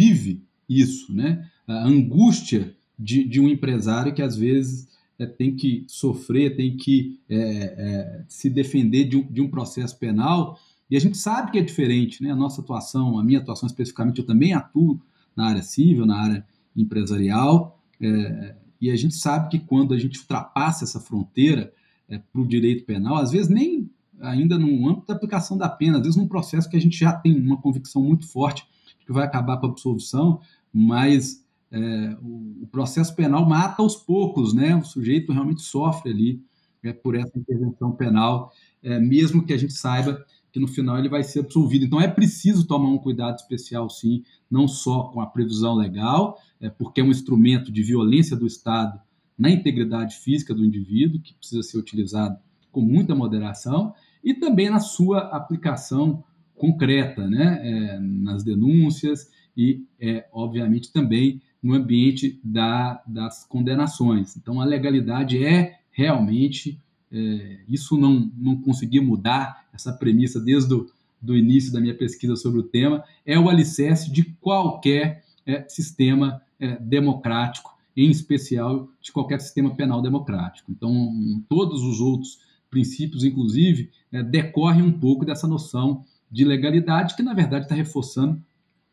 vive 0.00 0.42
isso, 0.66 1.14
né? 1.14 1.46
A 1.66 1.86
angústia 1.86 2.74
de, 2.98 3.22
de 3.24 3.38
um 3.38 3.46
empresário 3.46 4.14
que 4.14 4.22
às 4.22 4.34
vezes 4.34 4.88
é, 5.18 5.26
tem 5.26 5.54
que 5.54 5.84
sofrer, 5.86 6.56
tem 6.56 6.74
que 6.74 7.20
é, 7.28 7.36
é, 7.36 8.24
se 8.26 8.48
defender 8.48 9.04
de 9.04 9.18
um, 9.18 9.30
de 9.30 9.42
um, 9.42 9.50
processo 9.50 9.98
penal, 9.98 10.58
e 10.90 10.96
a 10.96 11.00
gente 11.00 11.18
sabe 11.18 11.50
que 11.52 11.58
é 11.58 11.62
diferente, 11.62 12.22
né? 12.22 12.32
A 12.32 12.36
nossa 12.36 12.62
atuação, 12.62 13.18
a 13.18 13.24
minha 13.24 13.38
atuação 13.38 13.66
especificamente, 13.66 14.20
eu 14.20 14.26
também 14.26 14.54
atuo 14.54 14.98
na 15.36 15.46
área 15.46 15.62
civil, 15.62 16.06
na 16.06 16.18
área 16.18 16.46
empresarial, 16.74 17.78
é, 18.00 18.54
e 18.80 18.90
a 18.90 18.96
gente 18.96 19.14
sabe 19.14 19.50
que 19.50 19.58
quando 19.58 19.92
a 19.92 19.98
gente 19.98 20.18
ultrapassa 20.18 20.84
essa 20.84 20.98
fronteira 20.98 21.72
é, 22.08 22.18
para 22.18 22.40
o 22.40 22.48
direito 22.48 22.86
penal, 22.86 23.16
às 23.16 23.30
vezes 23.30 23.50
nem 23.50 23.90
ainda 24.18 24.58
no 24.58 24.88
âmbito 24.88 25.08
da 25.08 25.14
aplicação 25.14 25.58
da 25.58 25.68
pena, 25.68 25.98
às 25.98 26.02
vezes 26.02 26.16
num 26.16 26.28
processo 26.28 26.68
que 26.68 26.76
a 26.76 26.80
gente 26.80 26.98
já 26.98 27.12
tem 27.12 27.38
uma 27.38 27.60
convicção 27.60 28.02
muito 28.02 28.26
forte 28.26 28.66
que 29.10 29.14
vai 29.14 29.24
acabar 29.24 29.56
com 29.56 29.66
a 29.66 29.70
absolvição, 29.70 30.40
mas 30.72 31.44
é, 31.72 32.16
o, 32.22 32.66
processo 32.70 33.12
penal 33.16 33.44
mata 33.44 33.82
aos 33.82 33.96
poucos, 33.96 34.54
né? 34.54 34.76
O 34.76 34.84
sujeito 34.84 35.32
realmente 35.32 35.62
sofre 35.62 36.12
ali 36.12 36.40
é, 36.80 36.92
por 36.92 37.16
essa 37.16 37.36
intervenção 37.36 37.90
penal, 37.90 38.52
é, 38.80 39.00
mesmo 39.00 39.44
que 39.44 39.52
a 39.52 39.56
gente 39.56 39.72
saiba 39.72 40.24
que 40.52 40.60
no 40.60 40.68
final 40.68 40.96
ele 40.96 41.08
vai 41.08 41.24
ser 41.24 41.40
absolvido. 41.40 41.84
Então 41.84 42.00
é 42.00 42.06
preciso 42.06 42.68
tomar 42.68 42.88
um 42.88 42.98
cuidado 42.98 43.36
especial, 43.36 43.90
sim, 43.90 44.22
não 44.48 44.68
só 44.68 45.04
com 45.08 45.20
a 45.20 45.26
previsão 45.26 45.74
legal, 45.74 46.38
é, 46.60 46.70
porque 46.70 47.00
é 47.00 47.04
um 47.04 47.10
instrumento 47.10 47.72
de 47.72 47.82
violência 47.82 48.36
do 48.36 48.46
Estado 48.46 49.00
na 49.36 49.50
integridade 49.50 50.18
física 50.18 50.54
do 50.54 50.64
indivíduo, 50.64 51.20
que 51.20 51.34
precisa 51.34 51.64
ser 51.64 51.78
utilizado 51.78 52.38
com 52.70 52.80
muita 52.80 53.12
moderação, 53.12 53.92
e 54.22 54.34
também 54.34 54.70
na 54.70 54.78
sua 54.78 55.18
aplicação 55.34 56.22
concreta 56.60 57.26
né, 57.26 57.60
é, 57.62 57.98
nas 57.98 58.44
denúncias 58.44 59.30
e, 59.56 59.82
é, 59.98 60.26
obviamente, 60.30 60.92
também 60.92 61.40
no 61.62 61.74
ambiente 61.74 62.38
da, 62.44 63.02
das 63.06 63.46
condenações. 63.46 64.36
Então, 64.36 64.60
a 64.60 64.64
legalidade 64.64 65.42
é 65.42 65.80
realmente, 65.90 66.78
é, 67.10 67.60
isso 67.66 67.96
não, 67.96 68.30
não 68.36 68.60
consegui 68.60 69.00
mudar, 69.00 69.66
essa 69.72 69.92
premissa 69.92 70.38
desde 70.38 70.74
o 70.74 70.86
do 71.20 71.36
início 71.36 71.70
da 71.70 71.80
minha 71.80 71.94
pesquisa 71.94 72.34
sobre 72.34 72.60
o 72.60 72.62
tema, 72.62 73.04
é 73.26 73.38
o 73.38 73.50
alicerce 73.50 74.10
de 74.10 74.24
qualquer 74.40 75.22
é, 75.44 75.68
sistema 75.68 76.40
é, 76.58 76.76
democrático, 76.76 77.76
em 77.94 78.10
especial 78.10 78.88
de 79.02 79.12
qualquer 79.12 79.38
sistema 79.40 79.74
penal 79.74 80.00
democrático. 80.00 80.70
Então, 80.72 81.12
todos 81.46 81.82
os 81.82 82.00
outros 82.00 82.38
princípios, 82.70 83.22
inclusive, 83.22 83.90
é, 84.10 84.22
decorrem 84.22 84.82
um 84.82 84.92
pouco 84.92 85.26
dessa 85.26 85.46
noção 85.46 86.04
de 86.30 86.44
legalidade, 86.44 87.16
que 87.16 87.22
na 87.22 87.34
verdade 87.34 87.64
está 87.64 87.74
reforçando 87.74 88.40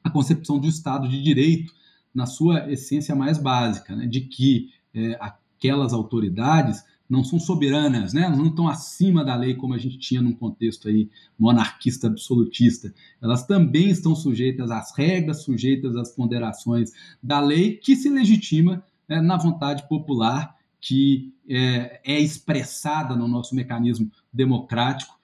a 0.04 0.10
concepção 0.10 0.58
do 0.58 0.68
Estado 0.68 1.08
de 1.08 1.22
Direito 1.22 1.74
na 2.14 2.26
sua 2.26 2.72
essência 2.72 3.16
mais 3.16 3.38
básica, 3.38 3.96
né, 3.96 4.08
de 4.08 4.22
que 4.22 4.72
é, 4.94 5.18
aquelas 5.20 5.94
autoridades 5.94 6.84
não 7.10 7.24
são 7.24 7.40
soberanas, 7.40 8.14
né, 8.14 8.28
não 8.28 8.48
estão 8.48 8.68
acima 8.68 9.24
da 9.24 9.36
lei 9.36 9.56
como 9.56 9.74
a 9.74 9.78
gente 9.78 9.98
tinha 9.98 10.22
num 10.22 10.34
contexto 10.34 10.88
aí 10.88 11.10
monarquista 11.38 12.08
absolutista. 12.08 12.94
Elas 13.22 13.46
também 13.46 13.90
estão 13.90 14.16
sujeitas 14.16 14.72
às 14.72 14.96
regras, 14.96 15.44
sujeitas 15.44 15.96
às 15.96 16.12
ponderações 16.12 16.92
da 17.22 17.40
lei 17.40 17.78
que 17.78 17.96
se 17.96 18.10
legitima 18.10 18.84
é, 19.08 19.22
na 19.22 19.38
vontade 19.38 19.88
popular 19.88 20.58
que 20.80 21.34
é, 21.50 22.02
é 22.04 22.20
expressada 22.20 23.16
no 23.16 23.28
nosso 23.28 23.56
mecanismo 23.56 24.12
democrático 24.32 25.17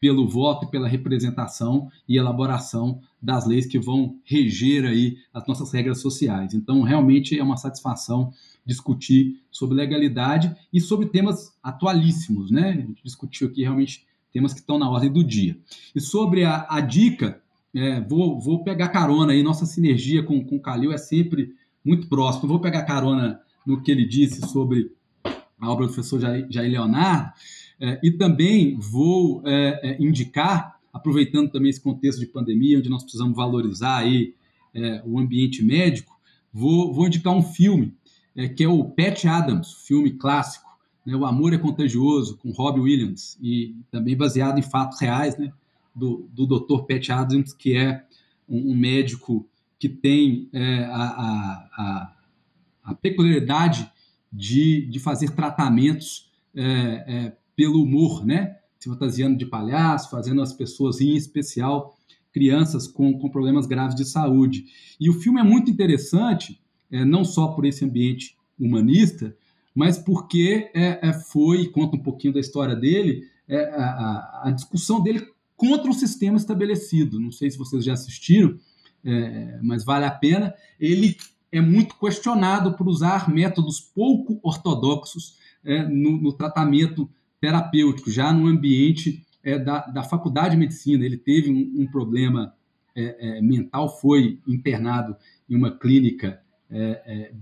pelo 0.00 0.28
voto 0.28 0.66
e 0.66 0.70
pela 0.70 0.88
representação 0.88 1.90
e 2.08 2.16
elaboração 2.16 3.00
das 3.20 3.46
leis 3.46 3.66
que 3.66 3.78
vão 3.78 4.18
reger 4.24 4.84
aí 4.84 5.16
as 5.32 5.46
nossas 5.46 5.72
regras 5.72 6.00
sociais. 6.00 6.54
Então, 6.54 6.82
realmente 6.82 7.38
é 7.38 7.42
uma 7.42 7.56
satisfação 7.56 8.32
discutir 8.66 9.40
sobre 9.50 9.76
legalidade 9.76 10.54
e 10.72 10.80
sobre 10.80 11.06
temas 11.06 11.54
atualíssimos, 11.62 12.50
né? 12.50 12.70
A 12.70 12.86
gente 12.86 13.02
discutiu 13.02 13.48
aqui 13.48 13.62
realmente 13.62 14.06
temas 14.32 14.52
que 14.52 14.60
estão 14.60 14.78
na 14.78 14.90
ordem 14.90 15.12
do 15.12 15.22
dia. 15.22 15.56
E 15.94 16.00
sobre 16.00 16.44
a, 16.44 16.66
a 16.68 16.80
dica, 16.80 17.40
é, 17.74 18.00
vou, 18.00 18.40
vou 18.40 18.64
pegar 18.64 18.88
carona 18.88 19.32
aí, 19.32 19.42
nossa 19.42 19.66
sinergia 19.66 20.22
com, 20.22 20.44
com 20.44 20.56
o 20.56 20.60
Calil 20.60 20.92
é 20.92 20.98
sempre 20.98 21.54
muito 21.84 22.08
próxima. 22.08 22.48
Vou 22.48 22.60
pegar 22.60 22.82
carona 22.82 23.40
no 23.66 23.80
que 23.82 23.90
ele 23.90 24.06
disse 24.06 24.40
sobre 24.48 24.92
a 25.60 25.70
obra 25.70 25.86
do 25.86 25.92
professor 25.92 26.20
Jair 26.20 26.70
Leonardo, 26.70 27.32
é, 27.84 28.00
e 28.02 28.10
também 28.12 28.78
vou 28.78 29.42
é, 29.44 29.90
é, 29.90 30.02
indicar, 30.02 30.80
aproveitando 30.90 31.50
também 31.50 31.68
esse 31.68 31.82
contexto 31.82 32.18
de 32.18 32.26
pandemia, 32.26 32.78
onde 32.78 32.88
nós 32.88 33.02
precisamos 33.02 33.36
valorizar 33.36 33.98
aí, 33.98 34.34
é, 34.72 35.02
o 35.04 35.18
ambiente 35.18 35.62
médico, 35.62 36.18
vou, 36.50 36.94
vou 36.94 37.06
indicar 37.06 37.34
um 37.34 37.42
filme, 37.42 37.94
é, 38.34 38.48
que 38.48 38.64
é 38.64 38.68
o 38.68 38.82
Pat 38.84 39.26
Adams, 39.26 39.84
filme 39.86 40.12
clássico, 40.12 40.64
né, 41.04 41.14
O 41.14 41.26
Amor 41.26 41.52
é 41.52 41.58
Contagioso, 41.58 42.38
com 42.38 42.52
Robbie 42.52 42.80
Williams, 42.80 43.36
e 43.38 43.76
também 43.90 44.16
baseado 44.16 44.58
em 44.58 44.62
fatos 44.62 44.98
reais, 44.98 45.36
né, 45.36 45.52
do, 45.94 46.26
do 46.32 46.46
Dr. 46.46 46.86
Pat 46.86 47.10
Adams, 47.10 47.52
que 47.52 47.76
é 47.76 48.02
um, 48.48 48.72
um 48.72 48.74
médico 48.74 49.46
que 49.78 49.90
tem 49.90 50.48
a, 50.90 51.06
a, 51.06 51.68
a, 51.76 52.16
a, 52.84 52.94
peculiaridade 52.94 53.90
de, 54.32 54.86
de 54.86 54.98
fazer 54.98 55.32
tratamentos 55.32 56.32
é, 56.56 57.32
pelo 57.56 57.82
humor, 57.82 58.24
né? 58.24 58.56
Se 58.78 58.88
fantasiando 58.88 59.36
de 59.36 59.46
palhaço, 59.46 60.10
fazendo 60.10 60.42
as 60.42 60.52
pessoas, 60.52 61.00
em 61.00 61.16
especial 61.16 61.96
crianças 62.32 62.88
com, 62.88 63.16
com 63.18 63.30
problemas 63.30 63.64
graves 63.64 63.94
de 63.94 64.04
saúde. 64.04 64.66
E 64.98 65.08
o 65.08 65.14
filme 65.14 65.40
é 65.40 65.44
muito 65.44 65.70
interessante, 65.70 66.60
é, 66.90 67.04
não 67.04 67.24
só 67.24 67.48
por 67.48 67.64
esse 67.64 67.84
ambiente 67.84 68.36
humanista, 68.58 69.34
mas 69.74 69.98
porque 69.98 70.70
é, 70.74 71.08
é, 71.08 71.12
foi, 71.12 71.68
conta 71.68 71.96
um 71.96 72.02
pouquinho 72.02 72.34
da 72.34 72.40
história 72.40 72.74
dele, 72.74 73.28
é, 73.48 73.64
a, 73.74 74.42
a, 74.44 74.50
discussão 74.50 75.00
dele 75.00 75.26
contra 75.56 75.90
o 75.90 75.94
sistema 75.94 76.36
estabelecido. 76.36 77.20
Não 77.20 77.30
sei 77.30 77.50
se 77.50 77.58
vocês 77.58 77.84
já 77.84 77.92
assistiram, 77.92 78.58
é, 79.04 79.58
mas 79.62 79.84
vale 79.84 80.04
a 80.04 80.10
pena. 80.10 80.54
Ele 80.78 81.16
é 81.52 81.60
muito 81.60 81.96
questionado 81.98 82.74
por 82.74 82.88
usar 82.88 83.32
métodos 83.32 83.80
pouco 83.80 84.40
ortodoxos 84.42 85.36
é, 85.64 85.86
no, 85.86 86.20
no, 86.20 86.32
tratamento 86.32 87.08
terapêutico, 87.44 88.10
já 88.10 88.32
no 88.32 88.46
ambiente 88.46 89.24
é, 89.42 89.58
da, 89.58 89.80
da 89.86 90.02
faculdade 90.02 90.50
de 90.52 90.56
medicina. 90.56 91.04
Ele 91.04 91.16
teve 91.16 91.50
um, 91.50 91.82
um 91.82 91.86
problema 91.86 92.54
é, 92.96 93.40
mental, 93.40 94.00
foi 94.00 94.38
internado 94.46 95.16
em 95.48 95.56
uma 95.56 95.70
clínica 95.70 96.40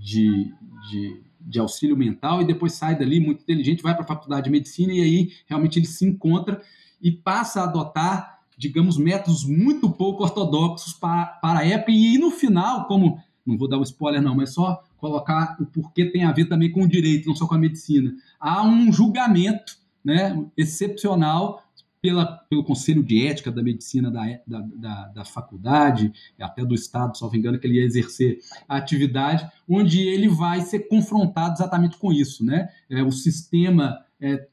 de, 0.01 0.53
de 0.91 1.23
de 1.47 1.59
auxílio 1.59 1.97
mental 1.97 2.41
e 2.41 2.47
depois 2.47 2.73
sai 2.73 2.97
dali 2.97 3.21
muito 3.21 3.43
inteligente, 3.43 3.83
vai 3.83 3.95
para 3.95 4.05
a 4.05 4.07
faculdade 4.07 4.45
de 4.45 4.51
medicina 4.51 4.93
e 4.93 5.01
aí 5.01 5.33
realmente 5.47 5.79
ele 5.79 5.87
se 5.87 6.07
encontra 6.07 6.61
e 7.01 7.11
passa 7.11 7.61
a 7.61 7.65
adotar, 7.65 8.41
digamos, 8.57 8.97
métodos 8.97 9.45
muito 9.45 9.91
pouco 9.91 10.23
ortodoxos 10.23 10.93
para, 10.93 11.27
para 11.27 11.61
a 11.61 11.67
época 11.67 11.93
e 11.93 12.19
no 12.19 12.31
final, 12.31 12.87
como 12.87 13.21
não 13.45 13.59
vou 13.59 13.69
dar 13.69 13.79
um 13.79 13.83
spoiler 13.83 14.23
não, 14.23 14.37
mas 14.37 14.55
só 14.55 14.83
colocar 14.99 15.57
o 15.61 15.67
porquê 15.67 16.07
tem 16.07 16.25
a 16.25 16.33
ver 16.33 16.45
também 16.45 16.71
com 16.71 16.83
o 16.85 16.89
direito, 16.89 17.27
não 17.27 17.35
só 17.35 17.47
com 17.47 17.57
a 17.57 17.59
medicina. 17.59 18.15
Há 18.39 18.63
um 18.63 18.93
julgamento 18.93 19.77
né, 20.05 20.45
excepcional 20.57 21.63
pela, 22.03 22.27
pelo 22.27 22.65
Conselho 22.65 23.03
de 23.03 23.25
Ética 23.25 23.53
da 23.53 23.63
Medicina 23.63 24.11
da, 24.11 24.25
da, 24.45 24.61
da, 24.61 25.09
da 25.09 25.25
faculdade, 25.25 26.13
até 26.39 26.65
do 26.65 26.75
Estado, 26.75 27.17
só 27.17 27.31
engano, 27.33 27.59
que 27.61 27.67
ele 27.67 27.79
ia 27.79 27.85
exercer 27.85 28.41
a 28.69 28.77
atividade, 28.77 29.49
onde 29.69 30.01
ele 30.01 30.29
vai 30.29 30.61
ser 30.63 30.81
confrontado 30.89 31.55
exatamente 31.55 31.97
com 31.97 32.13
isso. 32.13 32.45
Né? 32.45 32.69
É, 32.91 33.03
o 33.05 33.13
sistema 33.13 34.05
é, 34.21 34.49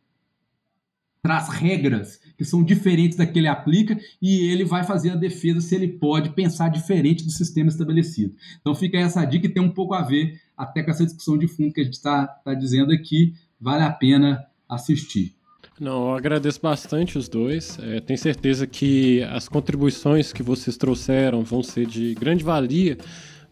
traz 1.23 1.49
regras 1.49 2.19
que 2.37 2.45
são 2.45 2.63
diferentes 2.63 3.17
da 3.17 3.25
que 3.25 3.39
ele 3.39 3.47
aplica 3.47 3.99
e 4.21 4.41
ele 4.49 4.63
vai 4.63 4.83
fazer 4.83 5.09
a 5.09 5.15
defesa 5.15 5.59
se 5.59 5.73
ele 5.73 5.87
pode 5.87 6.29
pensar 6.29 6.69
diferente 6.69 7.25
do 7.25 7.31
sistema 7.31 7.69
estabelecido. 7.69 8.35
Então 8.61 8.75
fica 8.75 8.97
essa 8.97 9.25
dica 9.25 9.47
e 9.47 9.49
tem 9.49 9.61
um 9.61 9.71
pouco 9.71 9.95
a 9.95 10.03
ver 10.03 10.39
até 10.55 10.83
com 10.83 10.91
essa 10.91 11.03
discussão 11.03 11.35
de 11.35 11.47
fundo 11.47 11.73
que 11.73 11.81
a 11.81 11.83
gente 11.83 11.95
está 11.95 12.27
tá 12.27 12.53
dizendo 12.53 12.93
aqui, 12.93 13.33
vale 13.59 13.83
a 13.83 13.91
pena 13.91 14.45
assistir. 14.67 15.38
Não, 15.79 16.09
eu 16.09 16.15
agradeço 16.15 16.59
bastante 16.61 17.17
os 17.17 17.29
dois. 17.29 17.79
É, 17.81 18.01
tenho 18.01 18.19
certeza 18.19 18.67
que 18.67 19.23
as 19.23 19.47
contribuições 19.47 20.33
que 20.33 20.43
vocês 20.43 20.75
trouxeram 20.75 21.41
vão 21.41 21.63
ser 21.63 21.85
de 21.85 22.13
grande 22.15 22.43
valia 22.43 22.97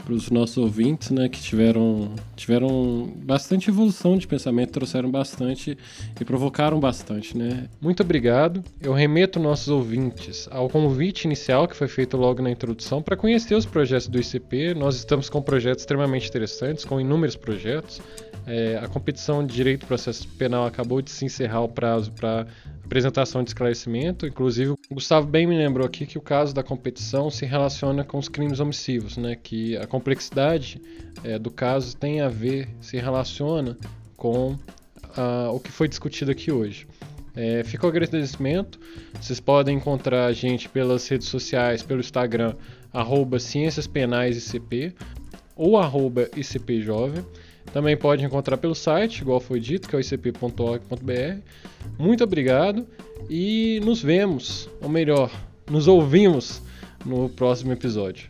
para 0.04 0.14
os 0.14 0.30
nossos 0.30 0.58
ouvintes, 0.58 1.10
né, 1.10 1.28
que 1.28 1.42
tiveram, 1.42 2.14
tiveram 2.36 3.12
bastante 3.24 3.70
evolução 3.70 4.18
de 4.18 4.28
pensamento, 4.28 4.72
trouxeram 4.72 5.10
bastante 5.10 5.78
e 6.20 6.26
provocaram 6.26 6.80
bastante, 6.80 7.38
né. 7.38 7.68
Muito 7.82 8.04
obrigado. 8.04 8.64
Eu 8.82 8.94
remeto 8.94 9.40
nossos 9.40 9.68
ouvintes 9.68 10.48
ao 10.52 10.70
convite 10.70 11.26
inicial 11.26 11.68
que 11.68 11.76
foi 11.76 11.88
feito 11.88 12.16
logo 12.16 12.42
na 12.42 12.52
introdução 12.52 13.02
para 13.02 13.18
conhecer 13.18 13.56
os 13.56 13.66
projetos 13.66 14.08
do 14.08 14.20
ICP. 14.20 14.74
Nós 14.74 14.96
estamos 14.96 15.30
com 15.30 15.42
projetos 15.42 15.84
extremamente 15.84 16.30
interessantes, 16.30 16.86
com 16.86 17.02
inúmeros 17.02 17.36
projetos. 17.36 18.02
É, 18.48 18.80
a 18.82 18.88
competição 18.88 19.46
de 19.46 19.54
direito 19.54 19.82
do 19.82 19.88
processo 19.88 20.26
penal 20.30 20.66
acabou 20.66 21.02
de 21.02 21.12
se 21.12 21.26
encerrar 21.26 21.60
o 21.62 21.68
prazo 21.68 22.14
para 22.14 22.48
apresentação 22.82 23.44
de 23.44 23.50
esclarecimento. 23.50 24.26
Inclusive, 24.26 24.72
o 24.72 24.78
Gustavo 24.94 25.28
bem 25.28 25.46
me 25.46 25.58
lembrou 25.58 25.86
aqui 25.86 26.06
que 26.06 26.18
o 26.18 26.22
caso 26.22 26.56
da 26.56 26.64
competição 26.64 27.30
se 27.30 27.46
relaciona 27.46 28.06
com 28.06 28.18
os 28.18 28.30
crimes 28.30 28.62
omissivos, 28.62 29.18
né? 29.18 29.36
Que 29.36 29.76
a 29.76 29.86
complexidade 29.86 30.82
é, 31.26 31.38
do 31.38 31.52
caso 31.52 31.98
tem 31.98 32.22
a 32.22 32.30
ver, 32.30 32.70
se 32.80 32.96
relaciona 32.96 33.78
com 34.16 34.54
uh, 34.54 35.54
o 35.54 35.60
que 35.60 35.70
foi 35.70 35.90
discutido 35.90 36.32
aqui 36.32 36.50
hoje. 36.50 36.88
É, 37.36 37.66
fica 37.66 37.86
o 37.86 37.90
agradecimento. 37.90 38.80
Vocês 39.20 39.42
podem 39.42 39.76
encontrar 39.76 40.26
a 40.26 40.32
gente 40.32 40.70
pelas 40.70 41.06
redes 41.08 41.28
sociais, 41.28 41.84
pelo 41.84 42.00
Instagram, 42.00 42.56
arroba 42.94 43.40
Ciências 43.40 43.86
Penais 43.86 44.38
ICP 44.38 44.96
ou 45.54 45.78
arroba 45.78 46.30
ICP 46.36 46.82
Jovem. 46.82 47.26
Também 47.74 47.96
pode 47.98 48.24
encontrar 48.24 48.58
pelo 48.58 48.74
site, 48.74 49.22
igual 49.22 49.40
foi 49.40 49.60
dito, 49.60 49.88
que 49.88 49.96
é 49.96 50.00
o 50.00 50.02
icp.org.br. 50.02 51.42
Muito 52.00 52.24
obrigado 52.24 52.88
e 53.30 53.80
nos 53.84 54.02
vemos, 54.02 54.70
ou 54.82 54.90
melhor, 54.90 55.32
nos 55.70 55.88
ouvimos 55.88 56.62
no 57.06 57.30
próximo 57.30 57.74
episódio. 57.74 58.30